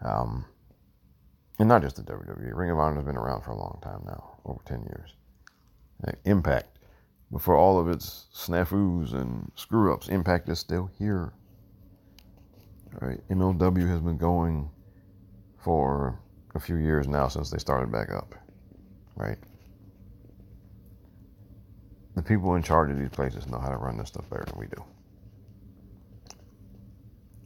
[0.02, 0.44] Um,
[1.58, 2.54] and not just the WWE.
[2.54, 5.14] Ring of Honor has been around for a long time now, over 10 years.
[6.26, 6.80] Impact,
[7.32, 11.32] before all of its snafus and screw ups, Impact is still here.
[13.00, 14.68] Right, MLW has been going
[15.56, 16.20] for
[16.54, 18.34] a few years now since they started back up,
[19.16, 19.38] right?
[22.18, 24.58] The people in charge of these places know how to run this stuff better than
[24.58, 24.84] we do.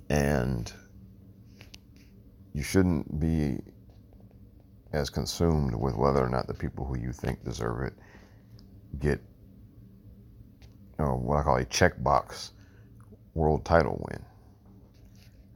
[0.09, 0.73] And
[2.55, 3.59] you shouldn't be
[4.95, 7.93] as consumed with whether or not the people who you think deserve it
[8.99, 9.21] get
[10.99, 12.53] you know, what I call a checkbox
[13.35, 14.25] world title win.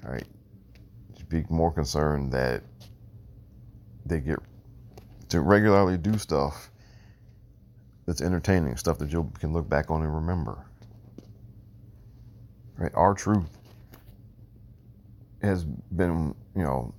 [0.05, 0.29] All right.
[1.15, 2.63] Just be more concerned that
[4.05, 4.41] they get
[5.31, 6.71] to regularly do stuff
[8.07, 10.65] that's entertaining, stuff that you can look back on and remember.
[12.78, 12.93] Right?
[12.95, 13.59] R-Truth
[15.43, 16.95] has been, you know,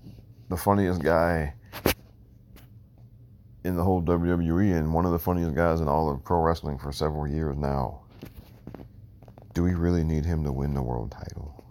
[0.50, 1.54] the funniest guy
[3.64, 6.78] in the whole WWE and one of the funniest guys in all of pro wrestling
[6.78, 8.02] for several years now.
[9.54, 11.64] Do we really need him to win the world title?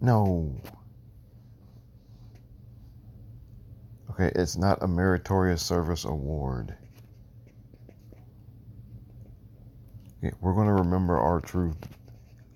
[0.00, 0.54] No.
[4.10, 6.76] Okay, it's not a meritorious service award.
[10.40, 11.76] We're going to remember R-Truth.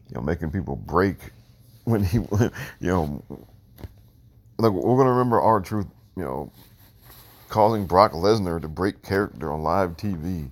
[0.08, 1.16] you know, making people break
[1.84, 2.50] when he, you
[2.80, 3.22] know,
[4.58, 5.86] like we're going to remember R-Truth.
[6.16, 6.52] you know,
[7.48, 10.50] causing Brock Lesnar to break character on live TV.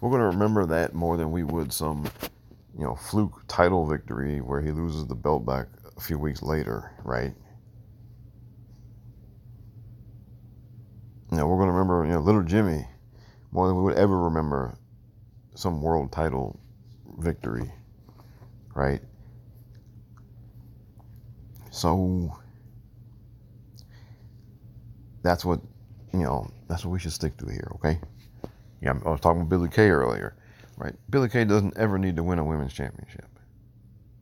[0.00, 2.08] We're going to remember that more than we would some,
[2.76, 5.66] you know, fluke title victory where he loses the belt back
[5.96, 7.34] a few weeks later, right?
[11.30, 12.86] You know, we're going to remember, you know, little Jimmy
[13.50, 14.77] more than we would ever remember
[15.58, 16.56] some world title
[17.18, 17.68] victory,
[18.76, 19.00] right?
[21.72, 22.32] So
[25.24, 25.60] that's what
[26.12, 26.48] you know.
[26.68, 27.98] That's what we should stick to here, okay?
[28.80, 30.36] Yeah, I was talking with Billie Kay earlier,
[30.76, 30.94] right?
[31.10, 33.26] Billie Kay doesn't ever need to win a women's championship.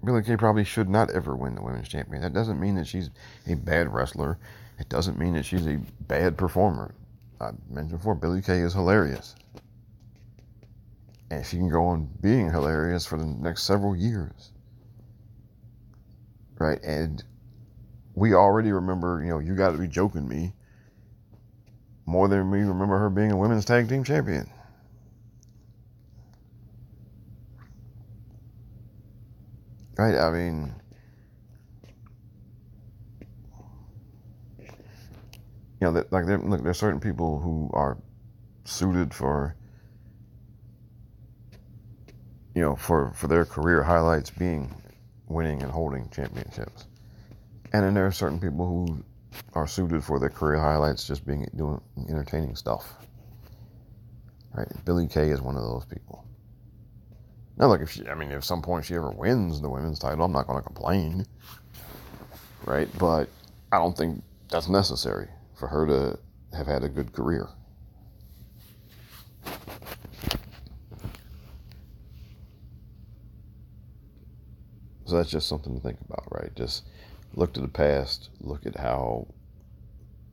[0.05, 2.23] Billie Kay probably should not ever win the women's champion.
[2.23, 3.11] That doesn't mean that she's
[3.47, 4.39] a bad wrestler.
[4.79, 6.95] It doesn't mean that she's a bad performer.
[7.43, 9.35] I mentioned before, Billie Kay is hilarious.
[11.31, 14.53] And she can go on being hilarious for the next several years.
[16.59, 16.83] Right?
[16.83, 17.23] And
[18.15, 20.55] we already remember, you know, you got to be joking me
[22.07, 24.49] more than we remember her being a women's tag team champion.
[29.99, 30.17] Right?
[30.17, 30.75] I mean,
[34.59, 34.67] you
[35.81, 37.99] know, like there, look, there's certain people who are
[38.65, 39.56] suited for,
[42.57, 44.75] you know, for for their career highlights being
[45.29, 46.87] winning and holding championships,
[47.75, 49.05] and then there are certain people who
[49.53, 51.79] are suited for their career highlights just being doing
[52.09, 52.95] entertaining stuff.
[54.55, 54.67] Right?
[54.87, 56.25] Billie Kay is one of those people.
[57.59, 60.25] Now, look, if she, I mean, if some point she ever wins the women's title,
[60.25, 61.27] I'm not going to complain.
[62.65, 62.89] Right?
[62.99, 63.29] But
[63.71, 65.29] I don't think that's necessary
[65.59, 66.19] for her to
[66.57, 67.49] have had a good career.
[75.07, 76.55] So that's just something to think about, right?
[76.57, 76.85] Just
[77.35, 79.29] look to the past, look at how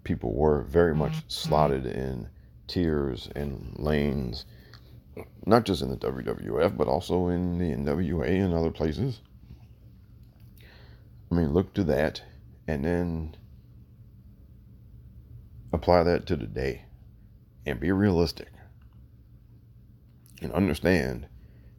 [0.03, 0.99] people were very mm-hmm.
[0.99, 1.29] much mm-hmm.
[1.29, 2.27] slotted in
[2.67, 4.45] tiers and lanes,
[5.45, 9.21] not just in the WWF, but also in the NWA and other places.
[11.31, 12.23] I mean, look to that
[12.67, 13.35] and then
[15.71, 16.85] apply that to today
[17.65, 18.49] and be realistic
[20.41, 21.27] and understand.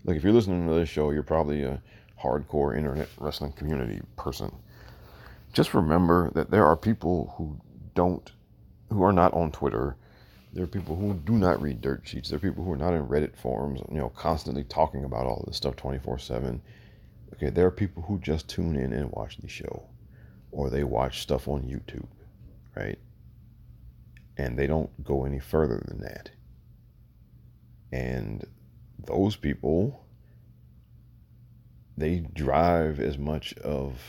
[0.04, 1.82] Look, if you're listening to this show, you're probably a
[2.24, 4.54] hardcore internet wrestling community person.
[5.52, 7.60] Just remember that there are people who
[7.94, 8.32] don't,
[8.90, 9.96] who are not on Twitter.
[10.52, 12.30] There are people who do not read dirt sheets.
[12.30, 15.44] There are people who are not in Reddit forums, you know, constantly talking about all
[15.46, 16.62] this stuff 24 7.
[17.34, 19.84] Okay, there are people who just tune in and watch the show,
[20.52, 22.06] or they watch stuff on YouTube,
[22.76, 22.98] right?
[24.36, 26.30] And they don't go any further than that.
[27.92, 28.44] And
[29.04, 30.03] those people,
[31.96, 34.00] they drive as much of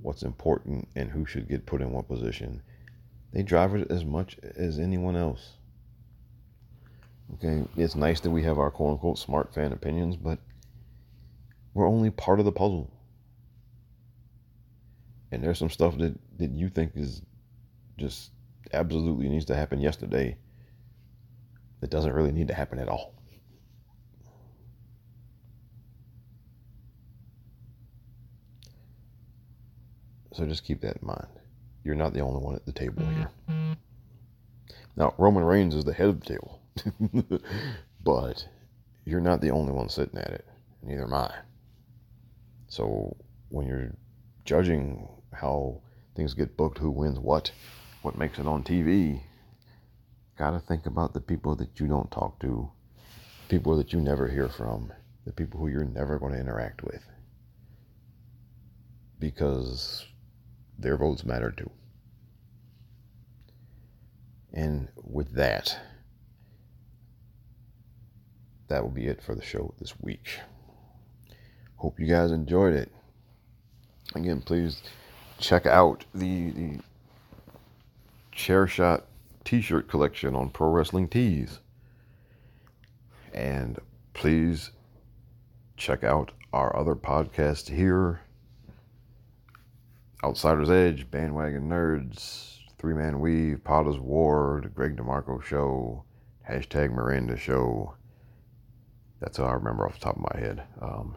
[0.00, 2.62] what's important and who should get put in what position.
[3.32, 5.54] They drive it as much as anyone else.
[7.34, 10.38] Okay, it's nice that we have our quote unquote smart fan opinions, but
[11.74, 12.90] We're only part of the puzzle.
[15.32, 17.22] And there's some stuff that, that you think is
[17.98, 18.30] just
[18.72, 20.36] absolutely needs to happen yesterday
[21.80, 23.14] that doesn't really need to happen at all.
[30.34, 31.28] So just keep that in mind.
[31.84, 33.22] You're not the only one at the table mm-hmm.
[33.48, 33.76] here.
[34.96, 36.60] Now, Roman Reigns is the head of the table,
[38.04, 38.46] but
[39.04, 40.44] you're not the only one sitting at it.
[40.82, 41.32] Neither am I.
[42.68, 43.16] So
[43.48, 43.94] when you're
[44.44, 45.80] judging how
[46.16, 47.52] things get booked, who wins what,
[48.02, 49.20] what makes it on TV,
[50.36, 52.70] gotta think about the people that you don't talk to,
[53.48, 54.92] people that you never hear from,
[55.24, 57.02] the people who you're never going to interact with.
[59.18, 60.04] Because
[60.78, 61.70] their votes matter too.
[64.52, 65.76] And with that,
[68.68, 70.38] that will be it for the show this week.
[71.76, 72.90] Hope you guys enjoyed it.
[74.14, 74.82] Again, please
[75.38, 76.78] check out the, the
[78.32, 79.06] chair shot
[79.44, 81.58] t-shirt collection on Pro Wrestling Tees.
[83.32, 83.78] And
[84.12, 84.70] please
[85.76, 88.20] check out our other podcast here.
[90.24, 96.02] Outsiders Edge, Bandwagon Nerds, Three Man Weave, POD is WAR, The Greg DeMarco Show,
[96.48, 97.94] hashtag Miranda Show.
[99.20, 100.62] That's all I remember off the top of my head.
[100.80, 101.14] Um,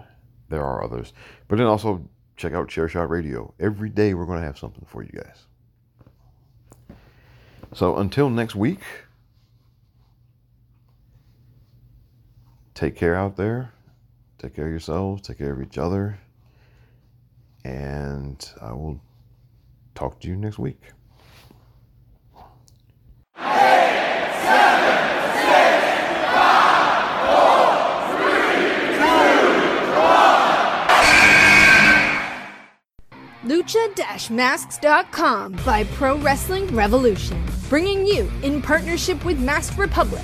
[0.50, 1.14] there are others.
[1.48, 2.06] But then also
[2.36, 3.54] check out Chairshot Radio.
[3.62, 6.98] Every day we're going to have something for you guys.
[7.74, 8.82] So until next week,
[12.74, 13.72] take care out there.
[14.38, 15.22] Take care of yourselves.
[15.22, 16.20] Take care of each other.
[17.64, 19.00] And I will
[19.96, 20.92] talk to you next week.
[33.48, 40.24] Lucha-Masks.com by Pro Wrestling Revolution, bringing you, in partnership with Masked Republic,